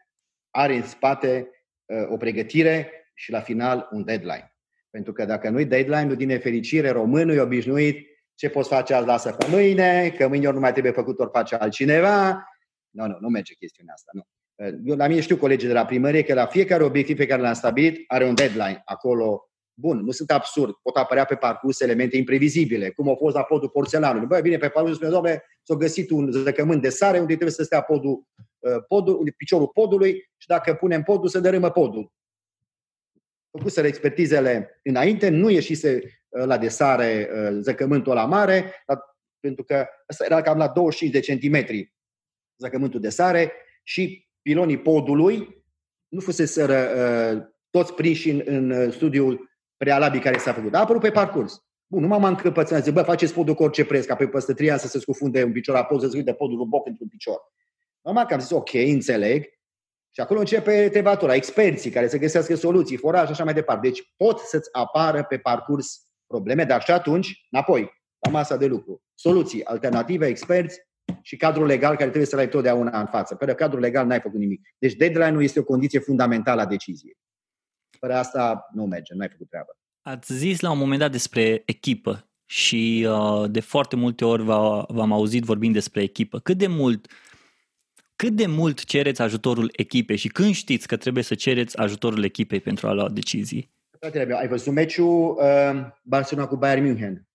are 0.50 0.76
în 0.76 0.82
spate 0.82 1.50
uh, 1.84 2.12
o 2.12 2.16
pregătire 2.16 2.97
și 3.18 3.30
la 3.30 3.40
final 3.40 3.88
un 3.90 4.04
deadline. 4.04 4.54
Pentru 4.90 5.12
că 5.12 5.24
dacă 5.24 5.48
nu-i 5.48 5.64
deadline-ul 5.64 6.16
din 6.16 6.26
nefericire, 6.26 6.90
românul 6.90 7.34
e 7.34 7.40
obișnuit 7.40 8.06
ce 8.34 8.48
poți 8.48 8.68
face 8.68 8.94
azi, 8.94 9.06
lasă 9.06 9.32
pe 9.32 9.46
mâine, 9.50 10.14
că 10.16 10.28
mâine 10.28 10.46
ori 10.46 10.54
nu 10.54 10.60
mai 10.60 10.72
trebuie 10.72 10.92
făcut, 10.92 11.18
ori 11.18 11.30
face 11.32 11.54
altcineva. 11.54 12.44
Nu, 12.90 13.06
nu, 13.06 13.16
nu 13.20 13.28
merge 13.28 13.54
chestiunea 13.54 13.94
asta. 13.94 14.10
Nu. 14.12 14.22
Uh, 14.66 14.74
eu, 14.84 14.96
la 14.96 15.06
mine 15.06 15.20
știu 15.20 15.36
colegii 15.36 15.68
de 15.68 15.74
la 15.74 15.84
primărie 15.84 16.22
că 16.22 16.34
la 16.34 16.46
fiecare 16.46 16.82
obiectiv 16.82 17.16
pe 17.16 17.26
care 17.26 17.42
l-am 17.42 17.52
stabilit 17.52 18.04
are 18.06 18.24
un 18.24 18.34
deadline. 18.34 18.82
Acolo 18.84 19.48
Bun, 19.80 19.98
nu 19.98 20.10
sunt 20.10 20.30
absurd, 20.30 20.74
pot 20.82 20.96
apărea 20.96 21.24
pe 21.24 21.34
parcurs 21.34 21.80
elemente 21.80 22.16
imprevizibile, 22.16 22.90
cum 22.90 23.08
au 23.08 23.14
fost 23.14 23.34
la 23.34 23.42
podul 23.42 23.68
porțelanului. 23.68 24.26
Băi, 24.26 24.40
bine, 24.40 24.56
pe 24.56 24.68
parcurs 24.68 24.94
spune, 24.94 25.10
doamne, 25.10 25.42
s-a 25.62 25.74
găsit 25.74 26.10
un 26.10 26.30
zăcământ 26.30 26.82
de 26.82 26.88
sare 26.88 27.18
unde 27.18 27.32
trebuie 27.34 27.50
să 27.50 27.62
stea 27.62 27.80
podul, 27.80 28.22
uh, 28.58 28.84
podul, 28.88 29.34
piciorul 29.36 29.68
podului 29.68 30.12
și 30.36 30.46
dacă 30.46 30.74
punem 30.74 31.02
podul, 31.02 31.28
se 31.28 31.40
dărâmă 31.40 31.70
podul. 31.70 32.12
Făcuseră 33.50 33.86
expertizele 33.86 34.80
înainte, 34.82 35.28
nu 35.28 35.50
ieșise 35.50 36.00
uh, 36.28 36.44
la 36.44 36.58
de 36.58 36.68
sare 36.68 37.30
uh, 37.32 37.58
zăcământul 37.60 38.14
la 38.14 38.24
mare, 38.24 38.84
pentru 39.40 39.64
că 39.64 39.86
ăsta 40.10 40.24
era 40.24 40.42
cam 40.42 40.58
la 40.58 40.68
25 40.68 41.12
de 41.12 41.20
centimetri 41.20 41.94
zăcământul 42.56 43.00
de 43.00 43.08
sare 43.08 43.52
și 43.82 44.28
pilonii 44.42 44.78
podului 44.78 45.64
nu 46.08 46.20
fusese 46.20 46.62
uh, 46.64 47.42
toți 47.70 47.94
prinși 47.94 48.30
în, 48.30 48.42
în 48.46 48.90
studiul 48.90 49.50
prealabil 49.76 50.20
care 50.20 50.38
s-a 50.38 50.52
făcut. 50.52 50.74
A 50.74 50.78
apărut 50.78 51.02
pe 51.02 51.10
parcurs. 51.10 51.62
Bun, 51.86 52.00
nu 52.00 52.08
m-am 52.08 52.24
încăpățânat, 52.24 52.82
zic, 52.84 52.92
bă, 52.92 53.02
faceți 53.02 53.34
podul 53.34 53.54
cu 53.54 53.62
orice 53.62 53.84
preț, 53.84 54.04
ca 54.04 54.14
pe 54.14 54.26
peste 54.26 54.52
trei 54.52 54.70
ani 54.70 54.80
să 54.80 54.88
se 54.88 54.98
scufunde 54.98 55.44
un 55.44 55.52
picior, 55.52 55.76
apoi 55.76 56.00
să 56.00 56.08
se 56.08 56.22
de 56.22 56.32
podul 56.32 56.60
un 56.60 56.68
boc 56.68 56.86
într-un 56.86 57.08
picior. 57.08 57.40
Normal 58.02 58.26
că 58.26 58.34
am 58.34 58.40
zis, 58.40 58.50
ok, 58.50 58.72
înțeleg. 58.72 59.44
Și 60.18 60.24
acolo 60.24 60.40
începe 60.40 60.88
tevatura, 60.88 61.34
experții 61.34 61.90
care 61.90 62.08
să 62.08 62.18
găsească 62.18 62.54
soluții, 62.54 62.96
foraj 62.96 63.24
și 63.24 63.32
așa 63.32 63.44
mai 63.44 63.54
departe. 63.54 63.88
Deci 63.88 64.12
pot 64.16 64.38
să-ți 64.38 64.68
apară 64.72 65.24
pe 65.24 65.38
parcurs 65.38 66.00
probleme, 66.26 66.64
dar 66.64 66.82
și 66.82 66.90
atunci, 66.90 67.46
înapoi, 67.50 67.90
la 68.18 68.30
masa 68.30 68.56
de 68.56 68.66
lucru. 68.66 69.02
Soluții, 69.14 69.64
alternative, 69.64 70.26
experți 70.26 70.80
și 71.22 71.36
cadrul 71.36 71.66
legal 71.66 71.90
care 71.90 72.04
trebuie 72.04 72.26
să-l 72.26 72.38
ai 72.38 72.48
totdeauna 72.48 73.00
în 73.00 73.06
față. 73.06 73.34
Fără 73.34 73.54
cadrul 73.54 73.80
legal 73.80 74.06
n-ai 74.06 74.20
făcut 74.20 74.38
nimic. 74.38 74.60
Deci 74.78 74.92
deadline-ul 74.92 75.42
este 75.42 75.60
o 75.60 75.64
condiție 75.64 75.98
fundamentală 75.98 76.60
a 76.60 76.66
deciziei. 76.66 77.16
Fără 77.98 78.14
asta 78.14 78.68
nu 78.72 78.84
merge, 78.84 79.14
nu 79.14 79.20
ai 79.20 79.28
făcut 79.28 79.48
treabă. 79.48 79.78
Ați 80.02 80.34
zis 80.34 80.60
la 80.60 80.70
un 80.70 80.78
moment 80.78 81.00
dat 81.00 81.10
despre 81.10 81.62
echipă 81.66 82.28
și 82.44 83.06
uh, 83.08 83.50
de 83.50 83.60
foarte 83.60 83.96
multe 83.96 84.24
ori 84.24 84.42
v-am 84.88 85.12
auzit 85.12 85.44
vorbind 85.44 85.74
despre 85.74 86.02
echipă. 86.02 86.38
Cât 86.38 86.56
de 86.56 86.66
mult 86.66 87.06
cât 88.22 88.32
de 88.32 88.46
mult 88.46 88.84
cereți 88.84 89.22
ajutorul 89.22 89.70
echipei 89.72 90.16
și 90.16 90.28
când 90.28 90.54
știți 90.54 90.86
că 90.86 90.96
trebuie 90.96 91.22
să 91.22 91.34
cereți 91.34 91.78
ajutorul 91.78 92.24
echipei 92.24 92.60
pentru 92.60 92.88
a 92.88 92.92
lua 92.92 93.08
decizii? 93.08 93.70
Fratele 93.98 94.24
meu, 94.24 94.36
ai 94.36 94.48
văzut 94.48 94.72
meciul 94.72 95.36
uh, 95.40 95.86
Barcelona 96.02 96.46
cu 96.46 96.56
Bayern 96.56 96.84
München? 96.84 97.26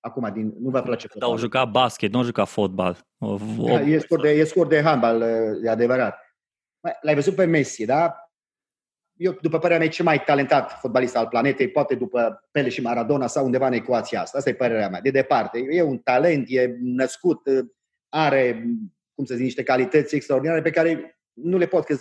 Acum, 0.00 0.32
din, 0.32 0.54
nu 0.60 0.70
vă 0.70 0.82
place 0.82 1.06
fotbal. 1.06 1.30
au 1.30 1.36
jucat 1.36 1.70
basket, 1.70 2.12
nu 2.12 2.18
au 2.18 2.24
jucat 2.24 2.48
fotbal. 2.48 3.06
O, 3.18 3.36
da, 3.66 3.80
e, 3.80 3.98
scor 3.98 4.20
de, 4.20 4.30
e 4.30 4.44
scor 4.44 4.66
de 4.66 4.82
handbal, 4.82 5.20
uh, 5.20 5.64
e 5.64 5.70
adevărat. 5.70 6.18
L-ai 7.00 7.14
văzut 7.14 7.34
pe 7.34 7.44
Messi, 7.44 7.84
da? 7.84 8.14
eu, 9.16 9.38
după 9.40 9.58
părerea 9.58 9.78
mea, 9.78 9.88
cel 9.88 10.04
mai 10.04 10.22
talentat 10.24 10.78
fotbalist 10.80 11.16
al 11.16 11.26
planetei, 11.26 11.68
poate 11.68 11.94
după 11.94 12.48
Pele 12.50 12.68
și 12.68 12.80
Maradona 12.80 13.26
sau 13.26 13.44
undeva 13.44 13.66
în 13.66 13.72
ecuația 13.72 14.20
asta. 14.20 14.38
Asta 14.38 14.50
e 14.50 14.54
părerea 14.54 14.88
mea, 14.88 15.00
de 15.00 15.10
departe. 15.10 15.66
E 15.70 15.82
un 15.82 15.98
talent, 15.98 16.46
e 16.48 16.76
născut, 16.80 17.40
are, 18.08 18.66
cum 19.14 19.24
să 19.24 19.34
zic, 19.34 19.44
niște 19.44 19.62
calități 19.62 20.14
extraordinare 20.14 20.62
pe 20.62 20.70
care 20.70 21.18
nu 21.32 21.56
le, 21.56 21.66
pot, 21.66 21.84
că 21.84 21.96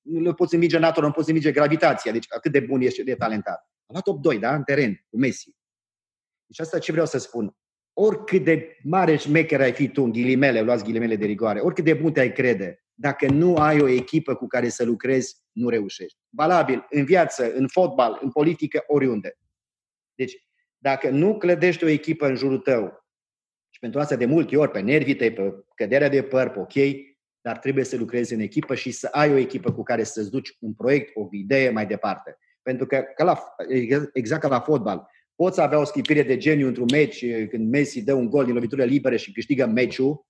nu 0.00 0.20
le 0.20 0.32
poți 0.32 0.54
învinge 0.54 0.78
natura, 0.78 1.06
nu 1.06 1.12
poți 1.12 1.28
învinge 1.28 1.52
gravitația. 1.52 2.12
Deci 2.12 2.26
cât 2.26 2.52
de 2.52 2.60
bun 2.60 2.80
ești, 2.80 3.02
de 3.02 3.14
talentat. 3.14 3.68
A 3.86 3.92
luat 3.92 4.02
top 4.02 4.20
2, 4.20 4.38
da, 4.38 4.54
în 4.54 4.62
teren, 4.62 5.04
cu 5.10 5.18
Messi. 5.18 5.54
Deci 6.46 6.60
asta 6.60 6.78
ce 6.78 6.92
vreau 6.92 7.06
să 7.06 7.18
spun. 7.18 7.56
Oricât 7.92 8.44
de 8.44 8.78
mare 8.82 9.16
șmecher 9.16 9.60
ai 9.60 9.72
fi 9.72 9.88
tu, 9.88 10.02
în 10.02 10.12
ghilimele, 10.12 10.60
luați 10.60 10.84
ghilimele 10.84 11.16
de 11.16 11.26
rigoare, 11.26 11.60
oricât 11.60 11.84
de 11.84 11.94
bun 11.94 12.12
te-ai 12.12 12.32
crede, 12.32 12.84
dacă 12.94 13.26
nu 13.26 13.56
ai 13.56 13.80
o 13.80 13.88
echipă 13.88 14.34
cu 14.34 14.46
care 14.46 14.68
să 14.68 14.84
lucrezi, 14.84 15.36
nu 15.52 15.68
reușești. 15.68 16.18
Valabil 16.28 16.86
în 16.90 17.04
viață, 17.04 17.54
în 17.54 17.68
fotbal, 17.68 18.18
în 18.22 18.30
politică, 18.30 18.84
oriunde. 18.86 19.38
Deci, 20.14 20.48
dacă 20.78 21.10
nu 21.10 21.38
clădești 21.38 21.84
o 21.84 21.88
echipă 21.88 22.26
în 22.26 22.34
jurul 22.34 22.58
tău, 22.58 22.82
și 22.82 23.03
pentru 23.84 24.02
asta 24.02 24.16
de 24.16 24.24
multe 24.24 24.56
ori, 24.56 24.70
pe 24.70 24.80
nervii 24.80 25.16
tăi, 25.16 25.32
pe 25.32 25.64
căderea 25.74 26.08
de 26.08 26.22
păr, 26.22 26.50
pe 26.50 26.58
ok, 26.58 26.72
dar 27.40 27.58
trebuie 27.58 27.84
să 27.84 27.96
lucrezi 27.96 28.34
în 28.34 28.40
echipă 28.40 28.74
și 28.74 28.90
să 28.90 29.08
ai 29.12 29.32
o 29.32 29.36
echipă 29.36 29.72
cu 29.72 29.82
care 29.82 30.02
să-ți 30.04 30.30
duci 30.30 30.56
un 30.60 30.72
proiect, 30.72 31.10
o 31.14 31.28
idee 31.30 31.70
mai 31.70 31.86
departe. 31.86 32.38
Pentru 32.62 32.86
că, 32.86 33.04
ca 33.14 33.24
la, 33.24 33.54
exact 34.12 34.42
ca 34.42 34.48
la 34.48 34.60
fotbal, 34.60 35.06
poți 35.34 35.60
avea 35.60 35.78
o 35.78 35.84
schimbire 35.84 36.22
de 36.22 36.36
geniu 36.36 36.66
într-un 36.66 36.86
meci 36.92 37.24
când 37.48 37.70
Messi 37.70 38.02
dă 38.02 38.12
un 38.12 38.30
gol 38.30 38.44
din 38.44 38.54
lovitură 38.54 38.84
liberă 38.84 39.16
și 39.16 39.32
câștigă 39.32 39.66
meciul, 39.66 40.26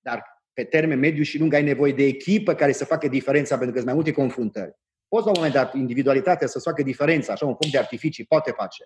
dar 0.00 0.24
pe 0.52 0.64
termen 0.64 0.98
mediu 0.98 1.22
și 1.22 1.38
lung 1.38 1.54
ai 1.54 1.62
nevoie 1.62 1.92
de 1.92 2.04
echipă 2.04 2.54
care 2.54 2.72
să 2.72 2.84
facă 2.84 3.08
diferența 3.08 3.54
pentru 3.54 3.70
că 3.70 3.76
sunt 3.76 3.86
mai 3.86 3.94
multe 3.94 4.12
confruntări. 4.12 4.72
Poți 5.08 5.24
la 5.24 5.30
un 5.30 5.36
moment 5.36 5.54
dat 5.54 5.74
individualitatea 5.74 6.46
să 6.46 6.58
facă 6.58 6.82
diferența, 6.82 7.32
așa 7.32 7.46
un 7.46 7.54
punct 7.54 7.72
de 7.72 7.78
artificii 7.78 8.24
poate 8.24 8.50
face. 8.50 8.84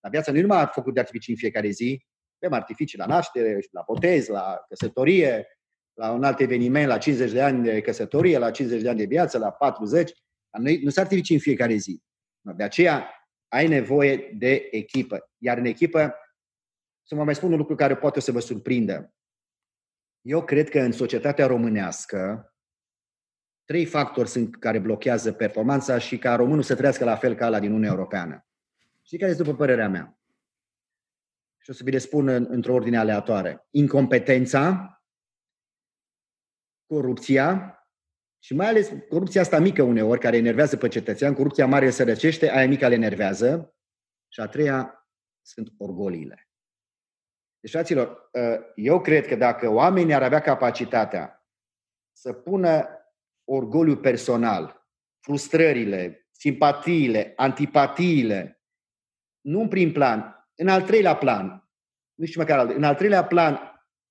La 0.00 0.08
viața 0.08 0.32
nu 0.32 0.40
numai 0.40 0.68
făcut 0.72 0.94
de 0.94 1.00
artificii 1.00 1.32
în 1.32 1.38
fiecare 1.38 1.68
zi, 1.68 2.06
avem 2.40 2.58
artificii 2.58 2.98
la 2.98 3.06
naștere, 3.06 3.58
la 3.70 3.82
botez, 3.86 4.26
la 4.26 4.64
căsătorie, 4.68 5.46
la 5.92 6.10
un 6.10 6.24
alt 6.24 6.40
eveniment, 6.40 6.88
la 6.88 6.98
50 6.98 7.32
de 7.32 7.42
ani 7.42 7.62
de 7.62 7.80
căsătorie, 7.80 8.38
la 8.38 8.50
50 8.50 8.82
de 8.82 8.88
ani 8.88 8.98
de 8.98 9.04
viață, 9.04 9.38
la 9.38 9.50
40. 9.50 10.12
Noi 10.58 10.80
nu 10.82 10.90
se 10.90 11.00
artificii 11.00 11.34
în 11.34 11.40
fiecare 11.40 11.74
zi. 11.74 12.02
De 12.40 12.62
aceea 12.62 13.10
ai 13.48 13.68
nevoie 13.68 14.34
de 14.38 14.68
echipă. 14.70 15.30
Iar 15.38 15.58
în 15.58 15.64
echipă, 15.64 16.14
să 17.02 17.14
vă 17.14 17.24
mai 17.24 17.34
spun 17.34 17.52
un 17.52 17.58
lucru 17.58 17.74
care 17.74 17.96
poate 17.96 18.20
să 18.20 18.32
vă 18.32 18.40
surprindă. 18.40 19.14
Eu 20.20 20.44
cred 20.44 20.68
că 20.68 20.80
în 20.80 20.92
societatea 20.92 21.46
românească, 21.46 22.54
trei 23.64 23.84
factori 23.84 24.28
sunt 24.28 24.56
care 24.56 24.78
blochează 24.78 25.32
performanța 25.32 25.98
și 25.98 26.18
ca 26.18 26.34
românul 26.34 26.62
să 26.62 26.74
trăiască 26.74 27.04
la 27.04 27.16
fel 27.16 27.34
ca 27.34 27.48
la 27.48 27.58
din 27.58 27.68
Uniunea 27.68 27.90
Europeană. 27.90 28.46
Și 29.02 29.16
care 29.16 29.30
este 29.30 29.42
după 29.42 29.56
părerea 29.56 29.88
mea? 29.88 30.20
Și 31.66 31.72
o 31.72 31.74
să 31.74 31.84
vi 31.84 31.90
le 31.90 31.98
spun 31.98 32.28
în, 32.28 32.46
într-o 32.48 32.72
ordine 32.72 32.98
aleatoare. 32.98 33.66
Incompetența, 33.70 34.94
corupția 36.86 37.78
și 38.42 38.54
mai 38.54 38.66
ales 38.66 38.92
corupția 39.08 39.40
asta 39.40 39.58
mică 39.58 39.82
uneori, 39.82 40.20
care 40.20 40.36
enervează 40.36 40.76
pe 40.76 40.88
cetățean, 40.88 41.34
corupția 41.34 41.66
mare 41.66 41.90
se 41.90 42.02
răcește, 42.02 42.50
aia 42.50 42.68
mică 42.68 42.88
le 42.88 42.94
enervează. 42.94 43.76
Și 44.32 44.40
a 44.40 44.46
treia 44.46 45.08
sunt 45.42 45.72
orgoliile. 45.78 46.48
Deci, 47.60 47.70
fraților, 47.70 48.30
ă, 48.34 48.72
eu 48.74 49.00
cred 49.00 49.26
că 49.26 49.36
dacă 49.36 49.68
oamenii 49.68 50.14
ar 50.14 50.22
avea 50.22 50.40
capacitatea 50.40 51.46
să 52.16 52.32
pună 52.32 52.88
orgoliu 53.44 53.96
personal, 53.96 54.88
frustrările, 55.20 56.28
simpatiile, 56.30 57.32
antipatiile, 57.36 58.62
nu 59.40 59.60
în 59.60 59.68
prim 59.68 59.92
plan, 59.92 60.35
în 60.56 60.68
al 60.68 60.82
treilea 60.82 61.16
plan, 61.16 61.68
nu 62.14 62.24
știu 62.24 62.40
măcar, 62.40 62.66
în 62.66 62.82
al 62.82 62.94
treilea 62.94 63.24
plan, 63.24 63.58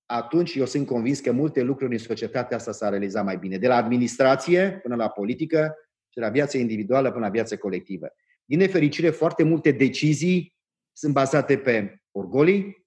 atunci 0.06 0.56
eu 0.56 0.66
sunt 0.66 0.88
convins 0.88 1.20
că 1.20 1.32
multe 1.32 1.62
lucruri 1.62 1.92
în 1.92 1.98
societatea 1.98 2.58
asta 2.58 2.72
s-ar 2.72 2.90
realiza 2.90 3.22
mai 3.22 3.38
bine. 3.38 3.58
De 3.58 3.68
la 3.68 3.76
administrație 3.76 4.72
până 4.72 4.96
la 4.96 5.10
politică, 5.10 5.76
de 6.14 6.22
la 6.22 6.30
viața 6.30 6.58
individuală 6.58 7.12
până 7.12 7.26
la 7.26 7.32
viața 7.32 7.58
colectivă. 7.58 8.08
Din 8.46 8.58
nefericire, 8.58 9.10
foarte 9.10 9.44
multe 9.44 9.72
decizii 9.72 10.56
sunt 10.94 11.14
bazate 11.14 11.58
pe 11.58 12.02
orgolii, 12.12 12.86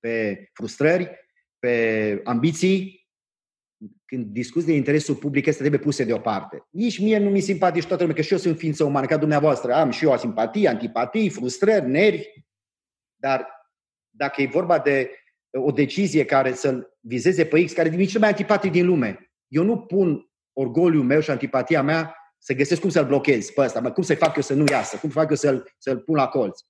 pe 0.00 0.48
frustrări, 0.52 1.10
pe 1.58 2.20
ambiții. 2.24 3.06
Când 4.04 4.26
discuți 4.26 4.66
de 4.66 4.72
interesul 4.72 5.14
public, 5.14 5.46
este 5.46 5.60
trebuie 5.60 5.80
puse 5.80 6.04
deoparte. 6.04 6.66
Nici 6.70 6.98
mie 6.98 7.18
nu 7.18 7.30
mi 7.30 7.40
simpatici 7.40 7.86
toată 7.86 8.02
lumea, 8.02 8.16
că 8.16 8.22
și 8.22 8.32
eu 8.32 8.38
sunt 8.38 8.58
ființă 8.58 8.84
umană, 8.84 9.06
ca 9.06 9.16
dumneavoastră. 9.16 9.72
Am 9.72 9.90
și 9.90 10.04
eu 10.04 10.16
simpatie, 10.16 10.68
antipatii, 10.68 11.28
frustrări, 11.28 11.88
nervi. 11.88 12.24
Dar 13.20 13.48
dacă 14.10 14.42
e 14.42 14.46
vorba 14.46 14.78
de 14.78 15.10
o 15.50 15.70
decizie 15.70 16.24
care 16.24 16.54
să-l 16.54 16.96
vizeze 17.00 17.46
pe 17.46 17.64
X, 17.64 17.72
care 17.72 17.88
e 17.88 18.04
cel 18.04 18.20
mai 18.20 18.28
antipatic 18.28 18.72
din 18.72 18.86
lume, 18.86 19.32
eu 19.46 19.64
nu 19.64 19.78
pun 19.80 20.30
orgoliul 20.52 21.04
meu 21.04 21.20
și 21.20 21.30
antipatia 21.30 21.82
mea 21.82 22.14
să 22.38 22.54
găsesc 22.54 22.80
cum 22.80 22.90
să-l 22.90 23.06
blochez 23.06 23.50
pe 23.50 23.60
ăsta, 23.60 23.92
cum 23.92 24.02
să-i 24.02 24.16
fac 24.16 24.36
eu 24.36 24.42
să 24.42 24.54
nu 24.54 24.64
iasă, 24.70 24.96
cum 24.96 25.10
fac 25.10 25.30
eu 25.30 25.36
să-l, 25.36 25.74
să-l 25.78 25.98
pun 25.98 26.14
la 26.16 26.28
colț. 26.28 26.60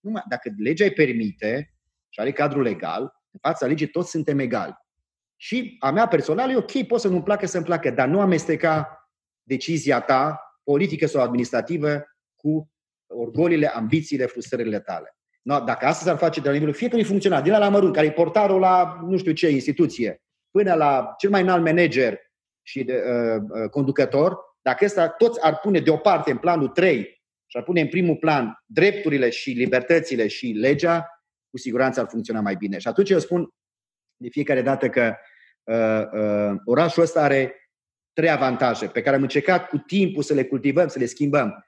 Numai 0.00 0.22
dacă 0.28 0.54
legea 0.56 0.84
îi 0.84 0.92
permite 0.92 1.74
și 2.08 2.20
are 2.20 2.32
cadrul 2.32 2.62
legal, 2.62 3.02
în 3.30 3.38
fața 3.40 3.66
legii 3.66 3.86
toți 3.86 4.10
suntem 4.10 4.38
egali. 4.38 4.74
Și 5.36 5.76
a 5.78 5.90
mea 5.90 6.08
personală 6.08 6.52
e 6.52 6.56
ok, 6.56 6.86
pot 6.86 7.00
să 7.00 7.08
nu-mi 7.08 7.22
placă, 7.22 7.46
să-mi 7.46 7.64
placă, 7.64 7.90
dar 7.90 8.08
nu 8.08 8.20
amesteca 8.20 8.98
decizia 9.42 10.00
ta, 10.00 10.40
politică 10.62 11.06
sau 11.06 11.22
administrativă, 11.22 12.04
cu 12.36 12.72
orgolile, 13.06 13.66
ambițiile, 13.66 14.26
frustrările 14.26 14.80
tale. 14.80 15.16
No, 15.44 15.60
dacă 15.60 15.86
asta 15.86 16.04
s-ar 16.04 16.16
face 16.16 16.40
de 16.40 16.46
la 16.46 16.52
nivelul 16.52 16.74
fiecărui 16.74 17.04
funcționar, 17.04 17.42
din 17.42 17.52
la, 17.52 17.58
la 17.58 17.68
mărunt, 17.68 17.94
care 17.94 18.06
e 18.06 18.12
portarul 18.12 18.60
la 18.60 18.98
nu 19.02 19.16
știu 19.16 19.32
ce 19.32 19.48
instituție, 19.48 20.22
până 20.50 20.74
la 20.74 21.14
cel 21.18 21.30
mai 21.30 21.42
înalt 21.42 21.64
manager 21.64 22.18
și 22.62 22.84
de, 22.84 23.02
uh, 23.06 23.42
uh, 23.48 23.70
conducător, 23.70 24.38
dacă 24.62 24.84
ăsta 24.84 25.08
toți 25.08 25.44
ar 25.44 25.58
pune 25.58 25.80
deoparte 25.80 26.30
în 26.30 26.36
planul 26.36 26.68
3 26.68 27.02
și 27.46 27.56
ar 27.56 27.62
pune 27.62 27.80
în 27.80 27.88
primul 27.88 28.16
plan 28.16 28.62
drepturile 28.66 29.30
și 29.30 29.50
libertățile 29.50 30.26
și 30.26 30.46
legea, 30.46 31.08
cu 31.50 31.58
siguranță 31.58 32.00
ar 32.00 32.06
funcționa 32.08 32.40
mai 32.40 32.54
bine. 32.54 32.78
Și 32.78 32.88
atunci 32.88 33.10
eu 33.10 33.18
spun 33.18 33.48
de 34.16 34.28
fiecare 34.28 34.62
dată 34.62 34.88
că 34.88 35.16
uh, 35.62 36.20
uh, 36.20 36.60
orașul 36.64 37.02
ăsta 37.02 37.22
are 37.22 37.54
trei 38.12 38.30
avantaje 38.30 38.86
pe 38.86 39.02
care 39.02 39.16
am 39.16 39.22
încercat 39.22 39.68
cu 39.68 39.78
timpul 39.78 40.22
să 40.22 40.34
le 40.34 40.44
cultivăm, 40.44 40.88
să 40.88 40.98
le 40.98 41.06
schimbăm. 41.06 41.66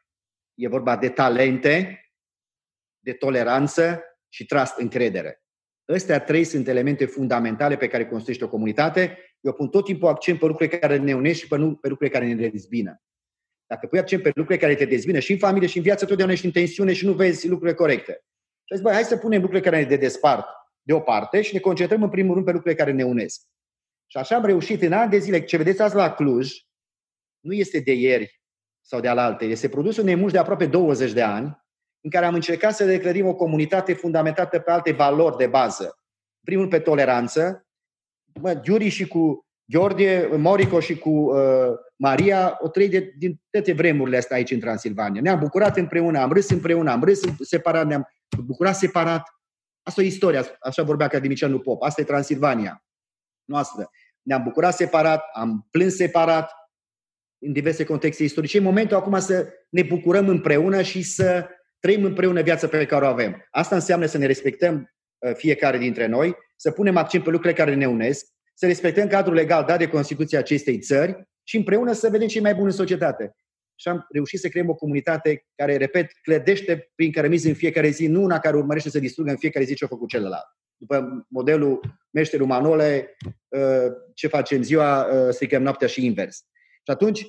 E 0.55 0.69
vorba 0.69 0.97
de 0.97 1.09
talente, 1.09 2.06
de 3.07 3.13
toleranță 3.13 4.03
și 4.29 4.47
trust, 4.47 4.79
încredere. 4.79 5.43
Astea 5.95 6.21
trei 6.21 6.45
sunt 6.45 6.69
elemente 6.69 7.05
fundamentale 7.05 7.77
pe 7.77 7.89
care 7.89 8.07
construiește 8.07 8.45
o 8.45 8.49
comunitate. 8.49 9.19
Eu 9.41 9.53
pun 9.53 9.69
tot 9.69 9.85
timpul 9.85 10.09
accent 10.09 10.39
pe 10.39 10.47
lucruri 10.47 10.79
care 10.79 10.97
ne 10.97 11.15
unesc 11.15 11.39
și 11.39 11.49
pe, 11.49 11.57
nu, 11.57 11.75
pe 11.75 11.89
lucruri 11.89 12.11
care 12.11 12.27
ne 12.27 12.49
dezbină. 12.49 13.03
Dacă 13.67 13.87
pui 13.87 13.99
accent 13.99 14.23
pe 14.23 14.31
lucruri 14.35 14.59
care 14.59 14.75
te 14.75 14.85
dezbină 14.85 15.19
și 15.19 15.33
în 15.33 15.39
familie 15.39 15.69
și 15.69 15.77
în 15.77 15.83
viață, 15.83 16.07
totdeauna 16.07 16.33
ești 16.33 16.47
în 16.47 16.53
tensiune 16.53 16.93
și 16.93 17.05
nu 17.05 17.13
vezi 17.13 17.49
lucrurile 17.49 17.77
corecte. 17.77 18.13
Și 18.65 18.75
zic, 18.75 18.83
băi, 18.83 18.93
hai 18.93 19.05
să 19.05 19.17
punem 19.17 19.41
lucrurile 19.41 19.71
care 19.71 19.85
ne 19.85 19.97
despart 19.97 20.47
deoparte 20.83 21.43
și 21.43 21.55
ne 21.55 21.61
concentrăm 21.61 22.03
în 22.03 22.11
primul 22.11 22.35
rând 22.35 22.47
pe 22.47 22.53
lucrurile 22.53 22.83
care 22.83 22.97
ne 22.97 23.05
unesc. 23.05 23.41
Și 24.07 24.17
așa 24.17 24.37
am 24.37 24.45
reușit 24.45 24.83
în 24.83 24.93
ani 24.93 25.11
de 25.11 25.19
zile. 25.19 25.45
Ce 25.45 25.57
vedeți 25.57 25.83
azi 25.83 25.95
la 25.95 26.15
Cluj, 26.15 26.53
nu 27.41 27.53
este 27.53 27.81
de 27.81 27.93
ieri 27.93 28.41
sau 28.81 29.01
de 29.01 29.09
alaltă. 29.09 29.45
Este 29.45 29.69
produsul 29.69 30.03
unei 30.03 30.15
muși 30.15 30.33
de 30.33 30.39
aproape 30.39 30.67
20 30.67 31.13
de 31.13 31.23
ani, 31.23 31.66
în 32.01 32.11
care 32.11 32.27
am 32.27 32.35
încercat 32.35 32.75
să 32.75 32.85
reclădim 32.85 33.27
o 33.27 33.35
comunitate 33.35 33.93
fundamentată 33.93 34.59
pe 34.59 34.71
alte 34.71 34.93
valori 34.93 35.37
de 35.37 35.47
bază. 35.47 35.99
Primul 36.45 36.69
pe 36.69 36.79
toleranță. 36.79 37.67
Mă, 38.41 38.55
Giuri 38.55 38.89
și 38.89 39.07
cu 39.07 39.47
Gheorghe, 39.65 40.29
Morico 40.37 40.81
și 40.81 40.99
cu 40.99 41.11
uh, 41.11 41.75
Maria 41.97 42.59
o 42.61 42.69
trăit 42.69 42.91
de, 42.91 43.15
din 43.19 43.41
toate 43.51 43.73
vremurile 43.73 44.17
astea 44.17 44.37
aici 44.37 44.51
în 44.51 44.61
Transilvania. 44.61 45.21
Ne-am 45.21 45.39
bucurat 45.39 45.77
împreună, 45.77 46.19
am 46.19 46.33
râs 46.33 46.51
împreună, 46.51 46.91
am 46.91 47.03
râs 47.03 47.21
separat, 47.41 47.87
ne-am 47.87 48.09
bucurat 48.45 48.77
separat. 48.77 49.29
Asta 49.83 50.03
e 50.03 50.07
istoria, 50.07 50.45
așa 50.61 50.83
vorbea 50.83 51.07
academicianul 51.07 51.61
Pop. 51.61 51.83
Asta 51.83 52.01
e 52.01 52.05
Transilvania 52.05 52.85
noastră. 53.45 53.91
Ne-am 54.23 54.43
bucurat 54.43 54.75
separat, 54.75 55.25
am 55.33 55.67
plâns 55.71 55.95
separat, 55.95 56.51
în 57.39 57.53
diverse 57.53 57.85
contexte 57.85 58.23
istorice. 58.23 58.57
E 58.57 58.61
momentul 58.61 58.97
acum 58.97 59.19
să 59.19 59.49
ne 59.69 59.83
bucurăm 59.83 60.29
împreună 60.29 60.83
și 60.83 61.03
să 61.03 61.49
trăim 61.81 62.05
împreună 62.05 62.43
viața 62.43 62.69
pe 62.69 62.87
care 62.87 63.05
o 63.05 63.09
avem. 63.09 63.47
Asta 63.51 63.75
înseamnă 63.75 64.07
să 64.07 64.19
ne 64.19 64.27
respectăm 64.27 64.95
uh, 65.19 65.35
fiecare 65.35 65.79
dintre 65.79 66.07
noi, 66.07 66.37
să 66.57 66.71
punem 66.71 66.97
accent 66.97 67.23
pe 67.25 67.31
lucrurile 67.31 67.59
care 67.63 67.75
ne 67.75 67.89
unesc, 67.89 68.27
să 68.55 68.67
respectăm 68.67 69.09
cadrul 69.09 69.35
legal 69.35 69.65
dat 69.65 69.79
de 69.79 69.89
Constituția 69.89 70.39
acestei 70.39 70.79
țări 70.79 71.29
și 71.43 71.57
împreună 71.57 71.93
să 71.93 72.09
vedem 72.09 72.29
ce 72.29 72.39
e 72.39 72.41
mai 72.41 72.55
bun 72.55 72.65
în 72.65 72.71
societate. 72.71 73.35
Și 73.79 73.89
am 73.89 74.07
reușit 74.11 74.41
să 74.41 74.49
creăm 74.49 74.69
o 74.69 74.75
comunitate 74.75 75.47
care, 75.55 75.77
repet, 75.77 76.11
clădește 76.23 76.91
prin 76.95 77.13
cărămizi 77.13 77.49
în 77.49 77.55
fiecare 77.55 77.89
zi, 77.89 78.07
nu 78.07 78.23
una 78.23 78.39
care 78.39 78.57
urmărește 78.57 78.91
să 78.91 78.99
distrugă 78.99 79.31
în 79.31 79.37
fiecare 79.37 79.65
zi 79.65 79.75
ce 79.75 79.85
a 79.85 79.89
făcut 79.89 80.09
celălalt. 80.09 80.47
După 80.77 81.27
modelul 81.29 81.81
meșterul 82.11 82.47
Manole, 82.47 83.17
uh, 83.49 83.93
ce 84.15 84.27
facem 84.27 84.63
ziua, 84.63 85.07
uh, 85.07 85.33
stricăm 85.33 85.63
noaptea 85.63 85.89
și 85.89 86.05
invers. 86.05 86.37
Și 86.73 86.91
atunci, 86.91 87.27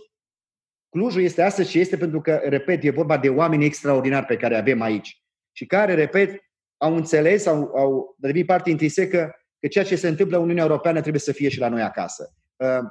Clujul 0.89 1.21
este 1.21 1.41
astăzi 1.41 1.69
și 1.69 1.79
este 1.79 1.97
pentru 1.97 2.21
că, 2.21 2.41
repet, 2.43 2.83
e 2.83 2.89
vorba 2.89 3.17
de 3.17 3.29
oameni 3.29 3.65
extraordinari 3.65 4.25
pe 4.25 4.37
care 4.37 4.57
avem 4.57 4.81
aici 4.81 5.21
și 5.51 5.65
care, 5.65 5.93
repet, 5.93 6.41
au 6.77 6.95
înțeles, 6.95 7.45
au, 7.45 7.71
au 7.75 8.15
devenit 8.17 8.45
parte 8.45 8.69
intrinsecă 8.69 9.35
că 9.59 9.67
ceea 9.67 9.83
ce 9.83 9.95
se 9.95 10.07
întâmplă 10.07 10.37
în 10.37 10.43
Uniunea 10.43 10.63
Europeană 10.63 10.99
trebuie 10.99 11.21
să 11.21 11.31
fie 11.31 11.49
și 11.49 11.59
la 11.59 11.69
noi 11.69 11.81
acasă. 11.81 12.33
Uh, 12.55 12.89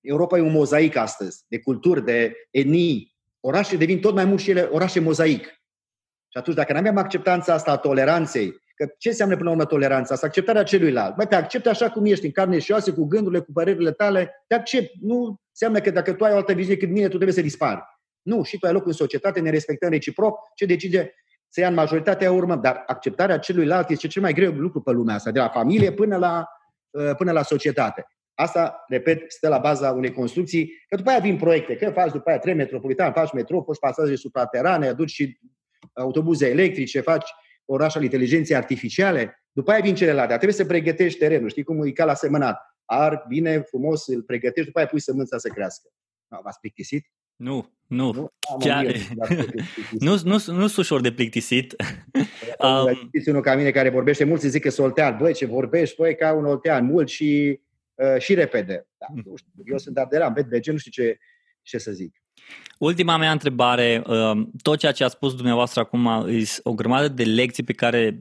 Europa 0.00 0.38
e 0.38 0.40
un 0.40 0.52
mozaic 0.52 0.96
astăzi, 0.96 1.44
de 1.48 1.60
culturi, 1.60 2.04
de 2.04 2.32
etnii. 2.50 3.16
Orașe 3.40 3.76
devin 3.76 4.00
tot 4.00 4.14
mai 4.14 4.24
mult 4.24 4.40
și 4.40 4.50
ele 4.50 4.62
orașe 4.62 5.00
mozaic. 5.00 5.44
Și 6.28 6.38
atunci, 6.38 6.56
dacă 6.56 6.72
nu 6.72 6.78
avem 6.78 6.96
acceptanța 6.96 7.52
asta 7.52 7.70
a 7.70 7.76
toleranței, 7.76 8.54
că 8.76 8.86
ce 8.98 9.08
înseamnă 9.08 9.34
până 9.34 9.48
la 9.48 9.54
urmă 9.54 9.66
toleranța 9.66 10.14
asta? 10.14 10.26
Acceptarea 10.26 10.62
celuilalt. 10.62 11.14
Băi, 11.14 11.26
te 11.26 11.34
accepti 11.34 11.68
așa 11.68 11.90
cum 11.90 12.04
ești, 12.04 12.24
în 12.24 12.30
carne 12.30 12.58
și 12.58 12.72
oase, 12.72 12.92
cu 12.92 13.04
gândurile, 13.04 13.40
cu 13.40 13.52
părerile 13.52 13.92
tale, 13.92 14.44
te 14.46 14.54
accept. 14.54 14.92
Nu 15.00 15.40
înseamnă 15.50 15.80
că 15.80 15.90
dacă 15.90 16.12
tu 16.12 16.24
ai 16.24 16.32
o 16.32 16.36
altă 16.36 16.52
viziune 16.52 16.78
cât 16.78 16.88
mine, 16.88 17.04
tu 17.04 17.08
trebuie 17.08 17.32
să 17.32 17.40
dispari. 17.40 17.82
Nu, 18.22 18.42
și 18.42 18.58
tu 18.58 18.66
ai 18.66 18.72
loc 18.72 18.86
în 18.86 18.92
societate, 18.92 19.40
ne 19.40 19.50
respectăm 19.50 19.90
reciproc, 19.90 20.38
ce 20.54 20.66
decide 20.66 21.14
să 21.48 21.60
ia 21.60 21.68
în 21.68 21.74
majoritatea 21.74 22.32
urmă, 22.32 22.56
dar 22.56 22.82
acceptarea 22.86 23.38
celuilalt 23.38 23.90
este 23.90 24.06
cel 24.06 24.22
mai 24.22 24.32
greu 24.32 24.52
lucru 24.52 24.80
pe 24.80 24.90
lumea 24.90 25.14
asta, 25.14 25.30
de 25.30 25.38
la 25.38 25.48
familie 25.48 25.92
până 25.92 26.16
la, 26.16 26.48
uh, 26.90 27.10
până 27.16 27.32
la 27.32 27.42
societate. 27.42 28.06
Asta, 28.34 28.84
repet, 28.88 29.32
stă 29.32 29.48
la 29.48 29.58
baza 29.58 29.90
unei 29.90 30.12
construcții, 30.12 30.72
că 30.88 30.96
după 30.96 31.10
aia 31.10 31.18
vin 31.18 31.36
proiecte, 31.36 31.76
că 31.76 31.90
faci 31.90 32.12
după 32.12 32.28
aia 32.28 32.38
trei 32.38 32.54
metropolitan, 32.54 33.12
faci 33.12 33.32
metro, 33.32 33.62
faci 33.62 33.78
pasaje 33.78 34.16
supraterane, 34.16 34.88
aduci 34.88 35.10
și 35.10 35.38
autobuze 35.94 36.48
electrice, 36.48 37.00
faci 37.00 37.30
oraș 37.66 37.94
al 37.94 38.02
inteligenței 38.02 38.56
artificiale, 38.56 39.42
după 39.52 39.70
aia 39.70 39.80
vin 39.80 39.94
celelalte. 39.94 40.34
Trebuie 40.34 40.52
să 40.52 40.64
pregătești 40.64 41.18
terenul, 41.18 41.48
știi 41.48 41.62
cum 41.62 41.86
e 41.86 41.90
ca 41.90 42.04
la 42.04 42.14
semănat. 42.14 42.60
Ar, 42.84 43.24
bine, 43.28 43.58
frumos, 43.60 44.06
îl 44.06 44.22
pregătești, 44.22 44.66
după 44.66 44.78
aia 44.78 44.86
pui 44.86 45.00
sămânța 45.00 45.38
să 45.38 45.48
crească. 45.48 45.88
V-ați 46.28 46.60
plictisit? 46.60 47.10
Nu, 47.36 47.72
nu. 47.86 48.12
nu? 48.12 48.32
Chiar... 48.58 48.86
nu, 50.06 50.20
nu, 50.24 50.32
nu 50.32 50.38
sunt 50.38 50.76
ușor 50.76 51.00
de 51.00 51.12
plictisit. 51.12 51.74
um... 52.62 53.10
unul 53.26 53.42
ca 53.42 53.54
mine 53.54 53.70
care 53.70 53.88
vorbește 53.88 54.24
mult 54.24 54.40
și 54.40 54.48
zic 54.48 54.62
că 54.62 54.82
oltean. 54.82 55.16
Băi, 55.16 55.34
ce 55.34 55.46
vorbești, 55.46 55.96
băi, 55.96 56.16
ca 56.16 56.32
un 56.32 56.44
oltean, 56.44 56.84
mult 56.84 57.08
și, 57.08 57.60
uh, 57.94 58.18
și 58.18 58.34
repede. 58.34 58.86
Da, 58.98 59.06
mm. 59.10 59.22
nu 59.24 59.36
știu, 59.36 59.50
eu 59.64 59.78
sunt 59.78 59.98
ardelan, 59.98 60.46
de 60.48 60.60
ce 60.60 60.72
nu 60.72 60.78
știu 60.78 60.90
ce, 60.90 61.18
ce 61.62 61.78
să 61.78 61.92
zic. 61.92 62.22
Ultima 62.78 63.16
mea 63.16 63.30
întrebare, 63.30 64.02
um, 64.06 64.50
tot 64.62 64.78
ceea 64.78 64.92
ce 64.92 65.04
a 65.04 65.08
spus 65.08 65.34
dumneavoastră 65.34 65.80
acum 65.80 66.24
este 66.28 66.60
o 66.62 66.74
grămadă 66.74 67.08
de 67.08 67.24
lecții 67.24 67.62
pe 67.62 67.72
care 67.72 68.20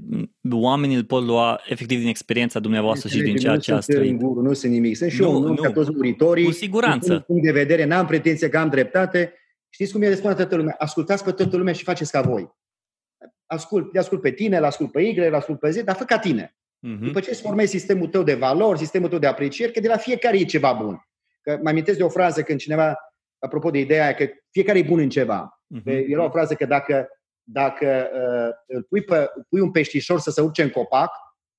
oamenii 0.52 0.96
îl 0.96 1.04
pot 1.04 1.24
lua 1.24 1.62
efectiv 1.66 2.00
din 2.00 2.08
experiența 2.08 2.60
dumneavoastră 2.60 3.10
și 3.10 3.22
din 3.22 3.36
ceea 3.36 3.58
ce 3.58 3.74
a 3.74 3.80
trăit. 3.80 4.20
Nu 4.20 4.54
sunt 4.54 4.72
nimic, 4.72 4.96
sunt 4.96 5.12
și 5.12 5.22
nu, 5.22 5.28
eu, 5.28 5.40
nu, 5.40 5.56
ca 5.56 5.72
toți 5.72 5.92
muritorii. 5.94 6.46
Cu 6.46 6.52
siguranță. 6.52 7.14
Din 7.14 7.24
punct 7.28 7.44
de 7.44 7.52
vedere, 7.52 7.86
n-am 7.86 8.06
pretenție 8.06 8.50
că 8.50 8.58
am 8.58 8.70
dreptate. 8.70 9.34
Știți 9.70 9.92
cum 9.92 10.02
e 10.02 10.08
de 10.08 10.16
spune 10.16 10.34
toată 10.34 10.56
lumea? 10.56 10.76
Ascultați 10.78 11.24
pe 11.24 11.32
toată 11.32 11.58
lumea 11.58 11.74
și 11.74 11.84
faceți 11.84 12.12
ca 12.12 12.22
voi. 12.22 12.50
Ascult, 13.46 13.94
le 13.94 14.00
ascult 14.00 14.22
pe 14.22 14.32
tine, 14.32 14.60
le 14.60 14.66
ascult 14.66 14.92
pe 14.92 15.02
Y, 15.02 15.14
le 15.14 15.36
ascult 15.36 15.60
pe 15.60 15.70
Z, 15.70 15.84
dar 15.84 15.96
fă 15.96 16.04
ca 16.04 16.20
tine. 16.20 16.58
Uh-huh. 16.88 17.00
După 17.00 17.20
ce 17.20 17.30
îți 17.30 17.42
formezi 17.42 17.72
sistemul 17.72 18.08
tău 18.08 18.24
de 18.24 18.34
valori, 18.34 18.78
sistemul 18.78 19.10
tău 19.10 19.20
de 19.20 19.28
aprecieri, 19.28 19.72
că 19.72 19.80
de 19.80 19.88
la 19.88 19.98
fiecare 19.98 20.40
e 20.40 20.44
ceva 20.44 20.74
bun. 20.74 21.08
Că 21.42 21.60
mă 21.64 21.70
amintesc 21.70 21.98
de 21.98 22.04
o 22.04 22.10
frază 22.10 22.42
când 22.42 22.60
cineva 22.60 22.96
apropo 23.46 23.70
de 23.70 23.80
ideea 23.80 24.14
că 24.14 24.30
fiecare 24.52 24.78
e 24.78 24.84
bun 24.84 25.00
în 25.00 25.10
ceva. 25.10 25.62
Uh-huh. 25.76 26.08
Era 26.08 26.24
o 26.24 26.30
frază 26.30 26.54
că 26.54 26.66
dacă, 26.66 27.08
dacă 27.44 28.10
uh, 28.14 28.76
îl 28.76 28.84
pui, 28.84 29.02
pe, 29.02 29.30
pui 29.50 29.60
un 29.60 29.72
peștișor 29.72 30.20
să 30.20 30.32
se 30.32 30.42
urce 30.42 30.64
în 30.64 30.70
copac, 30.70 31.12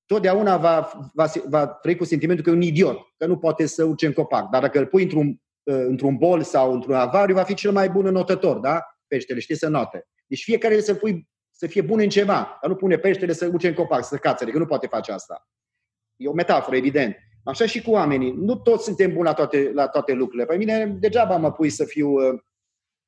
totdeauna 0.06 0.56
va, 0.56 0.90
va, 1.12 1.26
va 1.48 1.66
trăi 1.66 1.96
cu 1.96 2.04
sentimentul 2.04 2.44
că 2.44 2.50
e 2.50 2.52
un 2.52 2.62
idiot, 2.62 2.98
că 3.16 3.26
nu 3.26 3.38
poate 3.38 3.66
să 3.66 3.84
urce 3.84 4.06
în 4.06 4.12
copac. 4.12 4.50
Dar 4.50 4.60
dacă 4.62 4.78
îl 4.78 4.86
pui 4.86 5.02
într-un, 5.02 5.26
uh, 5.62 5.84
într-un 5.86 6.16
bol 6.16 6.42
sau 6.42 6.72
într-un 6.72 6.94
avariu, 6.94 7.34
va 7.34 7.42
fi 7.42 7.54
cel 7.54 7.72
mai 7.72 7.88
bun 7.88 8.06
înotător, 8.06 8.58
da? 8.58 8.86
Peștele, 9.06 9.40
știi 9.40 9.56
să 9.56 9.68
note. 9.68 10.06
Deci 10.26 10.42
fiecare 10.42 10.80
să, 10.80 10.94
pui, 10.94 11.28
să 11.50 11.66
fie 11.66 11.82
bun 11.82 11.98
în 11.98 12.08
ceva, 12.08 12.58
dar 12.60 12.70
nu 12.70 12.76
pune 12.76 12.96
peștele 12.96 13.32
să 13.32 13.46
urce 13.46 13.68
în 13.68 13.74
copac, 13.74 14.04
să 14.04 14.16
cațere, 14.16 14.50
că 14.50 14.58
nu 14.58 14.66
poate 14.66 14.86
face 14.86 15.12
asta. 15.12 15.48
E 16.16 16.28
o 16.28 16.32
metaforă, 16.32 16.76
evident. 16.76 17.16
Așa 17.46 17.66
și 17.66 17.82
cu 17.82 17.90
oamenii. 17.90 18.32
Nu 18.32 18.56
toți 18.56 18.84
suntem 18.84 19.12
buni 19.12 19.24
la 19.24 19.32
toate, 19.32 19.70
la 19.74 19.88
toate 19.88 20.12
lucrurile. 20.12 20.46
Pe 20.46 20.56
mine 20.56 20.86
degeaba 20.86 21.36
mă 21.36 21.52
pui 21.52 21.70
să 21.70 21.84
fiu, 21.84 22.08
uh, 22.08 22.40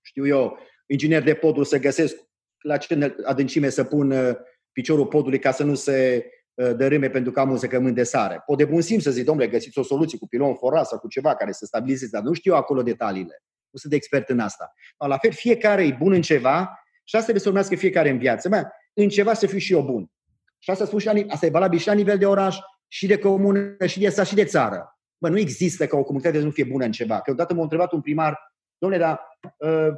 știu 0.03 0.26
eu, 0.26 0.59
inginer 0.86 1.22
de 1.22 1.34
podul, 1.34 1.64
să 1.64 1.78
găsesc 1.78 2.16
la 2.59 2.76
ce 2.76 3.16
adâncime 3.24 3.68
să 3.68 3.84
pun 3.84 4.11
uh, 4.11 4.36
piciorul 4.72 5.07
podului 5.07 5.39
ca 5.39 5.51
să 5.51 5.64
nu 5.64 5.74
se 5.74 6.26
uh, 6.55 6.76
dărâme 6.76 7.11
pentru 7.11 7.32
că 7.32 7.41
am 7.41 7.51
un 7.51 7.57
zăcământ 7.57 7.95
de 7.95 8.03
sare. 8.03 8.43
Pot 8.47 8.59
de 8.59 8.64
bun 8.64 8.80
simț 8.80 9.03
să 9.03 9.11
zic, 9.11 9.24
domnule, 9.24 9.49
găsiți 9.49 9.78
o 9.78 9.82
soluție 9.82 10.18
cu 10.18 10.28
pilon 10.28 10.55
forat 10.55 10.86
sau 10.86 10.99
cu 10.99 11.09
ceva 11.09 11.34
care 11.34 11.53
să 11.53 11.64
stabilizeze, 11.64 12.11
dar 12.11 12.22
nu 12.22 12.32
știu 12.32 12.55
acolo 12.55 12.82
detaliile. 12.82 13.43
Nu 13.70 13.78
sunt 13.78 13.93
expert 13.93 14.28
în 14.28 14.39
asta. 14.39 14.72
La 14.99 15.18
fel, 15.18 15.32
fiecare 15.32 15.86
e 15.86 15.97
bun 15.99 16.12
în 16.12 16.22
ceva 16.22 16.61
și 17.05 17.16
asta 17.16 17.20
trebuie 17.20 17.41
să 17.41 17.49
urmească 17.49 17.74
fiecare 17.74 18.09
în 18.09 18.18
viață. 18.18 18.49
Mă, 18.49 18.68
în 18.93 19.09
ceva 19.09 19.34
să 19.34 19.47
fiu 19.47 19.59
și 19.59 19.72
eu 19.72 19.82
bun. 19.82 20.11
Și 20.59 20.70
asta, 20.70 20.84
spun 20.84 20.99
și 20.99 21.07
la, 21.07 21.12
asta 21.28 21.47
e 21.47 21.51
valabil 21.51 21.78
și 21.78 21.86
la 21.86 21.93
nivel 21.93 22.18
de 22.18 22.26
oraș, 22.26 22.59
și 22.89 23.07
de 23.07 23.18
comună, 23.18 23.86
și 23.86 24.01
de 24.01 24.09
sat, 24.09 24.26
și 24.26 24.34
de 24.34 24.45
țară. 24.45 24.99
Bă, 25.18 25.28
nu 25.28 25.39
există 25.39 25.86
ca 25.86 25.97
o 25.97 26.05
comunitate 26.05 26.39
să 26.39 26.45
nu 26.45 26.51
fie 26.51 26.64
bună 26.64 26.84
în 26.84 26.93
ceva. 26.93 27.20
Că 27.20 27.30
odată 27.30 27.55
m-a 27.55 27.62
întrebat 27.62 27.93
un 27.93 28.01
primar, 28.01 28.39
domnule, 28.78 29.03
dar 29.03 29.20
uh, 29.57 29.95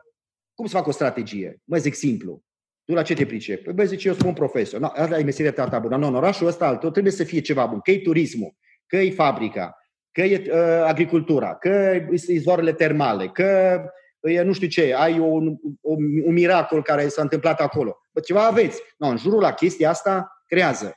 cum 0.55 0.67
să 0.67 0.77
fac 0.77 0.87
o 0.87 0.91
strategie? 0.91 1.61
Mă 1.65 1.77
zic 1.77 1.95
simplu. 1.95 2.43
Tu 2.85 2.95
la 2.95 3.03
ce 3.03 3.15
te 3.15 3.27
pricepi? 3.27 3.63
Păi, 3.63 3.73
bă, 3.73 3.85
zice, 3.85 4.09
eu 4.09 4.15
sunt 4.15 4.27
un 4.27 4.35
profesor. 4.35 4.81
No, 4.81 4.87
asta 4.95 5.19
e 5.19 5.23
meseria 5.23 5.53
ta 5.53 5.79
bună. 5.79 5.97
Nu, 5.97 6.07
în 6.07 6.15
orașul 6.15 6.47
ăsta 6.47 6.67
altul 6.67 6.91
trebuie 6.91 7.13
să 7.13 7.25
fie 7.25 7.41
ceva 7.41 7.67
bun. 7.67 7.81
Că 7.81 7.91
e 7.91 8.01
turismul, 8.01 8.55
că 8.87 8.97
e 8.97 9.11
fabrica, 9.11 9.77
că 10.13 10.21
e 10.21 10.51
uh, 10.53 10.85
agricultura, 10.87 11.55
că 11.55 11.69
e 11.69 12.09
izvoarele 12.27 12.73
termale, 12.73 13.29
că 13.29 13.81
e 14.21 14.43
nu 14.43 14.53
știu 14.53 14.69
ce, 14.69 14.95
ai 14.95 15.19
un, 15.19 15.57
un, 15.81 16.23
un 16.25 16.33
miracol 16.33 16.83
care 16.83 17.09
s-a 17.09 17.23
întâmplat 17.23 17.61
acolo. 17.61 17.97
Bă, 18.13 18.21
ceva 18.21 18.47
aveți. 18.47 18.83
No, 18.99 19.09
în 19.09 19.17
jurul 19.17 19.41
la 19.41 19.53
chestia 19.53 19.91
asta 19.91 20.43
creează. 20.47 20.95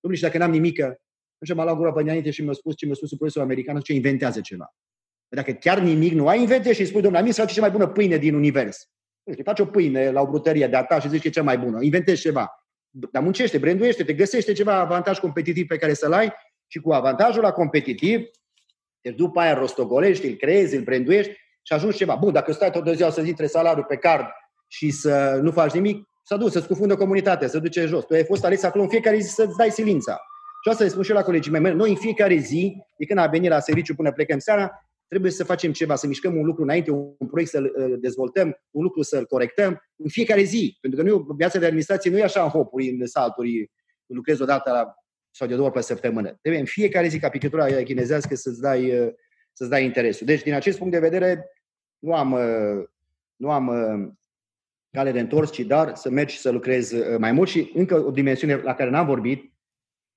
Domnule, 0.00 0.22
și 0.22 0.30
dacă 0.30 0.38
n-am 0.38 0.50
nimică, 0.50 1.00
și 1.44 1.52
m-a 1.52 1.64
luat 1.64 1.76
gura 1.76 1.92
pe 1.92 2.00
înainte 2.00 2.30
și 2.30 2.42
mi-a 2.42 2.52
spus 2.52 2.76
ce 2.76 2.86
mi-a 2.86 2.94
spus 2.94 3.08
profesorul 3.08 3.48
american, 3.48 3.80
ce 3.80 3.92
inventează 3.92 4.40
ceva. 4.40 4.74
Dacă 5.28 5.52
chiar 5.52 5.78
nimic 5.78 6.12
nu 6.12 6.28
ai, 6.28 6.40
inventezi 6.40 6.74
și 6.74 6.80
îi 6.80 6.86
spui, 6.86 7.02
domnule, 7.02 7.22
mie 7.22 7.32
să 7.32 7.40
face 7.40 7.54
cea 7.54 7.60
mai 7.60 7.70
bună 7.70 7.86
pâine 7.86 8.16
din 8.16 8.34
univers. 8.34 8.88
Nu 9.22 9.32
știu, 9.32 9.44
faci 9.44 9.60
o 9.60 9.66
pâine 9.66 10.10
la 10.10 10.20
o 10.20 10.26
brutărie 10.26 10.66
de-a 10.66 10.84
ta 10.84 11.00
și 11.00 11.08
zici 11.08 11.20
că 11.20 11.26
e 11.26 11.30
cea 11.30 11.42
mai 11.42 11.58
bună. 11.58 11.78
Inventezi 11.82 12.20
ceva. 12.20 12.50
Dar 12.90 13.22
muncește, 13.22 13.58
branduiește, 13.58 14.04
te 14.04 14.12
găsește 14.12 14.52
ceva 14.52 14.74
avantaj 14.74 15.18
competitiv 15.18 15.66
pe 15.66 15.76
care 15.76 15.94
să-l 15.94 16.12
ai 16.12 16.32
și 16.66 16.78
cu 16.78 16.92
avantajul 16.92 17.42
la 17.42 17.52
competitiv, 17.52 18.20
deci 19.00 19.14
după 19.14 19.40
aia 19.40 19.54
rostogolești, 19.54 20.26
îl 20.26 20.34
creezi, 20.34 20.76
îl 20.76 20.82
branduiești 20.82 21.32
și 21.62 21.72
ajungi 21.72 21.96
ceva. 21.96 22.14
Bun, 22.14 22.32
dacă 22.32 22.52
stai 22.52 22.70
tot 22.70 22.84
de 22.84 22.94
ziua 22.94 23.10
să 23.10 23.22
zici 23.22 23.36
trei 23.36 23.48
salariul 23.48 23.84
pe 23.84 23.96
card 23.96 24.26
și 24.68 24.90
să 24.90 25.38
nu 25.42 25.50
faci 25.50 25.72
nimic, 25.72 26.08
s-a 26.24 26.36
dus, 26.36 26.52
să 26.52 26.60
scufundă 26.60 26.96
comunitatea, 26.96 27.48
să 27.48 27.58
duce 27.58 27.86
jos. 27.86 28.04
Tu 28.04 28.14
ai 28.14 28.24
fost 28.24 28.44
ales 28.44 28.62
acolo 28.62 28.82
în 28.82 28.88
fiecare 28.88 29.18
zi 29.18 29.28
să-ți 29.28 29.56
dai 29.56 29.70
silința. 29.70 30.20
Și 30.62 30.68
asta 30.68 30.84
le 30.84 30.90
spun 30.90 31.02
și 31.02 31.10
eu 31.10 31.16
la 31.16 31.22
colegii 31.22 31.52
mei. 31.52 31.74
Noi 31.74 31.90
în 31.90 31.96
fiecare 31.96 32.36
zi, 32.36 32.76
de 32.98 33.04
când 33.04 33.18
a 33.18 33.26
venit 33.26 33.50
la 33.50 33.60
serviciu 33.60 33.94
până 33.94 34.12
plecăm 34.12 34.38
seara, 34.38 34.86
trebuie 35.08 35.30
să 35.30 35.44
facem 35.44 35.72
ceva, 35.72 35.94
să 35.94 36.06
mișcăm 36.06 36.36
un 36.36 36.44
lucru 36.44 36.62
înainte, 36.62 36.90
un 36.90 37.26
proiect 37.30 37.50
să-l 37.50 37.64
uh, 37.64 37.98
dezvoltăm, 38.00 38.56
un 38.70 38.82
lucru 38.82 39.02
să-l 39.02 39.26
corectăm 39.26 39.82
în 39.96 40.08
fiecare 40.08 40.42
zi. 40.42 40.78
Pentru 40.80 41.02
că 41.02 41.08
nu, 41.08 41.26
viața 41.36 41.58
de 41.58 41.64
administrație 41.64 42.10
nu 42.10 42.18
e 42.18 42.22
așa 42.22 42.42
în 42.42 42.48
hopuri, 42.48 42.88
în 42.88 43.06
salturi, 43.06 43.70
lucrezi 44.06 44.42
o 44.42 44.44
dată 44.44 44.70
la, 44.70 44.94
sau 45.30 45.48
de 45.48 45.54
două 45.54 45.66
ori 45.66 45.76
pe 45.76 45.82
săptămână. 45.82 46.38
Trebuie 46.40 46.60
în 46.60 46.66
fiecare 46.66 47.08
zi 47.08 47.18
ca 47.18 47.28
picătura 47.28 47.66
chinezească 47.66 48.34
să-ți 48.34 48.60
dai, 48.60 49.00
uh, 49.00 49.12
să-ți 49.52 49.70
dai 49.70 49.84
interesul. 49.84 50.26
Deci, 50.26 50.42
din 50.42 50.54
acest 50.54 50.78
punct 50.78 50.92
de 50.92 50.98
vedere, 50.98 51.46
nu 51.98 52.14
am, 52.14 52.32
uh, 52.32 52.84
nu 53.36 53.50
am 53.50 53.68
cale 54.90 55.12
de 55.12 55.20
întors, 55.20 55.50
ci 55.50 55.60
dar 55.60 55.94
să 55.94 56.10
mergi 56.10 56.38
să 56.38 56.50
lucrezi 56.50 56.96
mai 57.18 57.32
mult 57.32 57.48
și 57.48 57.70
încă 57.74 58.04
o 58.04 58.10
dimensiune 58.10 58.56
la 58.56 58.74
care 58.74 58.90
n-am 58.90 59.06
vorbit, 59.06 59.51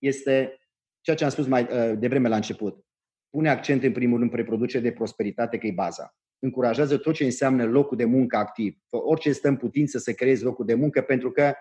este 0.05 0.59
ceea 1.01 1.15
ce 1.15 1.23
am 1.23 1.29
spus 1.29 1.47
mai 1.47 1.61
uh, 1.61 1.97
devreme 1.97 2.27
la 2.27 2.35
început. 2.35 2.85
Pune 3.29 3.49
accent 3.49 3.83
în 3.83 3.91
primul 3.91 4.19
rând 4.19 4.29
pe 4.29 4.35
reproducere 4.35 4.83
de 4.83 4.91
prosperitate, 4.91 5.57
că 5.57 5.67
e 5.67 5.71
baza. 5.71 6.15
Încurajează 6.39 6.97
tot 6.97 7.13
ce 7.13 7.23
înseamnă 7.23 7.65
locul 7.65 7.97
de 7.97 8.05
muncă 8.05 8.37
activ. 8.37 8.77
Fă 8.89 8.97
orice 8.97 9.31
stă 9.31 9.47
în 9.47 9.55
putință 9.55 9.97
să 9.97 10.13
creezi 10.13 10.43
locul 10.43 10.65
de 10.65 10.73
muncă, 10.73 11.01
pentru 11.01 11.31
că 11.31 11.53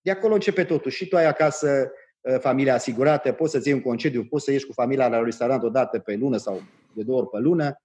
de 0.00 0.10
acolo 0.10 0.34
începe 0.34 0.64
totul. 0.64 0.90
Și 0.90 1.08
tu 1.08 1.16
ai 1.16 1.24
acasă 1.24 1.90
uh, 2.20 2.38
familia 2.38 2.74
asigurată, 2.74 3.32
poți 3.32 3.52
să-ți 3.52 3.68
iei 3.68 3.76
un 3.76 3.82
concediu, 3.82 4.24
poți 4.24 4.44
să 4.44 4.50
ieși 4.50 4.66
cu 4.66 4.72
familia 4.72 5.08
la 5.08 5.22
restaurant 5.22 5.62
o 5.62 5.68
dată 5.68 5.98
pe 5.98 6.14
lună 6.14 6.36
sau 6.36 6.62
de 6.94 7.02
două 7.02 7.18
ori 7.18 7.28
pe 7.28 7.38
lună, 7.38 7.82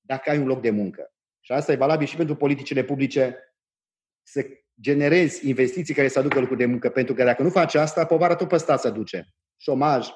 dacă 0.00 0.30
ai 0.30 0.38
un 0.38 0.46
loc 0.46 0.60
de 0.60 0.70
muncă. 0.70 1.12
Și 1.40 1.52
asta 1.52 1.72
e 1.72 1.76
valabil 1.76 2.06
și 2.06 2.16
pentru 2.16 2.34
politicile 2.36 2.84
publice, 2.84 3.36
să 4.30 4.46
generezi 4.80 5.48
investiții 5.48 5.94
care 5.94 6.08
să 6.08 6.18
aducă 6.18 6.38
lucruri 6.38 6.58
de 6.58 6.66
muncă, 6.66 6.90
pentru 6.90 7.14
că 7.14 7.24
dacă 7.24 7.42
nu 7.42 7.50
faci 7.50 7.74
asta, 7.74 8.06
povara 8.06 8.34
tot 8.34 8.48
pe 8.48 8.56
stat 8.56 8.80
să 8.80 8.90
duce. 8.90 9.28
Șomaj, 9.56 10.08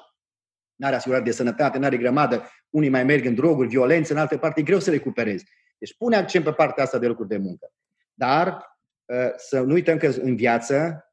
nu 0.75 0.87
are 0.87 0.95
asigurare 0.95 1.23
de 1.23 1.31
sănătate, 1.31 1.77
nu 1.77 1.85
are 1.85 1.97
grămadă, 1.97 2.49
unii 2.69 2.89
mai 2.89 3.03
merg 3.03 3.25
în 3.25 3.35
droguri, 3.35 3.67
violență, 3.67 4.13
în 4.13 4.19
alte 4.19 4.37
parte, 4.37 4.59
e 4.59 4.63
greu 4.63 4.79
să 4.79 4.89
recuperezi. 4.89 5.45
Deci 5.77 5.95
pune 5.97 6.15
accent 6.15 6.43
pe 6.43 6.53
partea 6.53 6.83
asta 6.83 6.97
de 6.97 7.07
lucruri 7.07 7.29
de 7.29 7.37
muncă. 7.37 7.73
Dar 8.13 8.77
ă, 9.09 9.33
să 9.37 9.61
nu 9.61 9.73
uităm 9.73 9.97
că 9.97 10.07
în 10.07 10.35
viață 10.35 11.05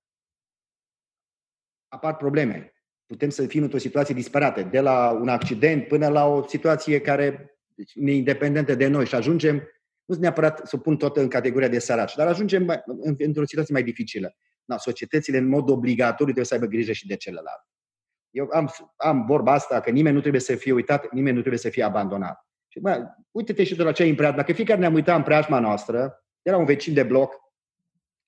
apar 1.89 2.17
probleme. 2.17 2.73
Putem 3.07 3.29
să 3.29 3.47
fim 3.47 3.63
într-o 3.63 3.79
situație 3.79 4.15
disperată, 4.15 4.63
de 4.63 4.81
la 4.81 5.11
un 5.11 5.29
accident 5.29 5.87
până 5.87 6.09
la 6.09 6.27
o 6.27 6.47
situație 6.47 7.01
care 7.01 7.59
deci, 7.75 7.93
independentă 7.95 8.75
de 8.75 8.87
noi 8.87 9.07
și 9.07 9.15
ajungem 9.15 9.63
nu 10.15 10.21
neapărat 10.21 10.67
să 10.67 10.77
o 10.77 10.79
pun 10.79 10.97
tot 10.97 11.17
în 11.17 11.29
categoria 11.29 11.69
de 11.69 11.79
săraci, 11.79 12.15
dar 12.15 12.27
ajungem 12.27 12.83
într-o 13.19 13.45
situație 13.45 13.75
mai 13.75 13.83
dificilă. 13.83 14.37
Na, 14.65 14.79
societățile, 14.79 15.39
în 15.39 15.49
mod 15.49 15.71
obligatoriu, 15.71 16.25
trebuie 16.25 16.45
să 16.45 16.55
aibă 16.55 16.67
grijă 16.67 16.93
și 16.93 17.07
de 17.07 17.17
celălalt. 17.17 17.67
Eu 18.31 18.49
am, 18.53 18.71
am 18.97 19.27
vorba 19.27 19.53
asta 19.53 19.81
că 19.81 19.91
nimeni 19.91 20.15
nu 20.15 20.21
trebuie 20.21 20.41
să 20.41 20.55
fie 20.55 20.73
uitat, 20.73 21.13
nimeni 21.13 21.35
nu 21.35 21.41
trebuie 21.41 21.61
să 21.61 21.69
fie 21.69 21.83
abandonat. 21.83 22.47
Și, 22.69 22.81
bă, 22.81 23.07
uite-te 23.31 23.65
și 23.65 23.77
de 23.77 23.83
la 23.83 23.93
ce 23.93 24.03
ai 24.03 24.15
preajma. 24.15 24.37
Dacă 24.37 24.53
fiecare 24.53 24.81
ne-am 24.81 24.95
uitat 24.95 25.17
în 25.17 25.23
preajma 25.23 25.59
noastră, 25.59 26.25
era 26.43 26.57
un 26.57 26.65
vecin 26.65 26.95
de 26.95 27.03
bloc, 27.03 27.35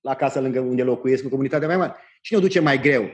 la 0.00 0.14
casă 0.14 0.40
lângă 0.40 0.60
unde 0.60 0.82
locuiesc, 0.82 1.22
în 1.22 1.30
comunitatea 1.30 1.68
mai 1.68 1.76
mare. 1.76 1.94
Cine 2.20 2.38
o 2.38 2.42
duce 2.42 2.60
mai 2.60 2.80
greu? 2.80 3.10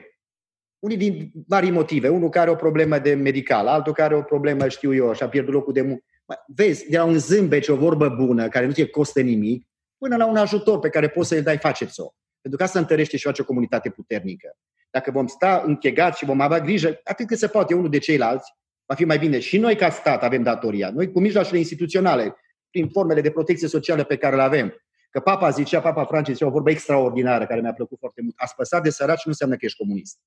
Unii 0.78 0.96
din 0.96 1.30
vari 1.46 1.70
motive. 1.70 2.08
Unul 2.08 2.28
care 2.28 2.44
are 2.44 2.54
o 2.54 2.60
problemă 2.60 2.98
de 2.98 3.14
medical, 3.14 3.66
altul 3.66 3.92
care 3.92 4.08
are 4.08 4.16
o 4.16 4.22
problemă, 4.22 4.68
știu 4.68 4.94
eu, 4.94 5.12
și 5.12 5.22
a 5.22 5.28
pierdut 5.28 5.54
locul 5.54 5.72
de 5.72 5.80
muncă. 5.80 6.04
Vezi, 6.46 6.88
de 6.88 6.96
la 6.96 7.04
un 7.04 7.18
zâmbet 7.18 7.62
și 7.62 7.70
o 7.70 7.76
vorbă 7.76 8.08
bună, 8.08 8.48
care 8.48 8.66
nu 8.66 8.72
ți 8.72 8.86
costă 8.86 9.20
nimic, 9.20 9.68
până 9.98 10.16
la 10.16 10.26
un 10.26 10.36
ajutor 10.36 10.78
pe 10.78 10.88
care 10.88 11.08
poți 11.08 11.28
să-l 11.28 11.42
dai, 11.42 11.58
faceți-o. 11.58 12.12
Pentru 12.40 12.58
că 12.58 12.62
asta 12.62 12.78
întărește 12.78 13.16
și 13.16 13.24
face 13.24 13.42
o 13.42 13.44
comunitate 13.44 13.90
puternică. 13.90 14.56
Dacă 14.90 15.10
vom 15.10 15.26
sta 15.26 15.62
închegați 15.66 16.18
și 16.18 16.24
vom 16.24 16.40
avea 16.40 16.60
grijă, 16.60 17.00
atât 17.04 17.26
cât 17.26 17.38
se 17.38 17.46
poate 17.46 17.74
unul 17.74 17.90
de 17.90 17.98
ceilalți, 17.98 18.52
va 18.86 18.94
fi 18.94 19.04
mai 19.04 19.18
bine. 19.18 19.38
Și 19.38 19.58
noi, 19.58 19.76
ca 19.76 19.90
stat, 19.90 20.22
avem 20.22 20.42
datoria. 20.42 20.90
Noi, 20.90 21.12
cu 21.12 21.20
mijloacele 21.20 21.58
instituționale, 21.58 22.36
prin 22.70 22.88
formele 22.88 23.20
de 23.20 23.30
protecție 23.30 23.68
socială 23.68 24.04
pe 24.04 24.16
care 24.16 24.36
le 24.36 24.42
avem. 24.42 24.74
Că 25.10 25.20
papa 25.20 25.50
zicea, 25.50 25.80
papa 25.80 26.04
Francis 26.04 26.34
zicea 26.34 26.46
o 26.46 26.50
vorbă 26.50 26.70
extraordinară 26.70 27.46
care 27.46 27.60
mi-a 27.60 27.72
plăcut 27.72 27.98
foarte 27.98 28.22
mult. 28.22 28.34
A 28.36 28.46
spăsat 28.46 28.82
de 28.82 28.90
săraci 28.90 29.24
nu 29.24 29.30
înseamnă 29.30 29.56
că 29.56 29.64
ești 29.64 29.78
comunist. 29.78 30.18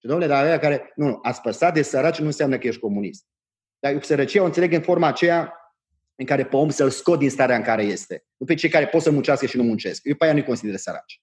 Și 0.00 0.06
domnule, 0.06 0.28
dar 0.28 0.44
aia 0.44 0.58
care, 0.58 0.92
nu, 0.94 1.06
nu, 1.06 1.18
a 1.22 1.32
spăsat 1.32 1.74
de 1.74 1.82
săraci 1.82 2.18
nu 2.18 2.26
înseamnă 2.26 2.58
că 2.58 2.66
ești 2.66 2.80
comunist. 2.80 3.26
Dar 3.80 3.92
eu 3.92 4.00
sărăcia 4.00 4.42
o 4.42 4.44
înțeleg 4.44 4.72
în 4.72 4.82
forma 4.82 5.06
aceea 5.06 5.54
în 6.14 6.26
care 6.26 6.44
pe 6.44 6.56
om 6.56 6.68
să-l 6.68 6.90
scot 6.90 7.18
din 7.18 7.30
starea 7.30 7.56
în 7.56 7.62
care 7.62 7.82
este. 7.82 8.24
Nu 8.36 8.46
pe 8.46 8.54
cei 8.54 8.68
care 8.68 8.86
pot 8.86 9.02
să 9.02 9.10
muncească 9.10 9.46
și 9.46 9.56
nu 9.56 9.62
muncesc. 9.62 10.00
Eu 10.04 10.14
pe 10.14 10.24
aia 10.24 10.32
nu-i 10.32 10.44
consider 10.44 10.76
săraci. 10.76 11.22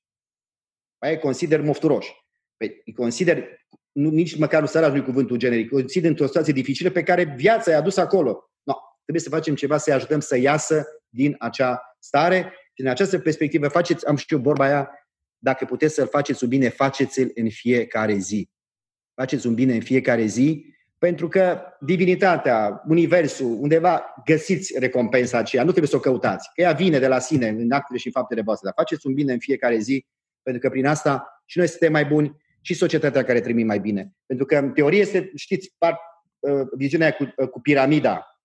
Pe 0.98 1.06
aia 1.06 1.16
îi 1.16 1.22
consider 1.22 1.62
mofturoși. 1.62 2.12
Păi, 2.58 2.82
îi 2.86 2.94
consider, 2.94 3.48
nu, 3.92 4.10
nici 4.10 4.38
măcar 4.38 4.62
nu 4.62 4.68
săraci 4.68 4.94
nu 4.94 5.04
cuvântul 5.04 5.38
generic, 5.38 5.72
îi 5.72 5.80
consider 5.80 6.10
într-o 6.10 6.26
situație 6.26 6.54
dificilă 6.54 6.90
pe 6.90 7.04
care 7.04 7.24
viața 7.24 7.72
i-a 7.72 7.82
dus 7.82 7.98
acolo. 7.98 8.52
No, 8.64 8.74
trebuie 9.04 9.24
să 9.24 9.30
facem 9.30 9.56
ceva, 9.56 9.78
să-i 9.78 9.94
ajutăm 9.94 10.20
să 10.20 10.38
iasă 10.38 10.86
din 11.10 11.36
acea 11.40 11.96
stare. 12.00 12.54
Din 12.76 12.88
această 12.88 13.20
perspectivă, 13.20 13.68
faceți, 13.68 14.08
am 14.08 14.16
știu 14.16 14.40
vorba 14.40 14.66
aia, 14.66 14.90
dacă 15.38 15.66
puteți 15.66 15.94
să-l 15.94 16.08
faceți 16.08 16.44
un 16.44 16.50
bine, 16.50 16.70
faceți-l 16.70 17.32
în 17.34 17.50
fiecare 17.50 18.18
zi. 18.18 18.50
Faceți 19.14 19.48
un 19.48 19.54
bine 19.54 19.74
în 19.74 19.82
fiecare 19.82 20.26
zi 20.26 20.76
pentru 20.98 21.28
că 21.28 21.62
divinitatea, 21.80 22.84
universul, 22.88 23.58
undeva 23.60 24.14
găsiți 24.26 24.80
recompensa 24.80 25.38
aceea, 25.38 25.64
nu 25.64 25.70
trebuie 25.70 25.90
să 25.90 25.96
o 25.96 26.00
căutați, 26.00 26.50
că 26.54 26.62
ea 26.62 26.72
vine 26.72 27.00
de 27.00 27.08
la 27.08 27.20
sine 27.20 27.48
în 27.48 27.72
actele 27.72 28.00
și 28.00 28.06
în 28.06 28.12
faptele 28.12 28.42
voastre, 28.42 28.66
dar 28.66 28.86
faceți 28.86 29.08
un 29.08 29.14
bine 29.14 29.34
în 29.34 29.40
fiecare 29.40 29.78
zi, 29.78 30.06
pentru 30.42 30.62
că 30.62 30.70
prin 30.70 30.86
asta 30.86 31.42
și 31.46 31.58
noi 31.58 31.68
suntem 31.68 31.92
mai 31.92 32.06
buni 32.06 32.36
și 32.62 32.74
societatea 32.74 33.24
care 33.24 33.42
trăim 33.42 33.66
mai 33.66 33.80
bine. 33.80 34.14
Pentru 34.26 34.46
că 34.46 34.58
în 34.58 34.72
teorie 34.72 35.00
este, 35.00 35.32
știți, 35.36 35.76
par, 35.78 36.00
uh, 36.40 36.68
viziunea 36.78 37.14
cu, 37.14 37.34
uh, 37.38 37.50
cu 37.50 37.62
piramida 37.62 38.42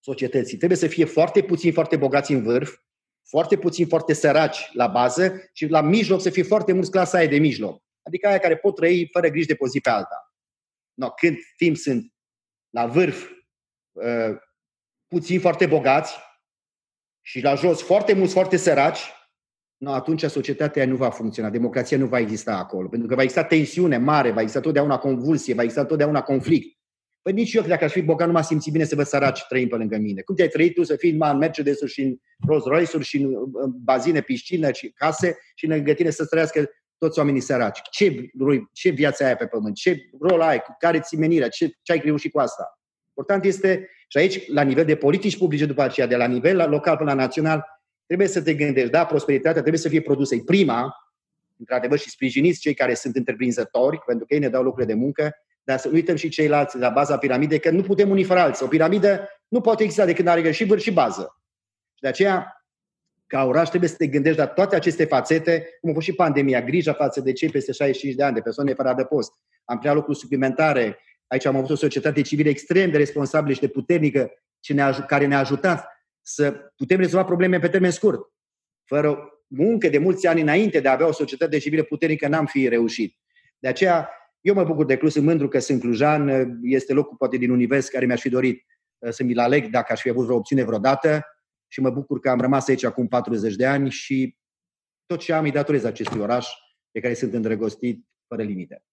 societății. 0.00 0.56
Trebuie 0.56 0.78
să 0.78 0.86
fie 0.86 1.04
foarte 1.04 1.42
puțin 1.42 1.72
foarte 1.72 1.96
bogați 1.96 2.32
în 2.32 2.42
vârf, 2.42 2.74
foarte 3.28 3.56
puțin 3.56 3.86
foarte 3.86 4.12
săraci 4.12 4.70
la 4.72 4.86
bază 4.86 5.50
și 5.52 5.66
la 5.66 5.80
mijloc 5.80 6.20
să 6.20 6.30
fie 6.30 6.42
foarte 6.42 6.72
mulți 6.72 6.90
clasa 6.90 7.18
aia 7.18 7.28
de 7.28 7.38
mijloc. 7.38 7.82
Adică 8.02 8.28
aia 8.28 8.38
care 8.38 8.56
pot 8.56 8.74
trăi 8.74 9.08
fără 9.12 9.28
griji 9.28 9.46
de 9.46 9.54
pe 9.54 9.66
zi 9.68 9.80
pe 9.80 9.90
alta 9.90 10.33
no, 10.94 11.10
când 11.10 11.36
timp 11.56 11.76
sunt 11.76 12.12
la 12.70 12.86
vârf 12.86 13.30
uh, 13.92 14.36
puțin 15.08 15.40
foarte 15.40 15.66
bogați 15.66 16.14
și 17.20 17.40
la 17.40 17.54
jos 17.54 17.82
foarte 17.82 18.14
mulți 18.14 18.32
foarte 18.32 18.56
săraci, 18.56 19.00
no, 19.76 19.92
atunci 19.92 20.24
societatea 20.24 20.86
nu 20.86 20.96
va 20.96 21.10
funcționa, 21.10 21.50
democrația 21.50 21.98
nu 21.98 22.06
va 22.06 22.18
exista 22.18 22.56
acolo, 22.56 22.88
pentru 22.88 23.08
că 23.08 23.14
va 23.14 23.22
exista 23.22 23.44
tensiune 23.44 23.96
mare, 23.96 24.30
va 24.30 24.40
exista 24.40 24.60
totdeauna 24.60 24.98
convulsie, 24.98 25.54
va 25.54 25.62
exista 25.62 25.84
totdeauna 25.84 26.22
conflict. 26.22 26.78
Păi 27.22 27.32
nici 27.32 27.52
eu, 27.52 27.62
dacă 27.62 27.84
aș 27.84 27.92
fi 27.92 28.02
bogat, 28.02 28.26
nu 28.26 28.32
m-aș 28.32 28.46
simțit 28.46 28.72
bine 28.72 28.84
să 28.84 28.94
văd 28.94 29.06
săraci 29.06 29.44
trăind 29.48 29.68
pe 29.70 29.76
lângă 29.76 29.96
mine. 29.96 30.20
Cum 30.20 30.34
te-ai 30.34 30.48
trăit 30.48 30.74
tu 30.74 30.82
să 30.82 30.96
fii 30.96 31.10
în 31.10 31.36
mercedes 31.36 31.78
și 31.84 32.02
în 32.02 32.16
Rolls 32.46 32.64
Royce-uri 32.64 33.04
și 33.04 33.16
în 33.52 33.70
bazine, 33.82 34.20
piscină 34.20 34.72
și 34.72 34.90
case 34.90 35.36
și 35.54 35.66
în 35.66 35.84
tine 35.94 36.10
să 36.10 36.26
trăiască 36.26 36.70
toți 36.98 37.18
oamenii 37.18 37.40
săraci. 37.40 37.80
Ce, 37.90 38.30
ce 38.72 38.90
viață 38.90 39.24
ai 39.24 39.36
pe 39.36 39.46
pământ? 39.46 39.74
Ce 39.74 39.96
rol 40.20 40.40
ai? 40.40 40.62
Care 40.78 41.00
ți 41.00 41.16
menirea? 41.16 41.48
Ce, 41.48 41.70
ce 41.82 41.92
ai 41.92 42.00
reușit 42.04 42.32
cu 42.32 42.38
asta? 42.38 42.78
Important 43.08 43.44
este, 43.44 43.88
și 44.08 44.18
aici, 44.18 44.48
la 44.48 44.62
nivel 44.62 44.84
de 44.84 44.96
politici 44.96 45.38
publice 45.38 45.66
după 45.66 45.82
aceea, 45.82 46.06
de 46.06 46.16
la 46.16 46.26
nivel 46.26 46.68
local 46.70 46.96
până 46.96 47.10
la 47.10 47.16
național, 47.16 47.64
trebuie 48.06 48.28
să 48.28 48.42
te 48.42 48.54
gândești, 48.54 48.90
da, 48.90 49.06
prosperitatea 49.06 49.60
trebuie 49.60 49.80
să 49.80 49.88
fie 49.88 50.00
produsă. 50.00 50.36
prima, 50.44 50.94
într-adevăr, 51.58 51.98
și 51.98 52.10
sprijiniți 52.10 52.60
cei 52.60 52.74
care 52.74 52.94
sunt 52.94 53.16
întreprinzători, 53.16 53.98
pentru 54.06 54.26
că 54.26 54.34
ei 54.34 54.40
ne 54.40 54.48
dau 54.48 54.62
lucruri 54.62 54.86
de 54.86 54.94
muncă, 54.94 55.34
dar 55.64 55.78
să 55.78 55.90
uităm 55.92 56.16
și 56.16 56.28
ceilalți 56.28 56.78
la 56.78 56.88
baza 56.88 57.18
piramidei, 57.18 57.60
că 57.60 57.70
nu 57.70 57.82
putem 57.82 58.10
unii 58.10 58.24
fără 58.24 58.40
alții. 58.40 58.64
O 58.64 58.68
piramidă 58.68 59.28
nu 59.48 59.60
poate 59.60 59.82
exista 59.82 60.04
decât 60.04 60.26
are 60.26 60.50
și 60.50 60.64
vârf 60.64 60.82
și 60.82 60.92
bază. 60.92 61.40
Și 61.94 62.00
de 62.00 62.08
aceea, 62.08 62.63
ca 63.26 63.44
oraș 63.44 63.68
trebuie 63.68 63.90
să 63.90 63.96
te 63.96 64.06
gândești 64.06 64.38
la 64.38 64.46
toate 64.46 64.76
aceste 64.76 65.04
fațete, 65.04 65.68
cum 65.80 65.90
a 65.90 65.92
fost 65.92 66.06
și 66.06 66.14
pandemia, 66.14 66.62
grija 66.62 66.92
față 66.92 67.20
de 67.20 67.32
cei 67.32 67.48
peste 67.48 67.72
65 67.72 68.14
de 68.14 68.22
ani, 68.22 68.34
de 68.34 68.40
persoane 68.40 68.74
fără 68.74 68.88
adăpost. 68.88 69.32
Am 69.64 69.78
prea 69.78 69.92
lucruri 69.92 70.18
suplimentare. 70.18 70.98
Aici 71.26 71.44
am 71.44 71.56
avut 71.56 71.70
o 71.70 71.74
societate 71.74 72.20
civilă 72.20 72.48
extrem 72.48 72.90
de 72.90 72.96
responsabilă 72.96 73.54
și 73.54 73.60
de 73.60 73.68
puternică 73.68 74.30
ce 74.60 74.72
ne 74.72 74.90
care 75.06 75.26
ne-a 75.26 75.38
ajutat 75.38 75.88
să 76.22 76.52
putem 76.76 76.98
rezolva 76.98 77.24
probleme 77.24 77.58
pe 77.58 77.68
termen 77.68 77.90
scurt. 77.90 78.20
Fără 78.84 79.34
muncă 79.46 79.88
de 79.88 79.98
mulți 79.98 80.26
ani 80.26 80.40
înainte 80.40 80.80
de 80.80 80.88
a 80.88 80.92
avea 80.92 81.06
o 81.06 81.12
societate 81.12 81.58
civilă 81.58 81.82
puternică, 81.82 82.28
n-am 82.28 82.46
fi 82.46 82.68
reușit. 82.68 83.16
De 83.58 83.68
aceea, 83.68 84.10
eu 84.40 84.54
mă 84.54 84.64
bucur 84.64 84.84
de 84.84 84.96
Cluj, 84.96 85.12
sunt 85.12 85.24
mândru 85.24 85.48
că 85.48 85.58
sunt 85.58 85.80
clujan, 85.80 86.50
este 86.62 86.92
locul 86.92 87.16
poate 87.16 87.36
din 87.36 87.50
univers 87.50 87.88
care 87.88 88.06
mi-aș 88.06 88.20
fi 88.20 88.28
dorit 88.28 88.64
uh, 88.98 89.10
să 89.12 89.24
mi-l 89.24 89.38
aleg 89.38 89.70
dacă 89.70 89.92
aș 89.92 90.00
fi 90.00 90.08
avut 90.08 90.24
vreo 90.24 90.36
opțiune 90.36 90.64
vreodată 90.64 91.24
și 91.74 91.80
mă 91.80 91.90
bucur 91.90 92.20
că 92.20 92.30
am 92.30 92.40
rămas 92.40 92.68
aici 92.68 92.84
acum 92.84 93.08
40 93.08 93.54
de 93.54 93.66
ani 93.66 93.90
și 93.90 94.36
tot 95.06 95.18
ce 95.18 95.32
am 95.32 95.44
îi 95.44 95.50
datorez 95.50 95.84
acestui 95.84 96.20
oraș 96.20 96.48
pe 96.90 97.00
care 97.00 97.14
sunt 97.14 97.32
îndrăgostit 97.32 98.06
fără 98.28 98.42
limite. 98.42 98.84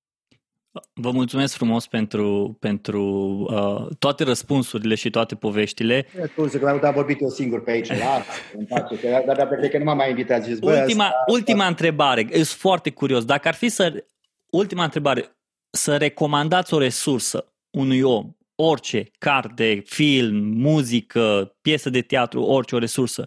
Vă 0.94 1.12
mulțumesc 1.12 1.54
frumos 1.54 1.88
pentru, 1.88 2.58
pentru 2.60 3.04
uh, 3.50 3.96
toate 4.00 4.24
răspunsurile 4.24 4.96
și 4.96 5.10
toate 5.10 5.36
poveștile. 5.36 6.08
Scuze 6.28 6.60
că 6.60 6.80
am 6.84 6.94
vorbit 6.94 7.22
eu 7.22 7.30
singur 7.30 7.64
pe 7.64 7.72
aici, 7.72 7.88
la 7.88 8.24
că, 9.02 9.24
dar 9.26 9.48
pe 9.48 9.70
că 9.70 9.78
nu 9.78 9.84
m-am 9.84 9.98
mai 9.98 10.10
invitat. 10.10 10.44
Zis, 10.44 10.60
ultima, 10.62 11.06
asta, 11.06 11.24
ultima 11.28 11.68
întrebare, 11.68 12.28
sunt 12.32 12.48
foarte 12.48 12.90
curios. 12.90 13.26
Dacă 13.26 13.48
ar 13.48 13.54
fi 13.54 13.70
să... 13.70 14.06
Ultima 14.50 14.84
întrebare, 14.84 15.38
să 15.70 15.98
recomandați 15.98 16.74
o 16.74 16.78
resursă 16.78 17.54
unui 17.70 18.02
om 18.02 18.36
orice, 18.62 19.10
carte, 19.18 19.82
film, 19.86 20.36
muzică, 20.36 21.56
piesă 21.62 21.90
de 21.90 22.02
teatru, 22.02 22.42
orice 22.42 22.76
o 22.76 22.80
resursă, 22.80 23.26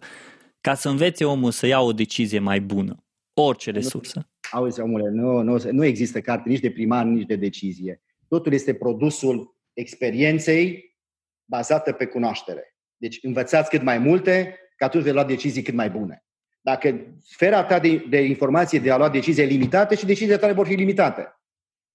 ca 0.60 0.74
să 0.74 0.88
învețe 0.88 1.24
omul 1.24 1.50
să 1.50 1.66
ia 1.66 1.80
o 1.80 1.92
decizie 1.92 2.38
mai 2.38 2.60
bună. 2.60 3.04
Orice 3.34 3.70
resursă. 3.70 4.28
Auzi, 4.50 4.80
omule, 4.80 5.10
nu, 5.10 5.42
nu, 5.42 5.58
nu 5.70 5.84
există 5.84 6.20
carte 6.20 6.48
nici 6.48 6.60
de 6.60 6.70
primar, 6.70 7.04
nici 7.04 7.26
de 7.26 7.36
decizie. 7.36 8.02
Totul 8.28 8.52
este 8.52 8.74
produsul 8.74 9.56
experienței 9.72 10.96
bazată 11.44 11.92
pe 11.92 12.06
cunoaștere. 12.06 12.76
Deci 12.96 13.18
învățați 13.22 13.70
cât 13.70 13.82
mai 13.82 13.98
multe, 13.98 14.58
ca 14.76 14.86
atunci 14.86 15.02
vei 15.04 15.12
lua 15.12 15.24
decizii 15.24 15.62
cât 15.62 15.74
mai 15.74 15.90
bune. 15.90 16.24
Dacă 16.60 17.16
sfera 17.22 17.64
ta 17.64 17.78
de, 17.78 18.04
de 18.08 18.20
informație 18.20 18.78
de 18.78 18.90
a 18.90 18.96
lua 18.96 19.08
decizii 19.08 19.42
e 19.42 19.46
limitată 19.46 19.94
și 19.94 20.06
deciziile 20.06 20.36
tale 20.36 20.52
vor 20.52 20.66
fi 20.66 20.74
limitate. 20.74 21.40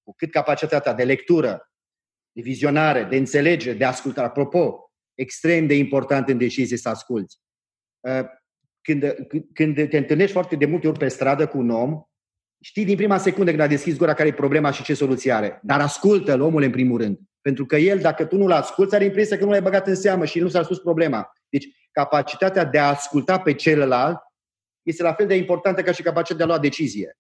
Cu 0.04 0.14
cât 0.16 0.32
capacitatea 0.32 0.80
ta 0.80 0.94
de 0.94 1.04
lectură, 1.04 1.69
de 2.32 2.42
vizionare, 2.42 3.04
de 3.04 3.16
înțelegere, 3.16 3.78
de 3.78 3.86
ascultare. 3.86 4.28
Apropo, 4.28 4.92
extrem 5.14 5.68
de 5.68 5.76
important 5.76 6.30
în 6.30 6.38
decizie 6.38 6.78
să 6.78 6.90
asculți. 6.90 7.38
Uh, 8.00 8.26
când, 8.82 9.16
când 9.54 9.90
te 9.90 9.98
întâlnești 9.98 10.32
foarte 10.32 10.56
de 10.56 10.66
multe 10.66 10.88
ori 10.88 11.00
pe 11.00 11.08
stradă 11.08 11.48
cu 11.48 11.58
un 11.58 11.70
om, 11.70 12.02
știi 12.62 12.86
din 12.86 12.96
prima 12.96 13.18
secundă 13.18 13.50
când 13.50 13.62
a 13.62 13.68
deschis 13.68 13.98
gura 13.98 14.14
care 14.14 14.28
e 14.30 14.34
problema 14.34 14.72
și 14.72 14.84
ce 14.84 14.94
soluție 14.94 15.32
are. 15.32 15.60
Dar 15.64 15.82
ascultă-l 15.82 16.42
omul 16.42 16.64
în 16.64 16.72
primul 16.72 17.02
rând. 17.02 17.20
Pentru 17.42 17.66
că 17.66 17.76
el, 17.76 18.00
dacă 18.00 18.26
tu 18.26 18.38
nu-l 18.38 18.52
asculți, 18.52 18.96
are 18.96 19.06
impresia 19.06 19.38
că 19.38 19.44
nu 19.44 19.50
l-ai 19.50 19.62
băgat 19.62 19.88
în 19.88 19.96
seamă 19.96 20.26
și 20.26 20.40
nu 20.40 20.48
s-a 20.48 20.64
spus 20.64 20.80
problema. 20.80 21.32
Deci, 21.50 21.68
capacitatea 21.92 22.66
de 22.66 22.80
a 22.80 22.88
asculta 22.88 23.40
pe 23.40 23.54
celălalt 23.54 24.18
este 24.84 25.04
la 25.04 25.14
fel 25.14 25.28
de 25.28 25.36
importantă 25.36 25.82
ca 25.82 25.92
și 25.92 26.02
capacitatea 26.02 26.46
de 26.46 26.52
a 26.52 26.56
lua 26.56 26.60
decizie. 26.60 27.18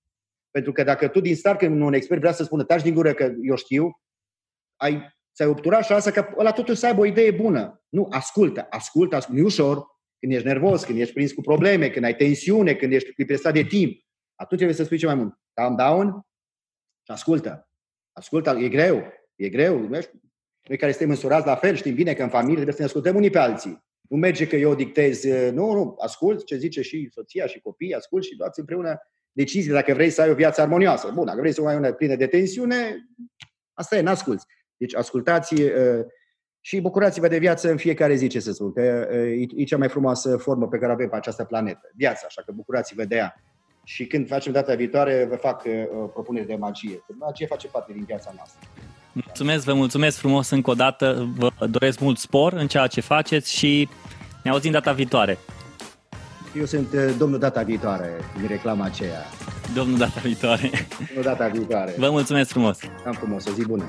Pentru 0.52 0.72
că 0.72 0.84
dacă 0.84 1.08
tu 1.08 1.20
din 1.20 1.36
start, 1.36 1.60
când 1.60 1.82
un 1.82 1.94
expert 1.94 2.20
vrea 2.20 2.32
să 2.32 2.44
spună 2.44 2.64
taci 2.64 2.82
din 2.82 2.94
gură 2.94 3.14
că 3.14 3.32
eu 3.42 3.56
știu, 3.56 3.92
ai, 4.80 5.16
ți-ai 5.36 5.50
obturat 5.50 5.84
șansa 5.84 6.12
că 6.12 6.34
ăla 6.38 6.52
totuși 6.52 6.80
să 6.80 6.86
aibă 6.86 7.02
o 7.02 7.06
idee 7.06 7.32
bună. 7.32 7.84
Nu, 7.90 8.08
ascultă, 8.10 8.68
ascultă, 8.70 9.16
ascultă. 9.16 9.40
Nu 9.40 9.46
ușor, 9.48 9.86
când 10.20 10.34
ești 10.34 10.48
nervos, 10.48 10.84
când 10.84 11.00
ești 11.00 11.14
prins 11.14 11.32
cu 11.32 11.42
probleme, 11.42 11.90
când 11.90 12.06
ai 12.06 12.16
tensiune, 12.16 12.74
când 12.74 12.94
ești 12.94 13.26
presat 13.26 13.54
de 13.54 13.64
timp. 13.64 14.02
Atunci 14.36 14.60
trebuie 14.60 14.78
să 14.78 14.84
spui 14.84 14.98
ce 14.98 15.06
mai 15.06 15.16
mult. 15.16 15.34
Calm 15.54 15.76
down 15.76 16.08
și 17.06 17.12
ascultă. 17.12 17.70
Ascultă, 18.12 18.50
e 18.50 18.70
greu, 18.70 19.04
e 19.36 19.50
greu. 19.50 19.80
Noi 19.80 20.78
care 20.78 20.92
suntem 20.92 21.10
măsurați 21.10 21.46
la 21.46 21.56
fel, 21.56 21.76
știm 21.76 21.94
bine 21.94 22.14
că 22.14 22.24
în 22.24 22.30
familie 22.30 22.54
trebuie 22.54 22.76
să 22.76 22.82
ne 22.82 22.88
ascultăm 22.88 23.16
unii 23.16 23.30
pe 23.30 23.40
alții. 23.40 23.84
Nu 24.02 24.18
merge 24.18 24.48
că 24.48 24.56
eu 24.56 24.76
dictez, 24.76 25.24
nu, 25.52 25.72
nu, 25.72 25.96
ascult 26.00 26.46
ce 26.46 26.58
zice 26.58 26.82
și 26.82 27.10
soția 27.12 27.46
și 27.46 27.60
copiii, 27.60 27.94
ascult 27.94 28.24
și 28.24 28.36
luați 28.38 28.60
împreună 28.60 29.00
decizii 29.32 29.72
dacă 29.72 29.94
vrei 29.94 30.10
să 30.10 30.22
ai 30.22 30.30
o 30.30 30.34
viață 30.34 30.62
armonioasă. 30.62 31.12
Bun, 31.14 31.26
dacă 31.26 31.40
vrei 31.40 31.52
să 31.52 31.68
ai 31.68 31.76
una 31.76 31.94
plină 31.94 32.16
de 32.16 32.28
tensiune, 32.28 33.10
Asta 33.80 33.98
e, 33.98 34.02
n-asculți. 34.02 34.46
Deci 34.80 34.96
ascultați 34.96 35.64
și 36.62 36.82
bucurați-vă 36.82 37.28
de 37.28 37.38
viață 37.38 37.70
în 37.70 37.78
fiecare 37.78 38.16
zi, 38.16 38.28
ce 38.28 38.40
să 38.40 38.52
spun, 38.52 38.74
că 38.74 39.08
e 39.56 39.64
cea 39.64 39.78
mai 39.78 39.90
frumoasă 39.90 40.38
formă 40.38 40.68
pe 40.68 40.78
care 40.78 40.92
avem 40.92 41.10
pe 41.10 41.16
această 41.16 41.44
planetă. 41.44 41.92
Viața, 41.96 42.26
așa 42.26 42.42
că 42.46 42.52
bucurați-vă 42.52 43.04
de 43.04 43.16
ea. 43.16 43.44
Și 43.84 44.08
când 44.08 44.28
facem 44.28 44.52
data 44.52 44.76
viitoare, 44.76 45.26
vă 45.30 45.36
fac 45.36 45.64
propuneri 46.14 46.48
de 46.48 46.56
magie. 46.56 47.04
Magie 47.20 47.46
face 47.46 47.68
parte 47.68 47.94
din 47.94 48.04
viața 48.04 48.32
noastră. 48.36 48.60
Mulțumesc, 49.12 49.66
vă 49.66 49.74
mulțumesc 49.74 50.18
frumos 50.18 50.50
încă 50.50 50.70
o 50.70 50.74
dată, 50.74 51.30
vă 51.38 51.52
doresc 51.66 52.00
mult 52.00 52.18
spor 52.18 52.54
în 52.54 52.68
ceea 52.68 52.88
ce 52.88 53.02
faceți 53.02 53.56
și 53.56 53.90
ne 54.44 54.50
auzim 54.50 54.72
data 54.72 54.92
viitoare. 54.92 55.38
Eu 56.58 56.66
sunt 56.66 56.94
uh, 56.94 57.16
domnul 57.18 57.40
data 57.40 57.62
viitoare, 57.62 58.10
din 58.38 58.48
reclama 58.48 58.86
aceea. 58.86 59.26
Domnul 59.76 59.98
data 59.98 60.20
viitoare. 60.24 60.70
Domnul 61.08 61.24
data 61.24 61.48
viitoare. 61.48 61.94
Vă 61.98 62.10
mulțumesc 62.10 62.50
frumos. 62.50 62.80
Am 63.06 63.14
frumos, 63.14 63.46
o 63.46 63.52
zi 63.52 63.66
bună. 63.66 63.88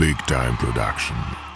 Big 0.00 0.16
Time 0.26 0.56
Production 0.56 1.49